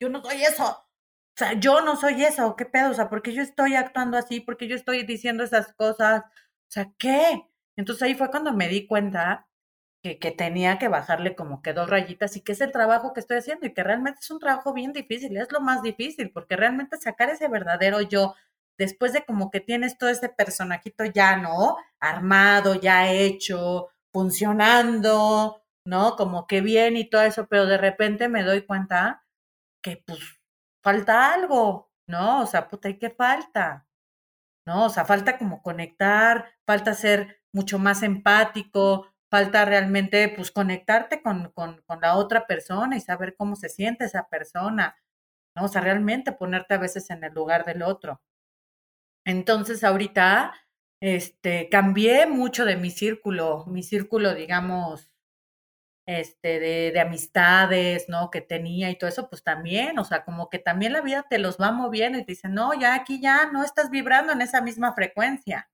yo 0.00 0.08
no 0.08 0.22
soy 0.22 0.42
eso. 0.42 0.64
O 0.70 1.38
sea, 1.38 1.52
yo 1.60 1.82
no 1.82 1.96
soy 1.96 2.24
eso, 2.24 2.56
¿qué 2.56 2.64
pedo? 2.64 2.90
O 2.92 2.94
sea, 2.94 3.10
porque 3.10 3.34
yo 3.34 3.42
estoy 3.42 3.74
actuando 3.74 4.16
así, 4.16 4.40
porque 4.40 4.66
yo 4.66 4.74
estoy 4.74 5.04
diciendo 5.04 5.44
esas 5.44 5.74
cosas. 5.74 6.22
O 6.24 6.70
sea, 6.70 6.90
¿qué? 6.98 7.42
Entonces 7.76 8.02
ahí 8.04 8.14
fue 8.14 8.30
cuando 8.30 8.54
me 8.54 8.68
di 8.68 8.86
cuenta 8.86 9.46
que, 10.14 10.30
tenía 10.30 10.78
que 10.78 10.88
bajarle 10.88 11.34
como 11.34 11.62
que 11.62 11.72
dos 11.72 11.90
rayitas 11.90 12.36
y 12.36 12.40
que 12.42 12.52
es 12.52 12.60
el 12.60 12.72
trabajo 12.72 13.12
que 13.12 13.20
estoy 13.20 13.38
haciendo 13.38 13.66
y 13.66 13.74
que 13.74 13.82
realmente 13.82 14.20
es 14.22 14.30
un 14.30 14.38
trabajo 14.38 14.72
bien 14.72 14.92
difícil, 14.92 15.36
es 15.36 15.50
lo 15.52 15.60
más 15.60 15.82
difícil, 15.82 16.30
porque 16.30 16.56
realmente 16.56 16.96
sacar 16.98 17.30
ese 17.30 17.48
verdadero 17.48 18.00
yo, 18.00 18.34
después 18.78 19.12
de 19.12 19.24
como 19.24 19.50
que 19.50 19.60
tienes 19.60 19.98
todo 19.98 20.10
ese 20.10 20.28
personajito 20.28 21.04
ya, 21.04 21.36
¿no? 21.36 21.76
Armado, 22.00 22.74
ya 22.74 23.10
hecho, 23.10 23.88
funcionando, 24.12 25.62
¿no? 25.84 26.16
Como 26.16 26.46
que 26.46 26.60
bien 26.60 26.96
y 26.96 27.08
todo 27.08 27.22
eso, 27.22 27.46
pero 27.48 27.66
de 27.66 27.78
repente 27.78 28.28
me 28.28 28.42
doy 28.42 28.62
cuenta 28.62 29.24
que 29.82 30.02
pues 30.06 30.20
falta 30.82 31.34
algo, 31.34 31.90
¿no? 32.08 32.42
O 32.42 32.46
sea, 32.46 32.68
puta, 32.68 32.88
¿y 32.88 32.98
qué 32.98 33.10
falta? 33.10 33.86
¿No? 34.66 34.86
O 34.86 34.88
sea, 34.90 35.04
falta 35.04 35.38
como 35.38 35.62
conectar, 35.62 36.46
falta 36.66 36.94
ser 36.94 37.40
mucho 37.52 37.78
más 37.78 38.02
empático, 38.02 39.08
falta 39.36 39.66
realmente 39.66 40.30
pues 40.30 40.50
conectarte 40.50 41.20
con, 41.20 41.50
con, 41.50 41.82
con 41.82 42.00
la 42.00 42.16
otra 42.16 42.46
persona 42.46 42.96
y 42.96 43.02
saber 43.02 43.36
cómo 43.36 43.54
se 43.54 43.68
siente 43.68 44.06
esa 44.06 44.28
persona, 44.30 44.96
¿no? 45.54 45.64
O 45.64 45.68
sea, 45.68 45.82
realmente 45.82 46.32
ponerte 46.32 46.72
a 46.72 46.78
veces 46.78 47.10
en 47.10 47.22
el 47.22 47.34
lugar 47.34 47.66
del 47.66 47.82
otro. 47.82 48.22
Entonces, 49.26 49.84
ahorita, 49.84 50.54
este, 51.02 51.68
cambié 51.68 52.26
mucho 52.26 52.64
de 52.64 52.76
mi 52.76 52.90
círculo, 52.90 53.66
mi 53.66 53.82
círculo, 53.82 54.34
digamos, 54.34 55.10
este, 56.06 56.58
de, 56.58 56.92
de, 56.92 57.00
amistades, 57.00 58.08
¿no? 58.08 58.30
Que 58.30 58.40
tenía 58.40 58.88
y 58.90 58.96
todo 58.96 59.10
eso, 59.10 59.28
pues 59.28 59.42
también, 59.42 59.98
o 59.98 60.04
sea, 60.04 60.24
como 60.24 60.48
que 60.48 60.58
también 60.58 60.94
la 60.94 61.02
vida 61.02 61.26
te 61.28 61.38
los 61.38 61.58
va 61.60 61.72
moviendo 61.72 62.16
y 62.18 62.24
te 62.24 62.32
dice, 62.32 62.48
no, 62.48 62.72
ya 62.72 62.94
aquí 62.94 63.20
ya 63.20 63.50
no 63.52 63.62
estás 63.64 63.90
vibrando 63.90 64.32
en 64.32 64.40
esa 64.40 64.62
misma 64.62 64.94
frecuencia. 64.94 65.68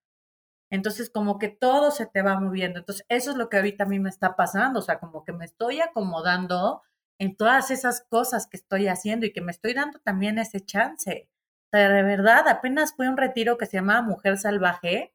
Entonces, 0.73 1.11
como 1.11 1.39
que 1.39 1.49
todo 1.51 1.91
se 1.91 2.07
te 2.07 2.23
va 2.23 2.41
moviendo. 2.41 2.79
Entonces, 2.79 3.05
eso 3.11 3.31
es 3.31 3.37
lo 3.37 3.51
que 3.51 3.59
ahorita 3.59 3.85
a 3.85 3.87
mí 3.87 3.99
me 4.01 4.09
está 4.09 4.37
pasando, 4.37 4.79
o 4.81 4.83
sea, 4.83 4.99
como 4.99 5.23
que 5.23 5.33
me 5.35 5.45
estoy 5.45 5.83
acomodando 5.83 6.83
en 7.19 7.37
todas 7.37 7.71
esas 7.71 8.01
cosas 8.09 8.47
que 8.47 8.57
estoy 8.57 8.89
haciendo 8.89 9.27
y 9.27 9.35
que 9.35 9.43
me 9.43 9.53
estoy 9.53 9.75
dando 9.75 9.99
también 9.99 10.39
ese 10.39 10.65
chance. 10.65 11.29
de 11.73 12.03
verdad, 12.03 12.49
apenas 12.49 12.95
fue 12.97 13.07
un 13.07 13.19
retiro 13.19 13.59
que 13.59 13.67
se 13.67 13.77
llamaba 13.77 14.01
Mujer 14.01 14.39
Salvaje. 14.39 15.15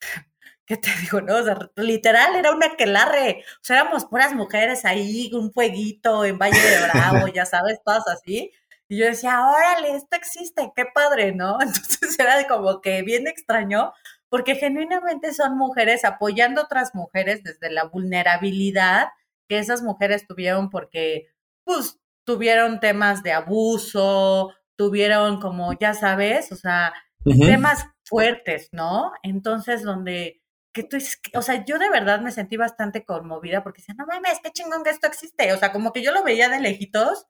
¿Qué 0.66 0.78
te 0.78 0.88
digo? 1.02 1.20
No, 1.20 1.36
o 1.36 1.44
sea, 1.44 1.58
literal 1.76 2.34
era 2.36 2.52
una 2.52 2.74
quelarre. 2.74 3.44
O 3.60 3.64
sea, 3.64 3.80
éramos 3.80 4.06
puras 4.06 4.32
mujeres 4.34 4.86
ahí, 4.86 5.30
un 5.34 5.52
fueguito 5.52 6.24
en 6.24 6.38
Valle 6.38 6.58
de 6.58 6.80
Bravo, 6.88 7.28
ya 7.28 7.44
sabes, 7.44 7.78
todas 7.84 8.08
así. 8.08 8.52
Y 8.88 8.98
yo 8.98 9.06
decía, 9.06 9.46
órale, 9.46 9.96
esto 9.96 10.16
existe, 10.16 10.72
qué 10.74 10.84
padre, 10.94 11.32
¿no? 11.32 11.58
Entonces 11.60 12.18
era 12.18 12.46
como 12.48 12.80
que 12.80 13.02
bien 13.02 13.26
extraño, 13.26 13.92
porque 14.34 14.56
genuinamente 14.56 15.32
son 15.32 15.56
mujeres 15.56 16.04
apoyando 16.04 16.60
a 16.60 16.64
otras 16.64 16.92
mujeres 16.92 17.44
desde 17.44 17.70
la 17.70 17.84
vulnerabilidad 17.84 19.10
que 19.48 19.60
esas 19.60 19.80
mujeres 19.80 20.26
tuvieron 20.26 20.70
porque, 20.70 21.28
pues, 21.62 22.00
tuvieron 22.26 22.80
temas 22.80 23.22
de 23.22 23.30
abuso, 23.30 24.52
tuvieron 24.74 25.40
como, 25.40 25.72
ya 25.78 25.94
sabes, 25.94 26.50
o 26.50 26.56
sea, 26.56 26.92
temas 27.22 27.86
fuertes, 28.02 28.70
¿no? 28.72 29.12
Entonces, 29.22 29.84
donde, 29.84 30.42
que 30.72 30.82
tú 30.82 30.96
o 31.36 31.42
sea, 31.42 31.64
yo 31.64 31.78
de 31.78 31.90
verdad 31.90 32.20
me 32.20 32.32
sentí 32.32 32.56
bastante 32.56 33.04
conmovida 33.04 33.62
porque 33.62 33.82
decía, 33.82 33.94
no 33.96 34.04
mames, 34.04 34.40
qué 34.42 34.50
chingón 34.50 34.82
que 34.82 34.90
esto 34.90 35.06
existe. 35.06 35.52
O 35.52 35.58
sea, 35.58 35.70
como 35.70 35.92
que 35.92 36.02
yo 36.02 36.10
lo 36.10 36.24
veía 36.24 36.48
de 36.48 36.58
lejitos, 36.58 37.28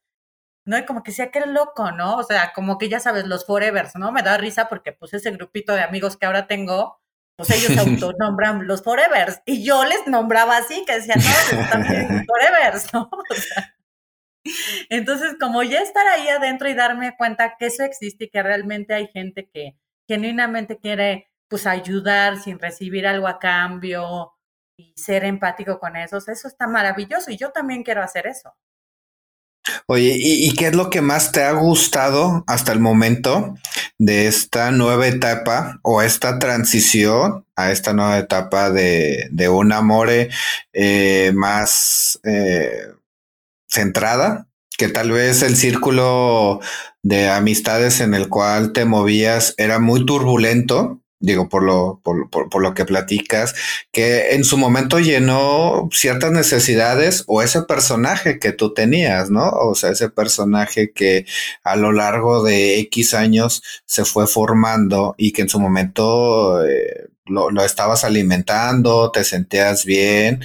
¿no? 0.65 0.79
Y 0.79 0.85
como 0.85 1.03
que 1.03 1.11
decía 1.11 1.31
que 1.31 1.39
era 1.39 1.47
loco, 1.47 1.93
¿no? 1.93 2.17
O 2.17 2.23
sea, 2.23 2.53
como 2.55 2.79
que 2.79 2.89
ya 2.89 3.01
sabes, 3.01 3.27
los 3.27 3.47
forevers, 3.47 3.97
¿no? 3.97 4.13
Me 4.13 4.23
da 4.23 4.37
risa 4.39 4.69
porque, 4.69 4.93
pues, 4.93 5.15
ese 5.15 5.31
grupito 5.33 5.75
de 5.75 5.83
amigos 5.83 6.17
que 6.17 6.27
ahora 6.27 6.47
tengo, 6.47 7.01
pues 7.37 7.51
ellos 7.51 7.73
se 7.73 7.81
autonombran 8.09 8.67
los 8.67 8.83
forevers. 8.83 9.43
Y 9.47 9.65
yo 9.65 9.85
les 9.85 10.07
nombraba 10.07 10.57
así, 10.57 10.85
que 10.87 10.95
decían, 10.95 11.19
no, 11.19 11.57
pues, 11.57 11.71
también 11.71 12.27
forevers, 12.27 12.93
¿no? 12.93 13.11
O 13.31 13.35
sea, 13.35 13.75
entonces, 14.91 15.37
como 15.41 15.63
ya 15.63 15.81
estar 15.81 16.07
ahí 16.07 16.29
adentro 16.29 16.69
y 16.69 16.75
darme 16.75 17.17
cuenta 17.17 17.57
que 17.59 17.67
eso 17.67 17.83
existe 17.83 18.25
y 18.25 18.31
que 18.31 18.43
realmente 18.43 18.95
hay 18.95 19.09
gente 19.09 19.49
que 19.49 19.79
genuinamente 20.09 20.79
quiere 20.79 21.31
pues 21.49 21.67
ayudar 21.67 22.39
sin 22.39 22.59
recibir 22.59 23.07
algo 23.07 23.29
a 23.29 23.39
cambio 23.39 24.35
y 24.79 24.93
ser 24.97 25.25
empático 25.25 25.79
con 25.79 25.97
eso, 25.97 26.19
eso 26.19 26.49
está 26.49 26.67
maravilloso 26.67 27.31
y 27.31 27.37
yo 27.37 27.53
también 27.53 27.85
quiero 27.85 28.03
hacer 28.03 28.27
eso. 28.27 28.55
Oye, 29.87 30.17
¿y, 30.19 30.55
qué 30.55 30.69
es 30.69 30.75
lo 30.75 30.91
que 30.91 31.01
más 31.01 31.33
te 31.33 31.43
ha 31.43 31.53
gustado 31.53 32.45
hasta 32.47 32.73
el 32.73 32.81
momento 32.81 33.55
de 33.99 34.27
esta 34.27 34.71
nueva 34.71 35.07
etapa 35.07 35.79
o 35.83 36.03
esta 36.03 36.39
transición 36.39 37.47
a 37.57 37.71
esta 37.71 37.93
nueva 37.93 38.19
etapa 38.19 38.71
de, 38.71 39.49
un 39.49 39.73
amor 39.73 40.11
eh, 40.73 41.33
más 41.35 42.21
eh, 42.25 42.89
centrada, 43.69 44.49
que 44.77 44.89
tal 44.89 45.13
vez 45.13 45.43
el 45.43 45.57
círculo 45.57 46.61
de 47.03 47.29
amistades 47.31 48.01
en 48.01 48.15
el 48.15 48.29
cual 48.29 48.73
te 48.73 48.85
movías 48.85 49.55
era 49.57 49.79
muy 49.79 50.05
turbulento, 50.05 51.04
digo, 51.21 51.49
por 51.49 51.63
lo, 51.63 52.01
por, 52.03 52.29
por, 52.31 52.63
lo 52.63 52.75
que 52.75 52.85
platicas, 52.85 53.55
que 53.93 54.35
en 54.35 54.45
su 54.45 54.59
momento 54.59 54.99
llenó 55.01 55.89
ciertas 55.93 56.33
necesidades 56.33 57.25
o 57.27 57.43
ese 57.43 57.63
personaje 57.63 58.39
que 58.39 58.53
tú 58.53 58.75
tenías, 58.75 59.31
¿no? 59.31 59.49
O 59.51 59.75
sea, 59.75 59.91
ese 59.91 60.11
personaje 60.11 60.93
que 60.93 61.27
a 61.63 61.77
lo 61.77 61.93
largo 61.93 62.43
de 62.43 62.79
X 62.81 63.15
años 63.15 63.63
se 63.87 64.05
fue 64.05 64.27
formando 64.27 65.15
y 65.17 65.33
que 65.33 65.43
en 65.43 65.49
su 65.49 65.61
momento 65.61 66.65
eh, 66.67 67.09
lo, 67.27 67.51
lo, 67.51 67.65
estabas 67.65 68.05
alimentando, 68.05 69.11
te 69.11 69.25
sentías 69.25 69.85
bien, 69.85 70.43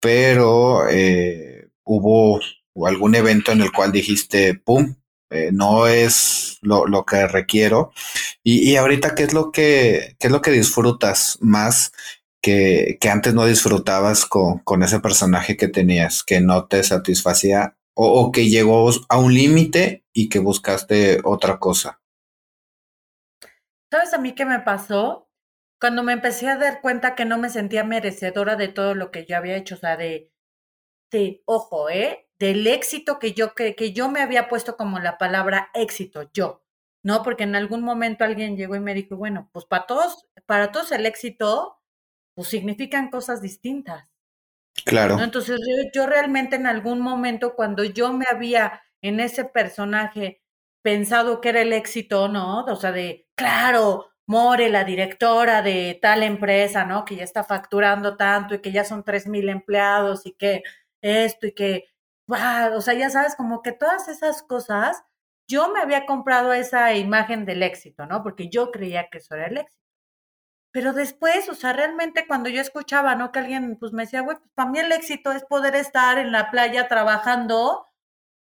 pero 0.00 0.88
eh, 0.88 1.68
hubo 1.84 2.40
algún 2.86 3.14
evento 3.14 3.52
en 3.52 3.62
el 3.62 3.72
cual 3.72 3.92
dijiste, 3.92 4.54
¡pum! 4.54 4.94
Eh, 5.30 5.50
no 5.52 5.86
es 5.86 6.58
lo, 6.60 6.86
lo 6.86 7.04
que 7.04 7.26
requiero. 7.28 7.92
Y, 8.42 8.70
y, 8.70 8.76
ahorita, 8.76 9.14
¿qué 9.14 9.22
es 9.22 9.32
lo 9.32 9.52
que, 9.52 10.16
qué 10.18 10.26
es 10.26 10.32
lo 10.32 10.42
que 10.42 10.50
disfrutas 10.50 11.38
más 11.40 11.92
que, 12.42 12.98
que 13.00 13.08
antes 13.10 13.32
no 13.34 13.46
disfrutabas 13.46 14.26
con, 14.26 14.58
con, 14.60 14.82
ese 14.82 14.98
personaje 15.00 15.56
que 15.56 15.68
tenías, 15.68 16.24
que 16.24 16.40
no 16.40 16.66
te 16.66 16.82
satisfacía 16.82 17.76
o, 17.94 18.08
o 18.08 18.32
que 18.32 18.48
llegó 18.48 18.90
a 19.08 19.18
un 19.18 19.32
límite 19.32 20.04
y 20.12 20.28
que 20.28 20.40
buscaste 20.40 21.20
otra 21.24 21.58
cosa? 21.58 22.00
¿Sabes 23.92 24.12
a 24.14 24.18
mí 24.18 24.34
qué 24.34 24.44
me 24.44 24.60
pasó? 24.60 25.28
Cuando 25.80 26.02
me 26.02 26.12
empecé 26.12 26.48
a 26.48 26.56
dar 26.56 26.80
cuenta 26.80 27.14
que 27.14 27.24
no 27.24 27.38
me 27.38 27.50
sentía 27.50 27.84
merecedora 27.84 28.56
de 28.56 28.68
todo 28.68 28.94
lo 28.94 29.10
que 29.10 29.26
yo 29.26 29.36
había 29.36 29.56
hecho, 29.56 29.76
o 29.76 29.78
sea, 29.78 29.96
de, 29.96 30.30
de 31.10 31.42
ojo, 31.46 31.88
¿eh? 31.88 32.29
Del 32.40 32.66
éxito 32.66 33.18
que 33.18 33.34
yo, 33.34 33.54
que, 33.54 33.76
que 33.76 33.92
yo 33.92 34.10
me 34.10 34.22
había 34.22 34.48
puesto 34.48 34.78
como 34.78 34.98
la 34.98 35.18
palabra 35.18 35.70
éxito, 35.74 36.30
yo, 36.32 36.64
¿no? 37.04 37.22
Porque 37.22 37.44
en 37.44 37.54
algún 37.54 37.82
momento 37.82 38.24
alguien 38.24 38.56
llegó 38.56 38.74
y 38.74 38.80
me 38.80 38.94
dijo, 38.94 39.14
bueno, 39.16 39.50
pues 39.52 39.66
para 39.66 39.84
todos, 39.86 40.26
para 40.46 40.72
todos 40.72 40.90
el 40.92 41.04
éxito, 41.04 41.78
pues 42.34 42.48
significan 42.48 43.10
cosas 43.10 43.42
distintas. 43.42 44.10
Claro. 44.86 45.20
Entonces 45.20 45.60
yo, 45.60 45.90
yo, 45.92 46.06
realmente 46.06 46.56
en 46.56 46.66
algún 46.66 47.00
momento 47.00 47.54
cuando 47.54 47.84
yo 47.84 48.14
me 48.14 48.24
había 48.30 48.80
en 49.02 49.20
ese 49.20 49.44
personaje 49.44 50.42
pensado 50.82 51.42
que 51.42 51.50
era 51.50 51.60
el 51.60 51.74
éxito, 51.74 52.28
¿no? 52.28 52.64
O 52.64 52.76
sea, 52.76 52.90
de, 52.90 53.28
claro, 53.34 54.06
More, 54.26 54.70
la 54.70 54.84
directora 54.84 55.60
de 55.60 55.98
tal 56.00 56.22
empresa, 56.22 56.86
¿no? 56.86 57.04
Que 57.04 57.16
ya 57.16 57.24
está 57.24 57.44
facturando 57.44 58.16
tanto 58.16 58.54
y 58.54 58.60
que 58.60 58.72
ya 58.72 58.84
son 58.84 59.04
tres 59.04 59.26
mil 59.26 59.48
empleados 59.50 60.24
y 60.24 60.32
que 60.32 60.62
esto 61.02 61.48
y 61.48 61.52
que 61.52 61.90
o 62.30 62.80
sea, 62.80 62.94
ya 62.94 63.10
sabes, 63.10 63.34
como 63.36 63.62
que 63.62 63.72
todas 63.72 64.08
esas 64.08 64.42
cosas, 64.42 65.02
yo 65.48 65.70
me 65.72 65.80
había 65.80 66.06
comprado 66.06 66.52
esa 66.52 66.94
imagen 66.94 67.44
del 67.46 67.62
éxito, 67.62 68.06
¿no? 68.06 68.22
Porque 68.22 68.48
yo 68.50 68.70
creía 68.70 69.08
que 69.10 69.18
eso 69.18 69.34
era 69.34 69.46
el 69.46 69.58
éxito. 69.58 69.80
Pero 70.72 70.92
después, 70.92 71.48
o 71.48 71.54
sea, 71.54 71.72
realmente 71.72 72.26
cuando 72.28 72.48
yo 72.48 72.60
escuchaba, 72.60 73.16
¿no? 73.16 73.32
Que 73.32 73.40
alguien 73.40 73.76
pues 73.78 73.92
me 73.92 74.04
decía, 74.04 74.20
güey, 74.20 74.36
pues 74.38 74.50
para 74.54 74.70
mí 74.70 74.78
el 74.78 74.92
éxito 74.92 75.32
es 75.32 75.44
poder 75.44 75.74
estar 75.74 76.18
en 76.18 76.30
la 76.32 76.50
playa 76.50 76.86
trabajando, 76.88 77.86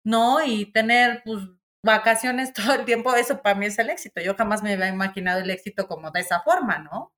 ¿no? 0.04 0.44
Y 0.44 0.72
tener 0.72 1.22
pues 1.24 1.40
vacaciones 1.84 2.52
todo 2.54 2.74
el 2.74 2.84
tiempo, 2.86 3.14
eso 3.16 3.42
para 3.42 3.56
mí 3.58 3.66
es 3.66 3.78
el 3.78 3.90
éxito. 3.90 4.20
Yo 4.22 4.36
jamás 4.36 4.62
me 4.62 4.74
había 4.74 4.88
imaginado 4.88 5.40
el 5.40 5.50
éxito 5.50 5.88
como 5.88 6.10
de 6.12 6.20
esa 6.20 6.42
forma, 6.42 6.78
¿no? 6.80 7.12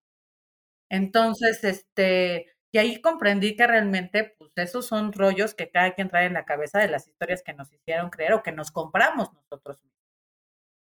Entonces, 0.90 1.64
este, 1.64 2.53
y 2.74 2.78
ahí 2.78 3.00
comprendí 3.00 3.54
que 3.54 3.68
realmente, 3.68 4.34
pues 4.36 4.50
esos 4.56 4.84
son 4.84 5.12
rollos 5.12 5.54
que 5.54 5.70
cada 5.70 5.94
quien 5.94 6.08
trae 6.08 6.26
en 6.26 6.32
la 6.32 6.44
cabeza 6.44 6.80
de 6.80 6.88
las 6.88 7.06
historias 7.06 7.44
que 7.44 7.52
nos 7.52 7.72
hicieron 7.72 8.10
creer 8.10 8.32
o 8.32 8.42
que 8.42 8.50
nos 8.50 8.72
compramos 8.72 9.32
nosotros 9.32 9.80
mismos. 9.80 10.02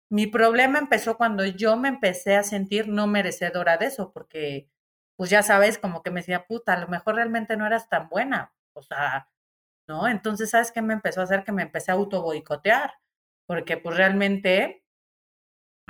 Mi 0.09 0.27
problema 0.27 0.79
empezó 0.79 1.15
cuando 1.15 1.45
yo 1.45 1.77
me 1.77 1.87
empecé 1.87 2.35
a 2.35 2.43
sentir 2.43 2.89
no 2.89 3.07
merecedora 3.07 3.77
de 3.77 3.85
eso, 3.85 4.11
porque, 4.11 4.69
pues 5.15 5.29
ya 5.29 5.43
sabes, 5.43 5.77
como 5.77 6.03
que 6.03 6.11
me 6.11 6.19
decía, 6.19 6.45
puta, 6.45 6.73
a 6.73 6.79
lo 6.81 6.89
mejor 6.89 7.15
realmente 7.15 7.55
no 7.55 7.65
eras 7.65 7.87
tan 7.87 8.09
buena. 8.09 8.53
O 8.73 8.81
sea, 8.81 9.29
¿no? 9.87 10.09
Entonces, 10.09 10.49
¿sabes 10.49 10.73
qué 10.73 10.81
me 10.81 10.93
empezó 10.93 11.21
a 11.21 11.23
hacer? 11.23 11.45
Que 11.45 11.53
me 11.53 11.63
empecé 11.63 11.91
a 11.91 11.95
auto 11.95 12.21
boicotear, 12.21 12.95
porque 13.45 13.77
pues 13.77 13.95
realmente, 13.95 14.83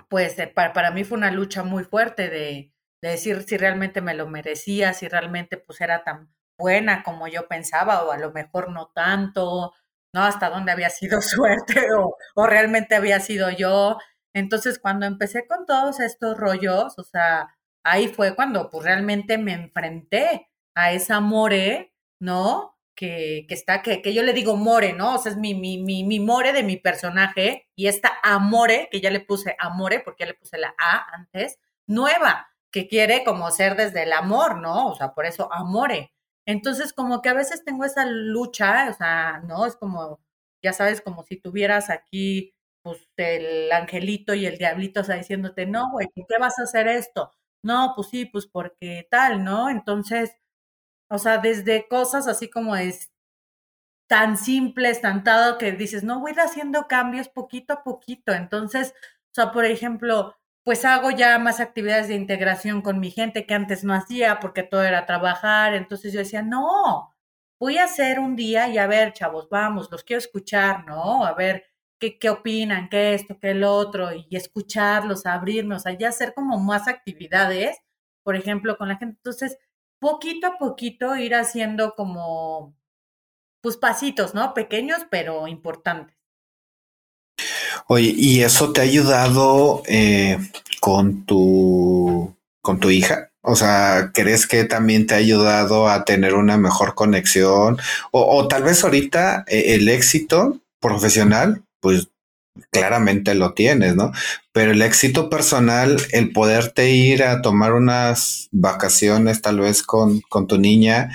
pues 0.10 0.38
eh, 0.38 0.45
para, 0.45 0.74
para 0.74 0.91
mí 0.91 1.04
fue 1.04 1.18
una 1.18 1.32
lucha 1.32 1.64
muy 1.64 1.84
fuerte 1.86 2.30
de, 2.30 2.72
de 3.02 3.10
decir 3.10 3.43
si 3.43 3.58
realmente 3.58 4.02
me 4.02 4.14
lo 4.14 4.28
merecía, 4.28 4.93
si 4.93 5.08
realmente 5.08 5.58
pues 5.58 5.82
era 5.82 6.04
tan 6.04 6.34
buena 6.58 7.04
como 7.04 7.28
yo 7.28 7.48
pensaba 7.48 8.04
o 8.04 8.12
a 8.12 8.18
lo 8.18 8.32
mejor 8.32 8.72
no 8.72 8.88
tanto, 8.93 9.74
¿no? 10.14 10.24
Hasta 10.24 10.50
dónde 10.50 10.72
había 10.72 10.89
sido 10.89 11.22
suerte 11.22 11.88
o, 11.98 12.18
o 12.36 12.48
realmente 12.48 12.95
había 12.95 13.20
sido 13.20 13.50
yo. 13.52 13.98
Entonces 14.34 14.80
cuando 14.80 15.06
empecé 15.06 15.48
con 15.48 15.66
todos 15.66 16.00
estos 16.00 16.38
rollos, 16.38 16.98
o 16.98 17.04
sea, 17.04 17.56
ahí 17.84 18.08
fue 18.08 18.36
cuando 18.36 18.70
pues 18.70 18.84
realmente 18.84 19.38
me 19.38 19.54
enfrenté 19.54 20.50
a 20.76 20.91
esa 20.91 21.20
more, 21.20 21.93
¿no? 22.20 22.76
Que, 22.95 23.45
que 23.48 23.54
está, 23.54 23.84
que, 23.84 24.02
que, 24.02 24.14
yo 24.14 24.24
le 24.24 24.34
digo 24.34 24.56
more, 24.56 24.93
¿no? 24.93 25.16
O 25.16 25.18
sea, 25.20 25.32
es 25.32 25.38
mi, 25.38 25.54
mi, 25.54 25.78
mi, 25.84 26.04
mi 26.04 26.20
more 26.20 26.52
de 26.52 26.64
mi 26.64 26.78
personaje 26.78 27.70
y 27.76 27.88
esta 27.88 28.12
amore, 28.24 28.89
que 28.91 29.02
ya 29.02 29.12
le 29.12 29.20
puse 29.20 29.56
amore, 29.60 30.00
porque 30.00 30.24
ya 30.24 30.28
le 30.28 30.34
puse 30.34 30.58
la 30.58 30.74
A 30.80 31.06
antes, 31.14 31.60
nueva 31.88 32.48
que 32.72 32.88
quiere 32.88 33.24
como 33.24 33.51
ser 33.51 33.76
desde 33.76 34.03
el 34.03 34.13
amor, 34.13 34.57
¿no? 34.57 34.89
O 34.89 34.95
sea, 34.95 35.13
por 35.13 35.26
eso 35.26 35.51
amore. 35.53 36.13
Entonces, 36.45 36.93
como 36.93 37.22
que 37.22 37.30
a 37.30 37.34
veces 37.34 37.63
tengo 37.65 37.86
esa 37.86 38.05
lucha, 38.05 38.89
o 38.89 38.93
sea, 38.93 39.41
¿no? 39.45 39.65
Es 39.65 39.76
como, 39.76 40.20
ya 40.63 40.74
sabes, 40.74 41.01
como 41.01 41.24
si 41.24 41.38
tuvieras 41.38 41.89
aquí, 41.89 42.53
pues, 42.84 42.99
el 43.18 43.72
angelito 43.72 44.34
y 44.34 44.45
el 44.45 44.57
diablito, 44.57 45.01
o 45.01 45.03
sea, 45.03 45.15
diciéndote, 45.18 45.65
no, 45.65 45.91
güey, 45.91 46.07
¿por 46.15 46.26
qué 46.28 46.38
vas 46.39 46.59
a 46.59 46.63
hacer 46.63 46.88
esto? 46.88 47.32
No, 47.63 47.93
pues 47.95 48.09
sí, 48.09 48.26
pues 48.26 48.47
porque 48.47 49.07
tal, 49.11 49.43
¿no? 49.43 49.70
Entonces, 49.70 50.32
o 51.09 51.18
sea, 51.20 51.38
desde 51.39 51.88
cosas 51.88 52.28
así 52.28 52.49
como 52.49 52.76
es 52.76 53.11
tan 54.07 54.38
simples, 54.38 55.01
tan 55.01 55.24
que 55.59 55.72
dices, 55.74 56.03
no, 56.03 56.20
voy 56.22 56.32
a 56.32 56.34
ir 56.36 56.39
haciendo 56.41 56.88
cambios 56.88 57.30
poquito 57.30 57.74
a 57.74 57.84
poquito. 57.84 58.34
Entonces, 58.34 58.93
o 59.32 59.34
sea, 59.34 59.51
por 59.51 59.65
ejemplo, 59.65 60.36
pues 60.68 60.84
hago 60.84 61.11
ya 61.11 61.39
más 61.39 61.61
actividades 61.61 62.09
de 62.09 62.15
integración 62.15 62.82
con 62.82 62.99
mi 62.99 63.09
gente 63.09 63.45
que 63.45 63.53
antes 63.53 63.86
no 63.86 63.93
hacía 63.93 64.41
porque 64.41 64.63
todo 64.63 64.84
era 64.84 65.05
trabajar. 65.05 65.74
Entonces 65.74 66.11
yo 66.11 66.20
decía, 66.20 66.41
no, 66.41 67.15
voy 67.57 67.78
a 67.78 67.86
hacer 67.86 68.20
un 68.20 68.36
día 68.36 68.68
y 68.68 68.78
a 68.78 68.86
ver, 68.86 69.13
chavos, 69.13 69.47
vamos, 69.49 69.88
los 69.89 70.03
quiero 70.03 70.18
escuchar, 70.20 70.86
¿no? 70.86 71.26
A 71.26 71.34
ver, 71.36 71.63
qué, 71.99 72.20
qué 72.20 72.30
opinan, 72.30 72.89
qué 72.89 73.13
esto, 73.13 73.39
qué 73.39 73.51
el 73.51 73.63
otro, 73.63 74.09
y 74.11 74.28
escucharlos, 74.36 75.26
abrirme, 75.26 75.78
o 75.78 75.80
ya 75.97 76.09
hacer 76.09 76.34
como 76.34 76.59
más 76.59 76.89
actividades, 76.89 77.78
por 78.24 78.36
ejemplo, 78.36 78.78
con 78.78 78.89
la 78.89 78.97
gente. 78.97 79.15
Entonces, 79.20 79.57
poquito 79.99 80.47
a 80.47 80.57
poquito 80.57 81.15
ir 81.15 81.34
haciendo 81.36 81.95
como, 81.95 82.76
pues 83.61 83.78
pasitos, 83.78 84.36
¿no? 84.36 84.53
Pequeños, 84.53 85.07
pero 85.09 85.47
importantes. 85.47 86.16
Oye, 87.88 88.13
¿y 88.15 88.41
eso 88.41 88.73
te 88.73 88.82
ha 88.82 88.84
ayudado 88.84 89.84
eh, 89.88 90.38
con 90.80 91.25
tu 91.25 92.36
con 92.61 92.80
tu 92.80 92.89
hija? 92.89 93.32
O 93.41 93.55
sea, 93.55 94.11
¿crees 94.13 94.45
que 94.45 94.65
también 94.65 95.07
te 95.07 95.13
ha 95.13 95.17
ayudado 95.17 95.88
a 95.88 96.03
tener 96.03 96.34
una 96.34 96.57
mejor 96.57 96.95
conexión? 96.95 97.78
O, 98.11 98.47
tal 98.49 98.63
vez 98.63 98.84
ahorita 98.84 99.45
eh, 99.47 99.75
el 99.75 99.88
éxito 99.88 100.59
profesional, 100.82 101.63
pues 101.80 102.09
claramente 102.71 103.36
lo 103.36 103.53
tienes, 103.53 103.95
¿no? 103.95 104.11
Pero 104.51 104.71
el 104.71 104.82
éxito 104.82 105.30
personal, 105.30 105.97
el 106.11 106.34
poderte 106.34 106.89
ir 106.91 107.23
a 107.23 107.41
tomar 107.41 107.73
unas 107.73 108.49
vacaciones 108.51 109.41
tal 109.41 109.59
vez 109.61 109.82
con, 109.84 110.21
con 110.21 110.47
tu 110.47 110.57
niña, 110.57 111.09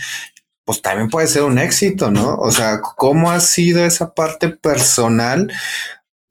pues 0.65 0.81
también 0.81 1.11
puede 1.11 1.27
ser 1.27 1.43
un 1.43 1.59
éxito, 1.59 2.11
¿no? 2.11 2.37
O 2.37 2.51
sea, 2.53 2.81
¿cómo 2.81 3.31
ha 3.31 3.41
sido 3.41 3.85
esa 3.85 4.15
parte 4.15 4.49
personal? 4.49 5.53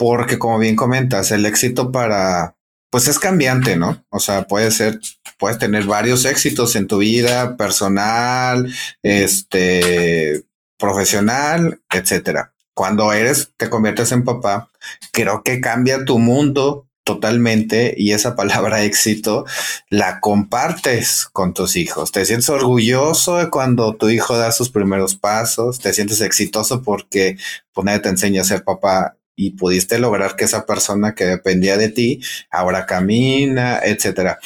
Porque 0.01 0.39
como 0.39 0.57
bien 0.57 0.75
comentas, 0.75 1.29
el 1.29 1.45
éxito 1.45 1.91
para, 1.91 2.55
pues 2.89 3.07
es 3.07 3.19
cambiante, 3.19 3.75
¿no? 3.75 4.03
O 4.09 4.17
sea, 4.17 4.47
puede 4.47 4.71
ser, 4.71 4.99
puedes 5.37 5.59
tener 5.59 5.83
varios 5.83 6.25
éxitos 6.25 6.75
en 6.75 6.87
tu 6.87 6.97
vida 6.97 7.55
personal, 7.55 8.73
este, 9.03 10.43
profesional, 10.79 11.81
etcétera. 11.93 12.51
Cuando 12.73 13.13
eres, 13.13 13.51
te 13.57 13.69
conviertes 13.69 14.11
en 14.11 14.23
papá, 14.23 14.71
creo 15.11 15.43
que 15.43 15.61
cambia 15.61 16.03
tu 16.03 16.17
mundo 16.17 16.87
totalmente 17.03 17.93
y 17.95 18.13
esa 18.13 18.35
palabra 18.35 18.83
éxito 18.83 19.45
la 19.91 20.19
compartes 20.19 21.27
con 21.31 21.53
tus 21.53 21.75
hijos. 21.75 22.11
Te 22.11 22.25
sientes 22.25 22.49
orgulloso 22.49 23.37
de 23.37 23.51
cuando 23.51 23.95
tu 23.97 24.09
hijo 24.09 24.35
da 24.35 24.51
sus 24.51 24.71
primeros 24.71 25.13
pasos, 25.13 25.77
te 25.77 25.93
sientes 25.93 26.21
exitoso 26.21 26.81
porque 26.81 27.37
pues 27.71 27.85
nadie 27.85 27.99
te 27.99 28.09
enseña 28.09 28.41
a 28.41 28.45
ser 28.45 28.63
papá 28.63 29.17
y 29.41 29.51
pudiste 29.51 29.97
lograr 29.97 30.35
que 30.35 30.45
esa 30.45 30.67
persona 30.67 31.15
que 31.15 31.25
dependía 31.25 31.75
de 31.75 31.89
ti 31.89 32.21
ahora 32.51 32.85
camina, 32.85 33.79
etcétera. 33.83 34.39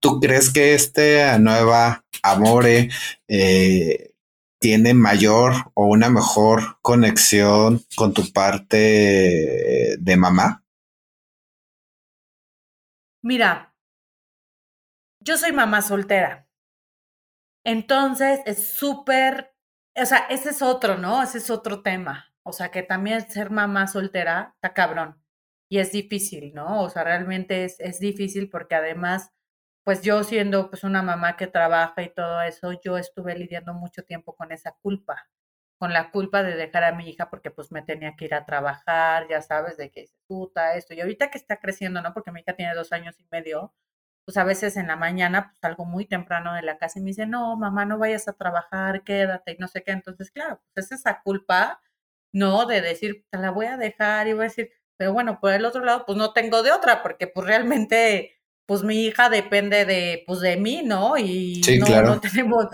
¿Tú 0.00 0.18
crees 0.18 0.52
que 0.52 0.74
este 0.74 1.38
nueva 1.38 2.04
Amore 2.22 2.90
eh, 3.28 4.10
tiene 4.58 4.92
mayor 4.92 5.52
o 5.74 5.86
una 5.86 6.10
mejor 6.10 6.78
conexión 6.82 7.84
con 7.94 8.12
tu 8.12 8.32
parte 8.32 9.96
de 9.98 10.16
mamá? 10.16 10.64
Mira, 13.22 13.72
yo 15.20 15.38
soy 15.38 15.52
mamá 15.52 15.80
soltera. 15.82 16.48
Entonces 17.64 18.40
es 18.46 18.66
súper, 18.66 19.54
o 19.94 20.06
sea, 20.06 20.26
ese 20.28 20.50
es 20.50 20.60
otro, 20.60 20.98
¿no? 20.98 21.22
Ese 21.22 21.38
es 21.38 21.50
otro 21.50 21.82
tema. 21.82 22.29
O 22.50 22.52
sea, 22.52 22.70
que 22.72 22.82
también 22.82 23.30
ser 23.30 23.50
mamá 23.50 23.86
soltera 23.86 24.52
está 24.56 24.74
cabrón. 24.74 25.22
Y 25.70 25.78
es 25.78 25.92
difícil, 25.92 26.52
¿no? 26.52 26.82
O 26.82 26.90
sea, 26.90 27.04
realmente 27.04 27.64
es, 27.64 27.78
es 27.78 28.00
difícil 28.00 28.50
porque 28.50 28.74
además, 28.74 29.30
pues 29.84 30.02
yo 30.02 30.24
siendo 30.24 30.68
pues 30.70 30.82
una 30.84 31.00
mamá 31.02 31.36
que 31.36 31.46
trabaja 31.46 32.02
y 32.02 32.12
todo 32.12 32.42
eso, 32.42 32.72
yo 32.82 32.98
estuve 32.98 33.36
lidiando 33.38 33.72
mucho 33.72 34.02
tiempo 34.04 34.34
con 34.36 34.50
esa 34.52 34.72
culpa, 34.82 35.28
con 35.78 35.92
la 35.92 36.10
culpa 36.10 36.42
de 36.42 36.56
dejar 36.56 36.84
a 36.84 36.92
mi 36.92 37.08
hija 37.08 37.30
porque 37.30 37.52
pues 37.52 37.70
me 37.72 37.82
tenía 37.82 38.16
que 38.16 38.24
ir 38.26 38.34
a 38.34 38.46
trabajar, 38.46 39.28
ya 39.28 39.42
sabes, 39.42 39.76
de 39.76 39.90
que 39.92 40.06
puta, 40.26 40.74
esto. 40.74 40.94
Y 40.94 41.00
ahorita 41.02 41.30
que 41.30 41.38
está 41.38 41.58
creciendo, 41.60 42.02
¿no? 42.02 42.12
Porque 42.14 42.32
mi 42.32 42.40
hija 42.40 42.54
tiene 42.56 42.74
dos 42.74 42.92
años 42.92 43.14
y 43.20 43.26
medio, 43.30 43.72
pues 44.24 44.36
a 44.38 44.44
veces 44.44 44.76
en 44.76 44.88
la 44.88 44.96
mañana 44.96 45.48
pues 45.50 45.58
salgo 45.60 45.84
muy 45.84 46.06
temprano 46.06 46.54
de 46.54 46.62
la 46.62 46.78
casa 46.78 46.98
y 46.98 47.02
me 47.02 47.08
dice, 47.10 47.26
no, 47.26 47.56
mamá, 47.56 47.84
no 47.86 47.98
vayas 47.98 48.26
a 48.28 48.32
trabajar, 48.34 49.04
quédate 49.04 49.52
y 49.52 49.58
no 49.58 49.68
sé 49.68 49.84
qué. 49.84 49.92
Entonces, 49.92 50.30
claro, 50.32 50.60
pues 50.74 50.86
es 50.86 51.00
esa 51.00 51.22
culpa 51.22 51.80
¿no? 52.32 52.66
De 52.66 52.80
decir, 52.80 53.26
te 53.30 53.38
la 53.38 53.50
voy 53.50 53.66
a 53.66 53.76
dejar 53.76 54.28
y 54.28 54.32
voy 54.32 54.42
a 54.42 54.48
decir, 54.48 54.70
pero 54.96 55.12
bueno, 55.12 55.40
por 55.40 55.52
el 55.52 55.64
otro 55.64 55.84
lado, 55.84 56.04
pues 56.06 56.18
no 56.18 56.32
tengo 56.32 56.62
de 56.62 56.72
otra, 56.72 57.02
porque 57.02 57.26
pues 57.26 57.46
realmente, 57.46 58.38
pues 58.66 58.82
mi 58.82 59.06
hija 59.06 59.30
depende 59.30 59.84
de, 59.84 60.24
pues 60.26 60.40
de 60.40 60.56
mí, 60.56 60.82
¿no? 60.84 61.16
Y 61.16 61.62
no, 61.80 62.02
no 62.02 62.20
tenemos, 62.20 62.66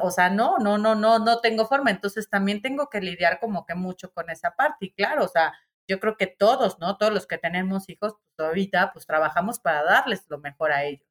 o 0.00 0.10
sea, 0.10 0.30
no, 0.30 0.58
no, 0.58 0.78
no, 0.78 0.94
no, 0.94 1.18
no 1.18 1.40
tengo 1.40 1.66
forma. 1.66 1.90
Entonces 1.90 2.28
también 2.28 2.60
tengo 2.62 2.88
que 2.88 3.00
lidiar 3.00 3.38
como 3.40 3.66
que 3.66 3.74
mucho 3.74 4.12
con 4.12 4.30
esa 4.30 4.50
parte. 4.52 4.86
Y 4.86 4.92
claro, 4.94 5.24
o 5.24 5.28
sea, 5.28 5.54
yo 5.88 6.00
creo 6.00 6.16
que 6.16 6.26
todos, 6.26 6.78
¿no? 6.78 6.96
Todos 6.96 7.12
los 7.12 7.26
que 7.26 7.38
tenemos 7.38 7.88
hijos, 7.88 8.14
pues 8.36 8.48
ahorita, 8.48 8.92
pues 8.92 9.06
trabajamos 9.06 9.60
para 9.60 9.82
darles 9.84 10.24
lo 10.28 10.38
mejor 10.38 10.72
a 10.72 10.84
ellos. 10.84 11.06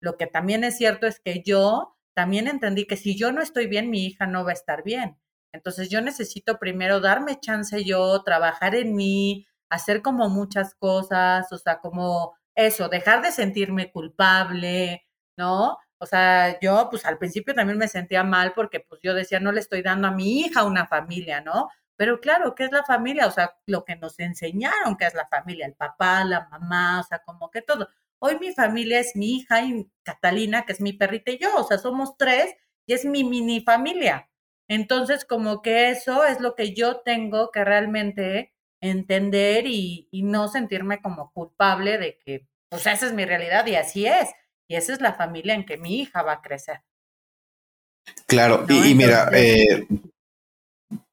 Lo 0.00 0.16
que 0.16 0.26
también 0.26 0.64
es 0.64 0.76
cierto 0.76 1.06
es 1.06 1.20
que 1.20 1.42
yo 1.42 1.96
también 2.14 2.48
entendí 2.48 2.86
que 2.86 2.96
si 2.96 3.16
yo 3.16 3.32
no 3.32 3.42
estoy 3.42 3.66
bien, 3.66 3.90
mi 3.90 4.06
hija 4.06 4.26
no 4.26 4.44
va 4.44 4.50
a 4.50 4.54
estar 4.54 4.84
bien. 4.84 5.18
Entonces 5.54 5.88
yo 5.88 6.00
necesito 6.00 6.58
primero 6.58 7.00
darme 7.00 7.38
chance 7.38 7.84
yo, 7.84 8.22
trabajar 8.24 8.74
en 8.74 8.94
mí, 8.96 9.46
hacer 9.70 10.02
como 10.02 10.28
muchas 10.28 10.74
cosas, 10.74 11.50
o 11.52 11.58
sea, 11.58 11.78
como 11.78 12.34
eso, 12.56 12.88
dejar 12.88 13.22
de 13.22 13.30
sentirme 13.30 13.92
culpable, 13.92 15.06
¿no? 15.36 15.78
O 15.98 16.06
sea, 16.06 16.58
yo 16.60 16.88
pues 16.90 17.06
al 17.06 17.18
principio 17.18 17.54
también 17.54 17.78
me 17.78 17.88
sentía 17.88 18.24
mal 18.24 18.52
porque 18.52 18.80
pues 18.80 19.00
yo 19.02 19.14
decía, 19.14 19.38
no 19.40 19.52
le 19.52 19.60
estoy 19.60 19.82
dando 19.82 20.08
a 20.08 20.10
mi 20.10 20.40
hija 20.40 20.64
una 20.64 20.86
familia, 20.88 21.40
¿no? 21.40 21.68
Pero 21.96 22.20
claro, 22.20 22.54
¿qué 22.56 22.64
es 22.64 22.72
la 22.72 22.84
familia? 22.84 23.26
O 23.28 23.30
sea, 23.30 23.56
lo 23.66 23.84
que 23.84 23.94
nos 23.96 24.18
enseñaron 24.18 24.96
que 24.96 25.06
es 25.06 25.14
la 25.14 25.28
familia, 25.28 25.66
el 25.66 25.74
papá, 25.74 26.24
la 26.24 26.48
mamá, 26.50 27.00
o 27.00 27.04
sea, 27.04 27.20
como 27.20 27.50
que 27.50 27.62
todo. 27.62 27.88
Hoy 28.18 28.38
mi 28.40 28.52
familia 28.52 28.98
es 28.98 29.14
mi 29.14 29.36
hija 29.36 29.62
y 29.62 29.88
Catalina, 30.02 30.64
que 30.66 30.72
es 30.72 30.80
mi 30.80 30.94
perrita 30.94 31.30
y 31.30 31.38
yo, 31.38 31.54
o 31.56 31.64
sea, 31.64 31.78
somos 31.78 32.16
tres 32.16 32.54
y 32.86 32.94
es 32.94 33.04
mi 33.04 33.22
mini 33.22 33.60
familia. 33.60 34.28
Entonces, 34.68 35.24
como 35.24 35.62
que 35.62 35.90
eso 35.90 36.24
es 36.24 36.40
lo 36.40 36.54
que 36.54 36.74
yo 36.74 37.00
tengo 37.00 37.50
que 37.50 37.64
realmente 37.64 38.54
entender 38.80 39.66
y, 39.66 40.08
no 40.12 40.48
sentirme 40.48 41.00
como 41.00 41.32
culpable 41.32 41.98
de 41.98 42.18
que, 42.24 42.46
pues 42.68 42.86
esa 42.86 43.06
es 43.06 43.12
mi 43.12 43.24
realidad 43.24 43.66
y 43.66 43.76
así 43.76 44.06
es. 44.06 44.30
Y 44.68 44.76
esa 44.76 44.92
es 44.92 45.00
la 45.00 45.14
familia 45.14 45.54
en 45.54 45.66
que 45.66 45.76
mi 45.76 46.00
hija 46.00 46.22
va 46.22 46.32
a 46.32 46.42
crecer. 46.42 46.82
Claro, 48.26 48.66
y, 48.68 48.94
mira, 48.94 49.30
eh, 49.32 49.86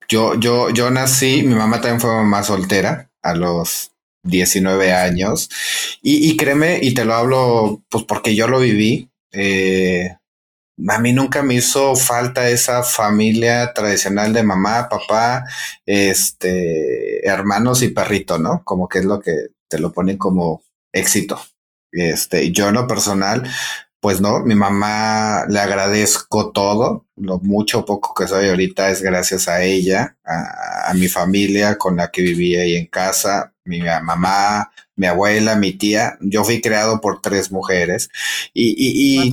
yo, 0.08 0.36
yo, 0.36 0.70
yo 0.70 0.90
nací, 0.92 1.44
mi 1.44 1.56
mamá 1.56 1.80
también 1.80 2.02
fue 2.02 2.10
mamá 2.10 2.44
soltera 2.44 3.10
a 3.22 3.34
los 3.34 3.92
19 4.24 4.92
años 4.94 5.50
y, 6.02 6.30
y 6.30 6.38
créeme, 6.38 6.80
y 6.82 6.94
te 6.94 7.06
lo 7.06 7.14
hablo 7.14 7.84
pues 7.90 8.04
porque 8.04 8.36
yo 8.36 8.48
lo 8.48 8.60
viví, 8.60 9.10
eh, 9.32 10.18
a 10.88 11.00
mí 11.00 11.14
nunca 11.14 11.44
me 11.44 11.56
hizo 11.56 11.96
falta 11.96 12.50
esa 12.50 12.84
familia 12.84 13.74
tradicional 13.74 14.34
de 14.34 14.44
mamá, 14.44 14.90
papá, 14.90 15.46
este, 15.86 17.28
hermanos 17.28 17.82
y 17.82 17.90
perrito, 17.90 18.38
¿no? 18.38 18.64
Como 18.64 18.88
que 18.88 19.00
es 19.00 19.06
lo 19.06 19.20
que 19.20 19.48
te 19.68 19.80
lo 19.80 19.92
ponen 19.92 20.18
como 20.18 20.64
éxito. 20.92 21.40
Este, 21.92 22.52
yo 22.52 22.70
en 22.70 22.76
lo 22.76 22.88
personal, 22.88 23.44
pues 24.00 24.22
no, 24.22 24.40
mi 24.40 24.56
mamá 24.56 25.46
le 25.48 25.60
agradezco 25.60 26.52
todo, 26.52 27.06
lo 27.16 27.40
mucho 27.40 27.80
o 27.80 27.86
poco 27.86 28.14
que 28.14 28.28
soy 28.28 28.50
ahorita 28.50 28.90
es 28.90 29.02
gracias 29.02 29.48
a 29.48 29.64
ella, 29.64 30.18
a, 30.26 30.94
mi 30.96 31.08
familia 31.08 31.78
con 31.78 31.98
la 31.98 32.12
que 32.12 32.22
vivía 32.22 32.62
ahí 32.62 32.76
en 32.76 32.88
casa, 32.88 33.54
mi 33.64 33.82
mamá, 33.82 34.72
mi 34.96 35.08
abuela, 35.08 35.56
mi 35.56 35.74
tía. 35.74 36.18
Yo 36.22 36.44
fui 36.44 36.62
creado 36.62 37.00
por 37.00 37.22
tres 37.22 37.52
mujeres 37.52 38.10
y, 38.54 38.72
y, 38.72 39.26
y 39.26 39.32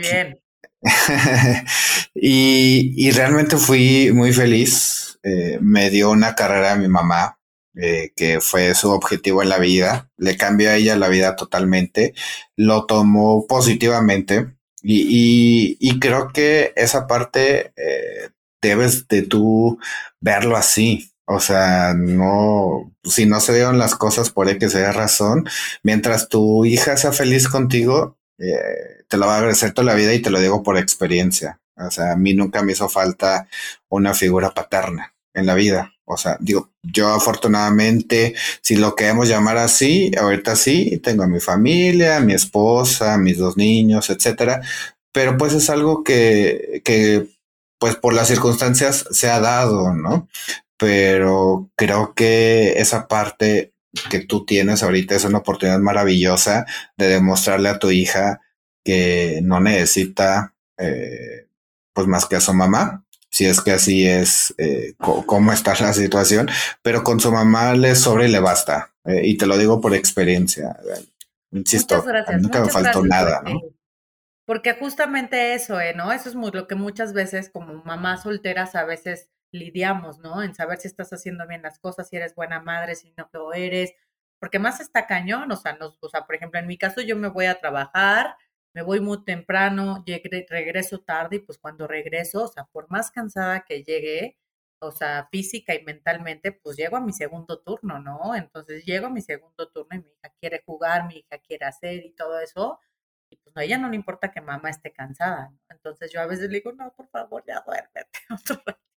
bien. 0.00 0.40
y, 2.14 3.10
realmente 3.12 3.56
fui 3.56 4.10
muy 4.12 4.32
feliz. 4.32 5.18
Eh, 5.22 5.58
me 5.60 5.90
dio 5.90 6.10
una 6.10 6.34
carrera 6.34 6.72
a 6.72 6.76
mi 6.76 6.88
mamá, 6.88 7.38
eh, 7.74 8.12
que 8.16 8.40
fue 8.40 8.74
su 8.74 8.90
objetivo 8.90 9.42
en 9.42 9.48
la 9.48 9.58
vida. 9.58 10.10
Le 10.16 10.36
cambió 10.36 10.70
a 10.70 10.76
ella 10.76 10.96
la 10.96 11.08
vida 11.08 11.36
totalmente. 11.36 12.14
Lo 12.56 12.86
tomó 12.86 13.46
positivamente. 13.46 14.56
Y, 14.82 15.98
creo 16.00 16.28
que 16.32 16.72
esa 16.76 17.06
parte 17.06 17.72
eh, 17.76 18.30
debes 18.62 19.08
de 19.08 19.22
tú 19.22 19.78
verlo 20.20 20.56
así. 20.56 21.12
O 21.28 21.40
sea, 21.40 21.94
no, 21.94 22.92
si 23.02 23.26
no 23.26 23.40
se 23.40 23.52
dieron 23.54 23.78
las 23.78 23.96
cosas 23.96 24.30
por 24.30 24.56
que 24.58 24.70
sea 24.70 24.92
razón, 24.92 25.48
mientras 25.82 26.28
tu 26.28 26.64
hija 26.64 26.96
sea 26.96 27.10
feliz 27.12 27.48
contigo, 27.48 28.15
eh, 28.38 29.04
te 29.08 29.16
lo 29.16 29.26
va 29.26 29.34
a 29.34 29.38
agradecer 29.38 29.72
toda 29.72 29.86
la 29.86 29.94
vida 29.94 30.14
y 30.14 30.20
te 30.20 30.30
lo 30.30 30.40
digo 30.40 30.62
por 30.62 30.78
experiencia. 30.78 31.60
O 31.76 31.90
sea, 31.90 32.12
a 32.12 32.16
mí 32.16 32.34
nunca 32.34 32.62
me 32.62 32.72
hizo 32.72 32.88
falta 32.88 33.48
una 33.88 34.14
figura 34.14 34.52
paterna 34.52 35.14
en 35.34 35.46
la 35.46 35.54
vida. 35.54 35.92
O 36.04 36.16
sea, 36.16 36.36
digo, 36.40 36.70
yo 36.82 37.08
afortunadamente, 37.08 38.34
si 38.62 38.76
lo 38.76 38.94
queremos 38.94 39.28
llamar 39.28 39.58
así, 39.58 40.10
ahorita 40.18 40.56
sí, 40.56 41.00
tengo 41.02 41.24
a 41.24 41.28
mi 41.28 41.40
familia, 41.40 42.16
a 42.16 42.20
mi 42.20 42.32
esposa, 42.32 43.18
mis 43.18 43.38
dos 43.38 43.56
niños, 43.56 44.08
etcétera. 44.10 44.62
Pero 45.12 45.36
pues 45.36 45.52
es 45.52 45.68
algo 45.68 46.04
que, 46.04 46.82
que 46.84 47.26
pues 47.78 47.96
por 47.96 48.14
las 48.14 48.28
circunstancias 48.28 49.04
se 49.10 49.28
ha 49.28 49.40
dado, 49.40 49.94
¿no? 49.94 50.28
pero 50.76 51.70
creo 51.76 52.14
que 52.14 52.74
esa 52.78 53.08
parte 53.08 53.72
que 54.10 54.20
tú 54.20 54.44
tienes 54.44 54.82
ahorita 54.82 55.14
es 55.14 55.24
una 55.24 55.38
oportunidad 55.38 55.78
maravillosa 55.78 56.66
de 56.96 57.08
demostrarle 57.08 57.68
a 57.68 57.78
tu 57.78 57.90
hija 57.90 58.40
que 58.84 59.40
no 59.42 59.60
necesita 59.60 60.54
eh, 60.78 61.46
pues 61.92 62.06
más 62.06 62.26
que 62.26 62.36
a 62.36 62.40
su 62.40 62.52
mamá, 62.52 63.04
si 63.30 63.46
es 63.46 63.60
que 63.60 63.72
así 63.72 64.06
es 64.06 64.54
eh, 64.58 64.94
cómo 64.98 65.52
está 65.52 65.74
la 65.80 65.92
situación, 65.92 66.48
pero 66.82 67.02
con 67.02 67.20
su 67.20 67.32
mamá 67.32 67.74
le 67.74 67.94
sobra 67.94 68.26
y 68.26 68.30
le 68.30 68.40
basta. 68.40 68.92
Eh, 69.04 69.22
y 69.24 69.36
te 69.36 69.46
lo 69.46 69.58
digo 69.58 69.80
por 69.80 69.94
experiencia. 69.94 70.76
Insisto, 71.52 72.04
nunca 72.38 72.62
me 72.62 72.70
faltó 72.70 73.04
nada, 73.04 73.42
¿no? 73.42 73.60
Porque 74.46 74.74
justamente 74.74 75.54
eso, 75.54 75.80
¿eh? 75.80 75.92
¿no? 75.94 76.12
Eso 76.12 76.28
es 76.28 76.34
muy, 76.34 76.50
lo 76.52 76.66
que 76.66 76.76
muchas 76.76 77.12
veces 77.12 77.50
como 77.50 77.82
mamás 77.84 78.22
solteras 78.22 78.74
a 78.74 78.84
veces 78.84 79.28
lidiamos, 79.52 80.18
¿no? 80.18 80.42
En 80.42 80.54
saber 80.54 80.78
si 80.78 80.88
estás 80.88 81.12
haciendo 81.12 81.46
bien 81.46 81.62
las 81.62 81.78
cosas, 81.78 82.08
si 82.08 82.16
eres 82.16 82.34
buena 82.34 82.60
madre, 82.60 82.94
si 82.96 83.12
no 83.16 83.28
lo 83.32 83.52
eres, 83.54 83.94
porque 84.38 84.58
más 84.58 84.80
está 84.80 85.06
cañón, 85.06 85.50
o 85.50 85.56
sea, 85.56 85.74
nos, 85.76 85.98
o 86.00 86.08
sea, 86.08 86.26
por 86.26 86.34
ejemplo, 86.34 86.60
en 86.60 86.66
mi 86.66 86.78
caso 86.78 87.00
yo 87.00 87.16
me 87.16 87.28
voy 87.28 87.46
a 87.46 87.58
trabajar, 87.60 88.36
me 88.74 88.82
voy 88.82 89.00
muy 89.00 89.24
temprano, 89.24 90.04
llegué, 90.04 90.46
regreso 90.48 91.00
tarde 91.00 91.36
y 91.36 91.38
pues 91.40 91.58
cuando 91.58 91.86
regreso, 91.86 92.44
o 92.44 92.48
sea, 92.48 92.64
por 92.66 92.90
más 92.90 93.10
cansada 93.10 93.64
que 93.64 93.82
llegue, 93.82 94.36
o 94.80 94.92
sea, 94.92 95.28
física 95.32 95.74
y 95.74 95.82
mentalmente, 95.84 96.52
pues 96.52 96.76
llego 96.76 96.96
a 96.96 97.00
mi 97.00 97.12
segundo 97.12 97.60
turno, 97.60 97.98
¿no? 98.00 98.34
Entonces 98.36 98.84
llego 98.84 99.06
a 99.06 99.10
mi 99.10 99.22
segundo 99.22 99.68
turno 99.70 99.96
y 99.96 100.02
mi 100.02 100.10
hija 100.10 100.34
quiere 100.40 100.62
jugar, 100.66 101.06
mi 101.06 101.16
hija 101.20 101.38
quiere 101.38 101.64
hacer 101.66 102.04
y 102.04 102.12
todo 102.12 102.38
eso, 102.40 102.78
y 103.30 103.36
pues 103.38 103.56
a 103.56 103.64
ella 103.64 103.78
no 103.78 103.88
le 103.88 103.96
importa 103.96 104.30
que 104.30 104.40
mamá 104.42 104.70
esté 104.70 104.92
cansada, 104.92 105.50
¿no? 105.50 105.58
Entonces 105.70 106.12
yo 106.12 106.20
a 106.20 106.26
veces 106.26 106.50
le 106.50 106.58
digo, 106.58 106.72
no, 106.72 106.92
por 106.94 107.08
favor, 107.08 107.42
ya 107.46 107.62
duérmete 107.66 108.10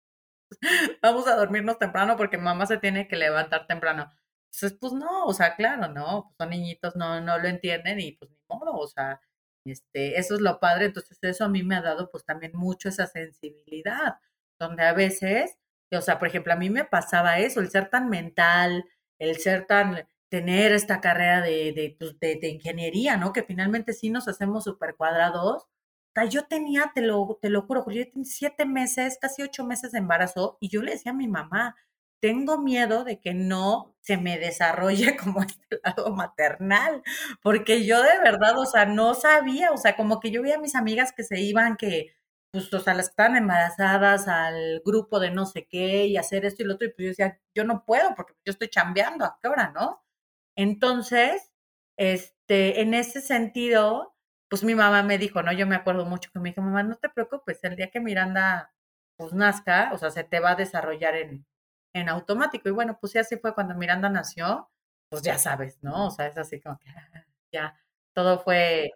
Vamos 1.02 1.26
a 1.26 1.36
dormirnos 1.36 1.78
temprano 1.78 2.16
porque 2.16 2.38
mamá 2.38 2.66
se 2.66 2.78
tiene 2.78 3.08
que 3.08 3.16
levantar 3.16 3.66
temprano. 3.66 4.10
Entonces, 4.52 4.78
pues 4.80 4.92
no, 4.92 5.26
o 5.26 5.32
sea, 5.34 5.54
claro, 5.56 5.88
¿no? 5.92 6.24
Pues 6.24 6.36
son 6.38 6.50
niñitos, 6.50 6.96
no, 6.96 7.20
no 7.20 7.38
lo 7.38 7.48
entienden 7.48 8.00
y 8.00 8.12
pues 8.12 8.30
ni 8.30 8.38
modo, 8.48 8.74
o 8.74 8.86
sea, 8.88 9.20
este, 9.64 10.18
eso 10.18 10.34
es 10.34 10.40
lo 10.40 10.60
padre. 10.60 10.86
Entonces, 10.86 11.18
eso 11.22 11.44
a 11.44 11.48
mí 11.48 11.62
me 11.62 11.76
ha 11.76 11.82
dado 11.82 12.10
pues 12.10 12.24
también 12.24 12.52
mucho 12.54 12.88
esa 12.88 13.06
sensibilidad, 13.06 14.16
donde 14.58 14.84
a 14.84 14.92
veces, 14.94 15.58
o 15.92 16.00
sea, 16.00 16.18
por 16.18 16.28
ejemplo, 16.28 16.52
a 16.52 16.56
mí 16.56 16.70
me 16.70 16.84
pasaba 16.84 17.38
eso, 17.38 17.60
el 17.60 17.70
ser 17.70 17.90
tan 17.90 18.08
mental, 18.08 18.84
el 19.18 19.36
ser 19.38 19.66
tan, 19.66 20.08
tener 20.30 20.72
esta 20.72 21.00
carrera 21.00 21.40
de, 21.42 21.72
de, 21.72 21.96
pues, 21.98 22.18
de, 22.20 22.36
de 22.36 22.48
ingeniería, 22.48 23.16
¿no? 23.16 23.32
Que 23.32 23.42
finalmente 23.42 23.92
sí 23.92 24.10
nos 24.10 24.28
hacemos 24.28 24.64
súper 24.64 24.96
cuadrados, 24.96 25.66
yo 26.24 26.46
tenía, 26.46 26.92
te 26.94 27.02
lo, 27.02 27.38
te 27.40 27.50
lo 27.50 27.62
juro, 27.62 27.84
yo 27.90 28.04
tenía 28.10 28.24
siete 28.24 28.64
meses, 28.66 29.18
casi 29.20 29.42
ocho 29.42 29.64
meses 29.64 29.92
de 29.92 29.98
embarazo 29.98 30.56
y 30.60 30.68
yo 30.68 30.82
le 30.82 30.92
decía 30.92 31.12
a 31.12 31.14
mi 31.14 31.28
mamá, 31.28 31.76
tengo 32.20 32.58
miedo 32.58 33.04
de 33.04 33.20
que 33.20 33.34
no 33.34 33.94
se 34.00 34.16
me 34.16 34.38
desarrolle 34.38 35.16
como 35.16 35.42
este 35.42 35.80
lado 35.84 36.10
maternal, 36.14 37.02
porque 37.42 37.84
yo 37.84 38.02
de 38.02 38.18
verdad, 38.24 38.58
o 38.58 38.66
sea, 38.66 38.86
no 38.86 39.14
sabía, 39.14 39.72
o 39.72 39.76
sea, 39.76 39.96
como 39.96 40.20
que 40.20 40.30
yo 40.30 40.42
veía 40.42 40.56
a 40.56 40.60
mis 40.60 40.74
amigas 40.74 41.12
que 41.12 41.24
se 41.24 41.40
iban, 41.40 41.76
que, 41.76 42.14
pues, 42.52 42.72
o 42.72 42.80
sea, 42.80 42.94
las 42.94 43.08
que 43.08 43.12
estaban 43.12 43.36
embarazadas 43.36 44.28
al 44.28 44.80
grupo 44.84 45.20
de 45.20 45.30
no 45.30 45.46
sé 45.46 45.66
qué 45.68 46.06
y 46.06 46.16
hacer 46.16 46.44
esto 46.44 46.62
y 46.62 46.66
lo 46.66 46.74
otro, 46.74 46.88
y 46.88 46.92
pues 46.92 47.04
yo 47.04 47.08
decía, 47.10 47.40
yo 47.54 47.64
no 47.64 47.84
puedo 47.84 48.14
porque 48.14 48.34
yo 48.44 48.52
estoy 48.52 48.68
chambeando, 48.68 49.24
¿a 49.24 49.38
qué 49.42 49.48
hora, 49.48 49.72
no? 49.74 50.02
Entonces, 50.56 51.52
este, 51.98 52.80
en 52.82 52.94
ese 52.94 53.20
sentido, 53.20 54.15
pues 54.48 54.64
mi 54.64 54.74
mamá 54.74 55.02
me 55.02 55.18
dijo, 55.18 55.42
¿no? 55.42 55.52
Yo 55.52 55.66
me 55.66 55.76
acuerdo 55.76 56.04
mucho 56.06 56.30
que 56.32 56.38
me 56.40 56.50
dijo, 56.50 56.62
mamá, 56.62 56.82
no 56.82 56.96
te 56.96 57.08
preocupes, 57.08 57.62
el 57.64 57.76
día 57.76 57.90
que 57.90 58.00
Miranda 58.00 58.72
pues 59.16 59.32
nazca, 59.32 59.90
o 59.92 59.98
sea, 59.98 60.10
se 60.10 60.24
te 60.24 60.40
va 60.40 60.52
a 60.52 60.54
desarrollar 60.56 61.16
en, 61.16 61.46
en 61.94 62.08
automático. 62.08 62.68
Y 62.68 62.72
bueno, 62.72 62.98
pues 63.00 63.14
ya 63.14 63.22
así 63.22 63.36
fue 63.38 63.54
cuando 63.54 63.74
Miranda 63.74 64.08
nació, 64.10 64.70
pues 65.10 65.22
ya 65.22 65.38
sabes, 65.38 65.78
¿no? 65.82 66.06
O 66.08 66.10
sea, 66.10 66.26
es 66.26 66.36
así 66.38 66.60
como 66.60 66.78
que 66.78 66.90
ya 67.52 67.76
todo 68.14 68.38
fue, 68.40 68.90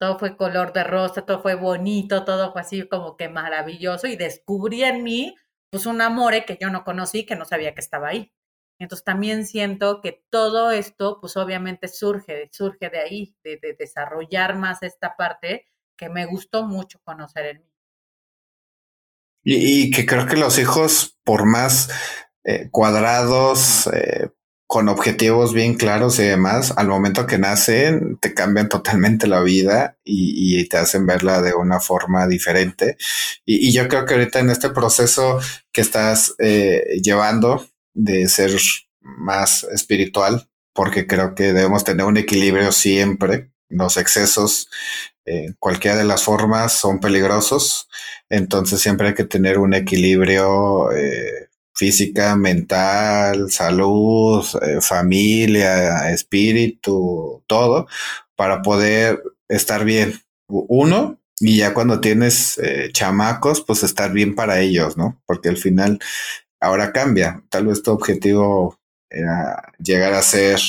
todo 0.00 0.18
fue 0.18 0.36
color 0.36 0.72
de 0.72 0.84
rosa, 0.84 1.22
todo 1.26 1.40
fue 1.42 1.54
bonito, 1.56 2.24
todo 2.24 2.52
fue 2.52 2.62
así 2.62 2.88
como 2.88 3.16
que 3.16 3.28
maravilloso 3.28 4.06
y 4.08 4.16
descubrí 4.16 4.84
en 4.84 5.02
mí 5.04 5.36
pues 5.70 5.86
un 5.86 6.00
amore 6.00 6.44
que 6.46 6.58
yo 6.60 6.70
no 6.70 6.84
conocí, 6.84 7.26
que 7.26 7.36
no 7.36 7.44
sabía 7.44 7.74
que 7.74 7.80
estaba 7.80 8.08
ahí. 8.08 8.32
Entonces 8.78 9.04
también 9.04 9.46
siento 9.46 10.00
que 10.00 10.24
todo 10.30 10.70
esto, 10.70 11.18
pues 11.20 11.36
obviamente 11.36 11.88
surge, 11.88 12.48
surge 12.52 12.90
de 12.90 12.98
ahí, 12.98 13.36
de, 13.42 13.58
desarrollar 13.78 14.56
más 14.56 14.82
esta 14.82 15.16
parte 15.16 15.66
que 15.96 16.08
me 16.10 16.26
gustó 16.26 16.66
mucho 16.66 17.00
conocer 17.02 17.46
en 17.46 17.58
mí. 17.58 17.72
Y, 19.48 19.90
que 19.92 20.04
creo 20.04 20.26
que 20.26 20.36
los 20.36 20.58
hijos, 20.58 21.16
por 21.22 21.46
más 21.46 21.88
eh, 22.44 22.68
cuadrados, 22.70 23.86
eh, 23.92 24.30
con 24.66 24.88
objetivos 24.88 25.54
bien 25.54 25.74
claros 25.74 26.18
y 26.18 26.24
demás, 26.24 26.74
al 26.76 26.88
momento 26.88 27.26
que 27.26 27.38
nacen, 27.38 28.18
te 28.20 28.34
cambian 28.34 28.68
totalmente 28.68 29.28
la 29.28 29.40
vida 29.40 29.96
y, 30.04 30.68
te 30.68 30.78
hacen 30.78 31.06
verla 31.06 31.40
de 31.40 31.54
una 31.54 31.78
forma 31.78 32.26
diferente. 32.26 32.96
Y, 33.44 33.72
yo 33.72 33.86
creo 33.88 34.04
que 34.04 34.14
ahorita 34.14 34.40
en 34.40 34.50
este 34.50 34.70
proceso 34.70 35.38
que 35.72 35.80
estás 35.80 36.34
eh, 36.38 37.00
llevando, 37.00 37.64
de 37.96 38.28
ser 38.28 38.52
más 39.00 39.64
espiritual, 39.64 40.48
porque 40.74 41.06
creo 41.06 41.34
que 41.34 41.52
debemos 41.52 41.82
tener 41.82 42.04
un 42.06 42.18
equilibrio 42.18 42.70
siempre. 42.70 43.50
Los 43.68 43.96
excesos, 43.96 44.68
en 45.24 45.56
cualquiera 45.58 45.96
de 45.96 46.04
las 46.04 46.22
formas, 46.22 46.72
son 46.72 47.00
peligrosos. 47.00 47.88
Entonces 48.28 48.80
siempre 48.80 49.08
hay 49.08 49.14
que 49.14 49.24
tener 49.24 49.58
un 49.58 49.74
equilibrio 49.74 50.92
eh, 50.92 51.48
física, 51.74 52.36
mental, 52.36 53.50
salud, 53.50 54.44
eh, 54.62 54.80
familia, 54.80 56.12
espíritu, 56.12 57.42
todo, 57.46 57.86
para 58.36 58.62
poder 58.62 59.22
estar 59.48 59.84
bien. 59.84 60.20
Uno, 60.48 61.18
y 61.40 61.58
ya 61.58 61.74
cuando 61.74 62.00
tienes 62.00 62.58
eh, 62.58 62.90
chamacos, 62.92 63.62
pues 63.62 63.82
estar 63.82 64.12
bien 64.12 64.34
para 64.34 64.60
ellos, 64.60 64.96
¿no? 64.96 65.20
Porque 65.26 65.48
al 65.48 65.56
final 65.56 65.98
ahora 66.60 66.92
cambia. 66.92 67.42
Tal 67.50 67.66
vez 67.66 67.82
tu 67.82 67.92
objetivo 67.92 68.78
era 69.10 69.72
llegar 69.78 70.14
a 70.14 70.22
ser 70.22 70.60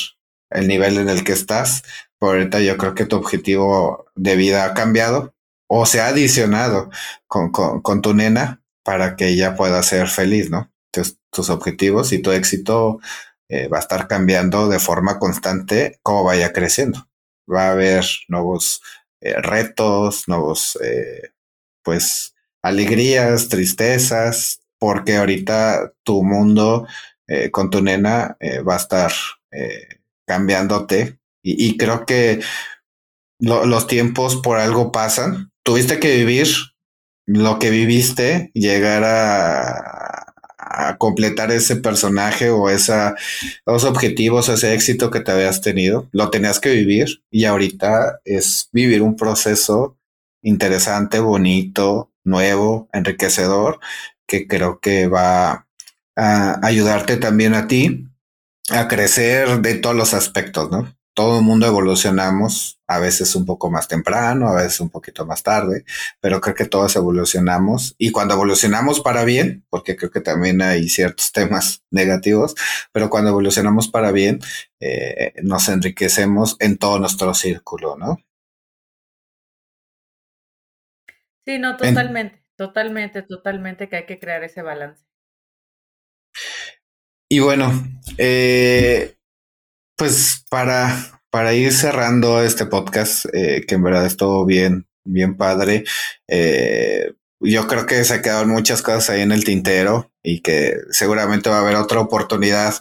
el 0.49 0.67
nivel 0.67 0.97
en 0.97 1.09
el 1.09 1.23
que 1.23 1.33
estás, 1.33 1.83
pero 2.19 2.33
ahorita 2.33 2.61
yo 2.61 2.77
creo 2.77 2.95
que 2.95 3.05
tu 3.05 3.15
objetivo 3.15 4.05
de 4.15 4.35
vida 4.35 4.65
ha 4.65 4.73
cambiado 4.73 5.33
o 5.67 5.85
se 5.85 5.99
ha 5.99 6.07
adicionado 6.07 6.89
con, 7.27 8.01
tu 8.01 8.13
nena 8.13 8.61
para 8.83 9.15
que 9.15 9.27
ella 9.27 9.55
pueda 9.55 9.83
ser 9.83 10.07
feliz, 10.07 10.49
¿no? 10.49 10.71
Entonces, 10.91 11.19
tus 11.29 11.49
objetivos 11.49 12.13
y 12.13 12.21
tu 12.21 12.31
éxito 12.31 12.99
eh, 13.49 13.67
va 13.67 13.77
a 13.77 13.81
estar 13.81 14.07
cambiando 14.07 14.69
de 14.69 14.79
forma 14.79 15.19
constante 15.19 15.99
como 16.01 16.23
vaya 16.23 16.53
creciendo. 16.53 17.07
Va 17.51 17.67
a 17.67 17.71
haber 17.71 18.05
nuevos 18.29 18.81
eh, 19.21 19.33
retos, 19.41 20.27
nuevos, 20.27 20.77
eh, 20.81 21.33
pues, 21.83 22.33
alegrías, 22.61 23.49
tristezas, 23.49 24.61
porque 24.79 25.17
ahorita 25.17 25.93
tu 26.03 26.23
mundo 26.23 26.87
eh, 27.27 27.51
con 27.51 27.69
tu 27.69 27.81
nena 27.81 28.37
eh, 28.39 28.61
va 28.61 28.75
a 28.75 28.77
estar 28.77 29.11
eh, 29.51 29.99
cambiándote 30.25 31.19
y, 31.43 31.77
creo 31.77 32.05
que 32.05 32.41
los 33.39 33.87
tiempos 33.87 34.35
por 34.35 34.57
algo 34.57 34.91
pasan. 34.91 35.51
Tuviste 35.63 35.97
que 35.97 36.17
vivir 36.17 36.47
lo 37.25 37.57
que 37.57 37.69
viviste, 37.69 38.51
llegar 38.53 39.05
a, 39.05 40.33
a 40.57 40.97
completar 40.97 41.51
ese 41.51 41.77
personaje 41.77 42.49
o 42.49 42.69
esa, 42.69 43.15
esos 43.65 43.85
objetivos, 43.85 44.49
ese 44.49 44.73
éxito 44.73 45.09
que 45.09 45.21
te 45.21 45.31
habías 45.31 45.61
tenido. 45.61 46.09
Lo 46.11 46.29
tenías 46.29 46.59
que 46.59 46.71
vivir 46.71 47.23
y 47.31 47.45
ahorita 47.45 48.19
es 48.25 48.67
vivir 48.73 49.01
un 49.01 49.15
proceso 49.15 49.97
interesante, 50.41 51.19
bonito, 51.19 52.11
nuevo, 52.25 52.89
enriquecedor 52.91 53.79
que 54.27 54.47
creo 54.47 54.79
que 54.79 55.07
va 55.07 55.67
a 56.15 56.65
ayudarte 56.65 57.17
también 57.17 57.53
a 57.53 57.67
ti 57.67 58.07
a 58.69 58.87
crecer 58.87 59.61
de 59.61 59.75
todos 59.75 59.95
los 59.95 60.13
aspectos, 60.13 60.69
¿no? 60.69 60.93
Todo 61.13 61.39
el 61.39 61.45
mundo 61.45 61.65
evolucionamos, 61.65 62.79
a 62.85 62.99
veces 62.99 63.35
un 63.35 63.45
poco 63.45 63.71
más 63.71 63.87
temprano, 63.87 64.49
a 64.49 64.55
veces 64.55 64.79
un 64.81 64.89
poquito 64.89 65.25
más 65.25 65.41
tarde, 65.41 65.83
pero 66.19 66.41
creo 66.41 66.53
que 66.53 66.65
todos 66.65 66.95
evolucionamos 66.95 67.95
y 67.97 68.11
cuando 68.11 68.35
evolucionamos 68.35 68.99
para 68.99 69.23
bien, 69.23 69.65
porque 69.69 69.95
creo 69.95 70.11
que 70.11 70.21
también 70.21 70.61
hay 70.61 70.89
ciertos 70.89 71.31
temas 71.33 71.83
negativos, 71.89 72.55
pero 72.91 73.09
cuando 73.09 73.29
evolucionamos 73.29 73.87
para 73.87 74.11
bien, 74.11 74.39
eh, 74.79 75.33
nos 75.41 75.69
enriquecemos 75.69 76.55
en 76.59 76.77
todo 76.77 76.99
nuestro 76.99 77.33
círculo, 77.33 77.97
¿no? 77.97 78.19
Sí, 81.45 81.57
no, 81.57 81.77
totalmente. 81.77 82.46
Totalmente, 82.57 83.21
totalmente 83.21 83.87
que 83.87 83.97
hay 83.97 84.05
que 84.05 84.19
crear 84.19 84.43
ese 84.43 84.61
balance. 84.63 85.05
Y 87.29 87.39
bueno, 87.39 87.71
eh, 88.17 89.15
pues 89.97 90.45
para, 90.49 91.21
para 91.29 91.53
ir 91.53 91.73
cerrando 91.73 92.41
este 92.43 92.65
podcast, 92.65 93.25
eh, 93.33 93.63
que 93.67 93.75
en 93.75 93.83
verdad 93.83 94.05
estuvo 94.05 94.45
bien, 94.45 94.87
bien 95.05 95.37
padre, 95.37 95.83
eh, 96.27 97.13
yo 97.39 97.67
creo 97.67 97.85
que 97.85 98.03
se 98.03 98.21
quedaron 98.21 98.49
muchas 98.49 98.81
cosas 98.81 99.09
ahí 99.11 99.21
en 99.21 99.31
el 99.31 99.43
tintero 99.43 100.11
y 100.23 100.41
que 100.41 100.77
seguramente 100.89 101.49
va 101.49 101.57
a 101.57 101.61
haber 101.61 101.75
otra 101.75 101.99
oportunidad 101.99 102.75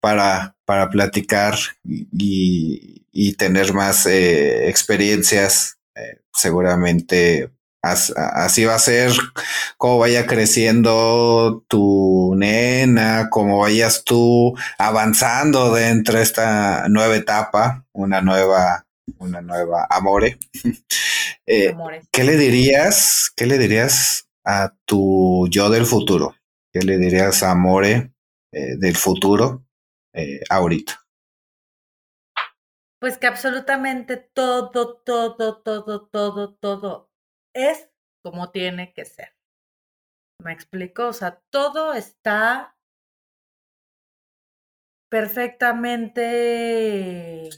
para, 0.00 0.56
para 0.66 0.90
platicar 0.90 1.54
y, 1.84 3.06
y 3.12 3.34
tener 3.34 3.72
más 3.72 4.06
eh, 4.06 4.68
experiencias. 4.68 5.78
Eh, 5.94 6.20
seguramente 6.32 7.50
así 7.82 8.64
va 8.64 8.76
a 8.76 8.78
ser 8.78 9.12
como 9.76 9.98
vaya 9.98 10.26
creciendo 10.26 11.64
tu 11.68 12.34
nena, 12.36 13.28
como 13.30 13.58
vayas 13.58 14.04
tú 14.04 14.56
avanzando 14.78 15.74
dentro 15.74 16.16
de 16.16 16.22
esta 16.22 16.88
nueva 16.88 17.16
etapa, 17.16 17.84
una 17.92 18.20
nueva, 18.20 18.86
una 19.18 19.40
nueva 19.40 19.86
amore. 19.90 20.38
Eh, 21.44 21.74
¿Qué 22.12 22.22
le 22.22 22.36
dirías? 22.36 23.32
¿Qué 23.34 23.46
le 23.46 23.58
dirías 23.58 24.28
a 24.44 24.72
tu 24.84 25.48
yo 25.50 25.70
del 25.70 25.86
futuro? 25.86 26.36
¿Qué 26.72 26.82
le 26.82 26.98
dirías 26.98 27.42
a 27.42 27.50
Amore 27.50 28.12
eh, 28.52 28.76
del 28.78 28.96
futuro 28.96 29.64
eh, 30.14 30.40
ahorita? 30.48 31.04
Pues 33.00 33.18
que 33.18 33.26
absolutamente 33.26 34.16
todo, 34.16 34.70
todo, 34.70 35.60
todo, 35.62 36.06
todo, 36.06 36.54
todo 36.54 37.11
es 37.54 37.88
como 38.22 38.50
tiene 38.50 38.92
que 38.92 39.04
ser. 39.04 39.34
¿Me 40.40 40.52
explico? 40.52 41.08
O 41.08 41.12
sea, 41.12 41.40
todo 41.50 41.94
está 41.94 42.76
perfectamente 45.08 47.48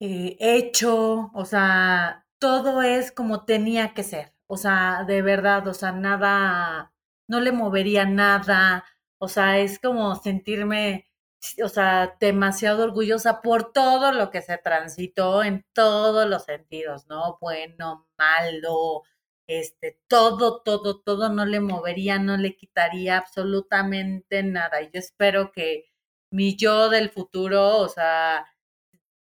eh, 0.00 0.36
hecho, 0.40 1.30
o 1.32 1.44
sea, 1.44 2.26
todo 2.38 2.82
es 2.82 3.12
como 3.12 3.44
tenía 3.44 3.94
que 3.94 4.02
ser. 4.02 4.34
O 4.46 4.56
sea, 4.56 5.04
de 5.06 5.22
verdad, 5.22 5.66
o 5.68 5.74
sea, 5.74 5.92
nada, 5.92 6.92
no 7.28 7.40
le 7.40 7.52
movería 7.52 8.04
nada. 8.04 8.84
O 9.18 9.28
sea, 9.28 9.58
es 9.58 9.78
como 9.78 10.14
sentirme 10.16 11.08
o 11.62 11.68
sea, 11.68 12.16
demasiado 12.20 12.84
orgullosa 12.84 13.40
por 13.42 13.72
todo 13.72 14.12
lo 14.12 14.30
que 14.30 14.42
se 14.42 14.58
transitó 14.58 15.42
en 15.44 15.64
todos 15.72 16.28
los 16.28 16.44
sentidos, 16.44 17.06
¿no? 17.08 17.38
Bueno, 17.40 18.08
malo, 18.18 19.02
este, 19.46 20.00
todo, 20.08 20.62
todo, 20.62 21.00
todo 21.00 21.28
no 21.30 21.46
le 21.46 21.60
movería, 21.60 22.18
no 22.18 22.36
le 22.36 22.56
quitaría 22.56 23.18
absolutamente 23.18 24.42
nada. 24.42 24.82
Y 24.82 24.86
yo 24.86 24.98
espero 25.00 25.52
que 25.52 25.86
mi 26.30 26.56
yo 26.56 26.90
del 26.90 27.10
futuro, 27.10 27.78
o 27.78 27.88
sea, 27.88 28.46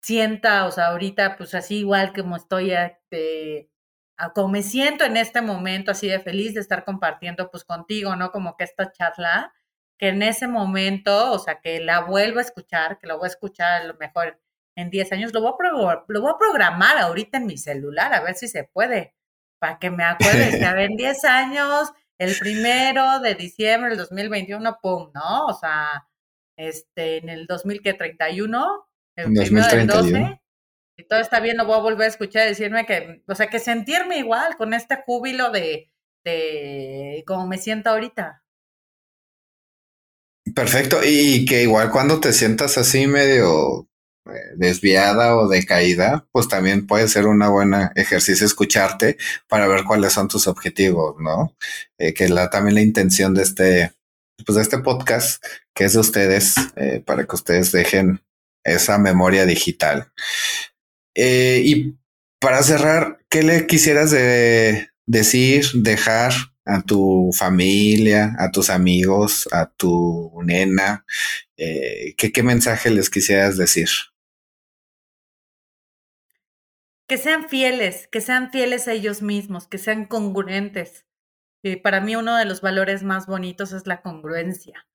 sienta, 0.03 0.67
o 0.67 0.71
sea, 0.73 0.89
ahorita, 0.89 1.37
pues 1.37 1.55
así 1.55 1.79
igual 1.79 2.13
como 2.15 2.37
estoy, 2.37 2.73
este, 2.73 3.71
como 4.35 4.49
me 4.49 4.63
siento 4.63 5.05
en 5.05 5.17
este 5.17 5.43
momento 5.43 5.91
así 5.93 6.09
de 6.09 6.21
feliz 6.21 6.55
de 6.55 6.61
estar 6.61 6.85
compartiendo 6.85 7.51
pues 7.51 7.65
contigo, 7.65 8.17
¿no? 8.17 8.33
Como 8.33 8.57
que 8.57 8.65
esta 8.65 8.93
charla, 8.93 9.53
que 10.01 10.09
en 10.09 10.23
ese 10.23 10.49
momento, 10.49 11.31
o 11.31 11.39
sea, 11.39 11.61
que 11.61 11.79
la 11.79 12.01
vuelva 12.01 12.41
a 12.41 12.45
escuchar, 12.45 12.99
que 12.99 13.07
lo 13.07 13.19
voy 13.19 13.27
a 13.27 13.29
escuchar 13.29 13.83
a 13.83 13.85
lo 13.85 13.95
mejor 13.99 14.41
en 14.75 14.89
10 14.89 15.13
años, 15.13 15.35
lo 15.35 15.43
voy, 15.43 15.53
a 15.53 16.05
lo 16.09 16.21
voy 16.23 16.31
a 16.31 16.39
programar 16.39 16.97
ahorita 16.97 17.37
en 17.37 17.45
mi 17.45 17.59
celular, 17.59 18.15
a 18.15 18.23
ver 18.23 18.35
si 18.35 18.49
se 18.49 18.65
puede, 18.65 19.15
para 19.59 19.79
que 19.79 19.91
me 19.91 20.03
acuerde 20.03 20.59
que 20.59 20.65
en 20.85 20.97
10 20.97 21.25
años, 21.27 21.93
el 22.17 22.35
primero 22.39 23.21
de 23.21 23.35
diciembre 23.35 23.91
del 23.91 23.99
2021, 23.99 24.79
pum, 24.81 25.11
¿no? 25.15 25.47
O 25.49 25.53
sea, 25.53 26.09
este, 26.57 27.19
en 27.19 27.29
el 27.29 27.47
2031, 27.47 28.89
el 29.17 29.35
primero 29.35 29.67
del 29.69 29.87
12, 29.87 30.41
si 30.97 31.05
todo 31.07 31.21
está 31.21 31.41
bien, 31.41 31.59
lo 31.59 31.67
voy 31.67 31.77
a 31.77 31.83
volver 31.83 32.07
a 32.07 32.09
escuchar 32.09 32.47
y 32.47 32.51
decirme 32.51 32.87
que, 32.87 33.23
o 33.29 33.35
sea, 33.35 33.49
que 33.49 33.59
sentirme 33.59 34.17
igual 34.17 34.57
con 34.57 34.73
este 34.73 34.97
júbilo 35.05 35.51
de, 35.51 35.93
de 36.25 37.23
como 37.27 37.47
me 37.47 37.59
siento 37.59 37.91
ahorita. 37.91 38.43
Perfecto, 40.55 41.01
y 41.05 41.45
que 41.45 41.63
igual 41.63 41.91
cuando 41.91 42.21
te 42.21 42.33
sientas 42.33 42.79
así 42.79 43.07
medio 43.07 43.89
eh, 44.27 44.55
desviada 44.57 45.37
o 45.37 45.49
decaída, 45.49 46.27
pues 46.33 46.49
también 46.49 46.87
puede 46.87 47.09
ser 47.09 47.27
una 47.27 47.49
buena 47.49 47.93
ejercicio 47.95 48.47
escucharte 48.47 49.17
para 49.49 49.67
ver 49.67 49.85
cuáles 49.85 50.13
son 50.13 50.29
tus 50.29 50.47
objetivos, 50.47 51.17
¿no? 51.19 51.57
Eh, 51.99 52.15
que 52.15 52.29
la, 52.29 52.49
también 52.51 52.75
la 52.75 52.81
intención 52.83 53.35
de 53.35 53.43
este, 53.43 53.93
pues 54.45 54.57
de 54.57 54.63
este 54.63 54.79
podcast, 54.79 55.45
que 55.75 55.85
es 55.85 55.93
de 55.93 56.01
ustedes, 56.01 56.55
eh, 56.77 57.03
para 57.05 57.27
que 57.27 57.35
ustedes 57.35 57.73
dejen 57.73 58.23
esa 58.65 58.99
memoria 58.99 59.47
digital. 59.47 60.13
y 61.15 61.97
para 62.41 62.63
cerrar, 62.63 63.19
¿qué 63.29 63.43
le 63.43 63.67
quisieras 63.67 64.11
de 64.11 64.89
decir, 65.07 65.67
dejar 65.75 66.33
a 66.71 66.83
tu 66.83 67.31
familia, 67.33 68.37
a 68.39 68.51
tus 68.51 68.71
amigos, 68.71 69.49
a 69.53 69.67
tu 69.71 70.33
nena? 70.45 71.05
Eh, 71.57 72.15
¿qué, 72.17 72.43
mensaje 72.43 72.91
les 72.91 73.11
quisieras 73.11 73.57
decir? 73.57 73.89
Que 77.09 77.19
sean 77.19 77.49
fieles, 77.49 78.09
que 78.09 78.21
sean 78.21 78.51
fieles 78.53 78.87
a 78.87 78.93
ellos 78.93 79.21
mismos, 79.21 79.67
que 79.67 79.79
sean 79.79 80.05
congruentes. 80.07 81.07
para 81.83 82.01
mí 82.01 82.17
uno 82.17 82.37
de 82.37 82.45
los 82.45 82.61
valores 82.61 83.03
más 83.03 83.27
bonitos 83.27 83.73
es 83.73 83.87
la 83.87 84.01
congruencia, 84.01 84.87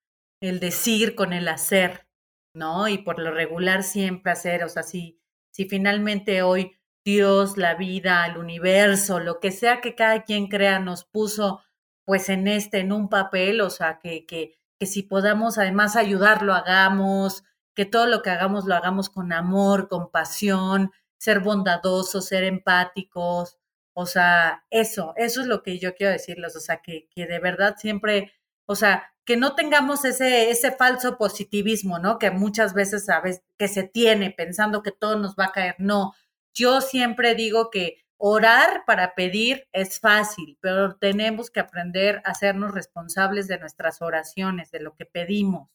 el 0.42 0.60
decir 0.60 1.14
con 1.14 1.34
el 1.34 1.48
hacer, 1.50 2.08
¿no? 2.54 2.88
Y 2.88 3.00
por 3.00 3.20
lo 3.20 3.32
regular 3.32 3.84
siempre 3.84 4.32
hacer, 4.32 4.64
o 4.64 4.70
sea, 4.70 4.84
si, 4.84 5.20
si 5.52 5.66
finalmente 5.66 6.42
hoy 6.42 6.80
Dios, 7.06 7.58
la 7.58 7.76
vida, 7.76 8.26
el 8.26 8.38
universo, 8.38 9.20
lo 9.20 9.40
que 9.40 9.52
sea 9.52 9.80
que 9.80 9.94
cada 9.94 10.24
quien 10.24 10.48
crea, 10.48 10.80
nos 10.80 11.06
puso 11.06 11.62
pues 12.06 12.30
en 12.30 12.47
este, 12.47 12.80
en 12.80 12.91
un 12.91 13.10
papel, 13.10 13.62
o 13.62 13.70
sea, 13.70 13.99
que, 13.99 14.26
que, 14.26 14.58
que 14.80 14.86
si 14.86 15.03
podamos 15.03 15.58
además 15.58 15.95
ayudar, 15.95 16.43
lo 16.43 16.53
hagamos, 16.53 17.43
que 17.76 17.86
todo 17.86 18.08
lo 18.08 18.22
que 18.22 18.30
hagamos 18.30 18.66
lo 18.66 18.76
hagamos 18.76 19.10
con 19.10 19.34
amor, 19.34 19.89
con 19.89 20.12
pasión, 20.12 20.91
ser 21.18 21.39
bondadosos, 21.41 22.26
ser 22.26 22.43
empáticos, 22.43 23.58
o 23.93 24.06
sea, 24.06 24.66
eso, 24.70 25.14
eso 25.16 25.41
es 25.41 25.47
lo 25.47 25.64
que 25.64 25.80
yo 25.80 25.95
quiero 25.95 26.12
decirles, 26.14 26.56
o 26.56 26.60
sea, 26.60 26.82
que, 26.82 27.08
que 27.10 27.28
de 27.28 27.39
verdad 27.39 27.76
siempre, 27.78 28.34
o 28.66 28.76
sea, 28.76 29.14
que 29.26 29.38
no 29.38 29.56
tengamos 29.56 30.06
ese, 30.06 30.51
ese 30.51 30.72
falso 30.72 31.18
positivismo, 31.18 31.97
¿no? 31.99 32.20
Que 32.20 32.30
muchas 32.30 32.74
veces 32.74 33.06
sabes 33.06 33.41
que 33.58 33.68
se 33.68 33.84
tiene 33.84 34.32
pensando 34.32 34.84
que 34.84 34.91
todo 34.91 35.18
nos 35.18 35.36
va 35.36 35.45
a 35.45 35.51
caer. 35.51 35.76
No, 35.80 36.14
yo 36.53 36.82
siempre 36.82 37.36
digo 37.36 37.72
que 37.72 38.05
orar 38.18 38.84
para 38.86 39.16
pedir 39.16 39.68
es 39.72 39.99
fácil, 39.99 40.57
pero 40.61 40.95
tenemos 40.95 41.49
que 41.49 41.59
aprender 41.59 42.22
a 42.26 42.32
hacernos 42.32 42.74
responsables 42.74 43.47
de 43.47 43.59
nuestras 43.59 44.01
oraciones, 44.01 44.72
de 44.72 44.80
lo 44.80 44.95
que 44.95 45.05
pedimos. 45.05 45.70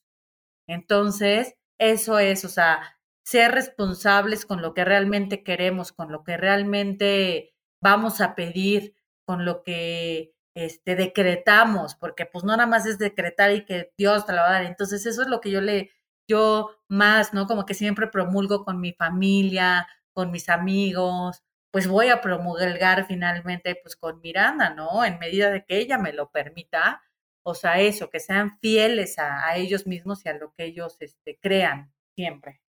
Entonces, 0.67 1.57
eso 1.79 2.19
es, 2.19 2.45
o 2.45 2.49
sea, 2.49 2.99
ser 3.25 3.53
responsables 3.53 4.47
con 4.47 4.63
lo 4.63 4.75
que 4.75 4.85
realmente 4.85 5.43
queremos, 5.43 5.93
con 5.93 6.13
lo 6.13 6.25
que 6.25 6.37
realmente 6.37 7.55
vamos 7.83 8.21
a 8.21 8.35
pedir, 8.35 8.95
con 9.25 9.45
lo 9.45 9.63
que 9.63 10.35
este, 10.55 10.97
decretamos, 10.97 11.95
porque 11.95 12.27
pues 12.27 12.45
no 12.45 12.57
nada 12.57 12.67
más 12.67 12.87
es 12.87 12.99
decretar 12.99 13.53
y 13.53 13.65
que 13.65 13.93
Dios 13.97 14.27
te 14.27 14.33
lo 14.33 14.39
va 14.39 14.49
a 14.49 14.53
dar. 14.53 14.65
Entonces, 14.65 15.07
eso 15.07 15.23
es 15.23 15.29
lo 15.29 15.41
que 15.41 15.51
yo 15.51 15.61
le, 15.61 15.91
yo 16.29 16.71
más, 16.89 17.33
¿no? 17.35 17.47
Como 17.47 17.67
que 17.67 17.75
siempre 17.75 18.09
promulgo 18.09 18.65
con 18.65 18.81
mi 18.81 18.93
familia, 18.93 19.87
con 20.13 20.31
mis 20.31 20.49
amigos, 20.49 21.43
pues 21.71 21.87
voy 21.87 22.09
a 22.09 22.21
promulgar 22.21 23.07
finalmente 23.07 23.77
pues 23.83 23.97
con 23.97 24.21
Miranda, 24.21 24.71
¿no? 24.71 25.05
En 25.05 25.19
medida 25.19 25.51
de 25.51 25.65
que 25.65 25.79
ella 25.79 25.99
me 25.99 26.13
lo 26.13 26.31
permita, 26.31 27.03
o 27.43 27.55
sea, 27.55 27.81
eso, 27.81 28.11
que 28.11 28.21
sean 28.21 28.59
fieles 28.61 29.19
a, 29.19 29.57
ellos 29.57 29.87
mismos 29.87 30.25
y 30.25 30.29
a 30.29 30.35
lo 30.35 30.53
que 30.53 30.65
ellos 30.65 30.97
este, 31.01 31.39
crean 31.41 31.93
siempre. 32.15 32.61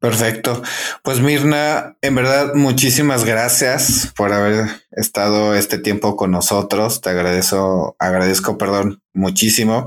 Perfecto. 0.00 0.62
Pues 1.02 1.20
Mirna, 1.20 1.96
en 2.02 2.14
verdad, 2.14 2.52
muchísimas 2.54 3.24
gracias 3.24 4.12
por 4.14 4.32
haber 4.32 4.66
estado 4.90 5.54
este 5.54 5.78
tiempo 5.78 6.16
con 6.16 6.30
nosotros. 6.30 7.00
Te 7.00 7.08
agradezco, 7.08 7.96
agradezco, 7.98 8.58
perdón, 8.58 9.02
muchísimo. 9.14 9.86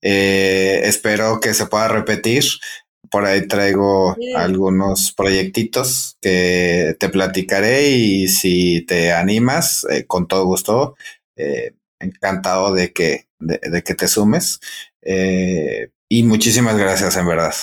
Eh, 0.00 0.80
espero 0.84 1.38
que 1.38 1.54
se 1.54 1.66
pueda 1.66 1.86
repetir 1.86 2.42
por 3.10 3.24
ahí 3.24 3.46
traigo 3.46 4.16
algunos 4.36 5.12
proyectitos 5.12 6.16
que 6.20 6.96
te 6.98 7.08
platicaré 7.08 7.90
y 7.90 8.28
si 8.28 8.84
te 8.86 9.12
animas, 9.12 9.86
eh, 9.90 10.06
con 10.06 10.26
todo 10.28 10.44
gusto, 10.44 10.96
eh, 11.36 11.74
encantado 11.98 12.72
de 12.72 12.92
que, 12.92 13.26
de, 13.38 13.82
que 13.82 13.94
te 13.94 14.08
sumes. 14.08 14.60
Eh, 15.02 15.90
y 16.08 16.22
muchísimas 16.22 16.76
gracias, 16.76 17.16
en 17.16 17.26
verdad. 17.26 17.54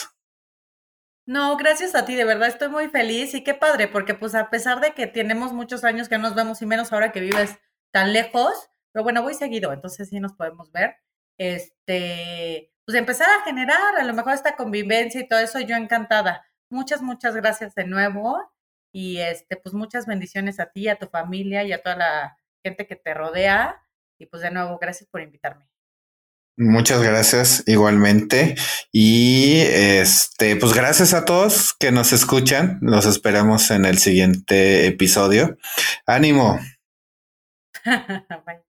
No, 1.25 1.57
gracias 1.57 1.93
a 1.93 2.05
ti, 2.05 2.15
de 2.15 2.25
verdad 2.25 2.47
estoy 2.47 2.69
muy 2.69 2.87
feliz 2.87 3.35
y 3.35 3.43
qué 3.43 3.53
padre, 3.53 3.87
porque 3.87 4.15
pues 4.15 4.33
a 4.33 4.49
pesar 4.49 4.81
de 4.81 4.93
que 4.93 5.05
tenemos 5.05 5.53
muchos 5.53 5.83
años 5.83 6.09
que 6.09 6.17
nos 6.17 6.33
vemos 6.33 6.61
y 6.63 6.65
menos 6.65 6.91
ahora 6.91 7.11
que 7.11 7.19
vives 7.19 7.59
tan 7.91 8.13
lejos, 8.13 8.71
pero 8.91 9.03
bueno, 9.03 9.21
voy 9.21 9.35
seguido, 9.35 9.71
entonces 9.71 10.09
sí 10.09 10.19
nos 10.19 10.33
podemos 10.33 10.71
ver. 10.71 10.95
Este, 11.37 12.71
pues 12.89 12.97
empezar 12.97 13.27
a 13.29 13.43
generar 13.43 13.97
a 13.99 14.03
lo 14.03 14.15
mejor 14.15 14.33
esta 14.33 14.55
convivencia 14.55 15.21
y 15.21 15.27
todo 15.27 15.37
eso, 15.37 15.59
yo 15.59 15.75
encantada. 15.75 16.43
Muchas, 16.71 17.03
muchas 17.03 17.35
gracias 17.35 17.75
de 17.75 17.85
nuevo 17.85 18.51
y 18.91 19.19
este, 19.19 19.57
pues 19.57 19.75
muchas 19.75 20.07
bendiciones 20.07 20.59
a 20.59 20.71
ti, 20.71 20.87
a 20.87 20.97
tu 20.97 21.05
familia 21.05 21.63
y 21.63 21.71
a 21.71 21.83
toda 21.83 21.95
la 21.95 22.37
gente 22.65 22.87
que 22.87 22.95
te 22.95 23.13
rodea. 23.13 23.79
Y 24.17 24.25
pues 24.25 24.41
de 24.41 24.49
nuevo, 24.49 24.79
gracias 24.79 25.07
por 25.07 25.21
invitarme. 25.21 25.69
Muchas 26.57 27.03
gracias 27.03 27.63
igualmente. 27.67 28.55
Y 28.91 29.59
este, 29.59 30.55
pues 30.55 30.73
gracias 30.73 31.13
a 31.13 31.25
todos 31.25 31.75
que 31.75 31.91
nos 31.91 32.11
escuchan. 32.11 32.79
Los 32.81 33.05
esperamos 33.05 33.69
en 33.69 33.85
el 33.85 33.99
siguiente 33.99 34.87
episodio. 34.87 35.59
Ánimo. 36.07 36.59
Bye. 37.85 38.68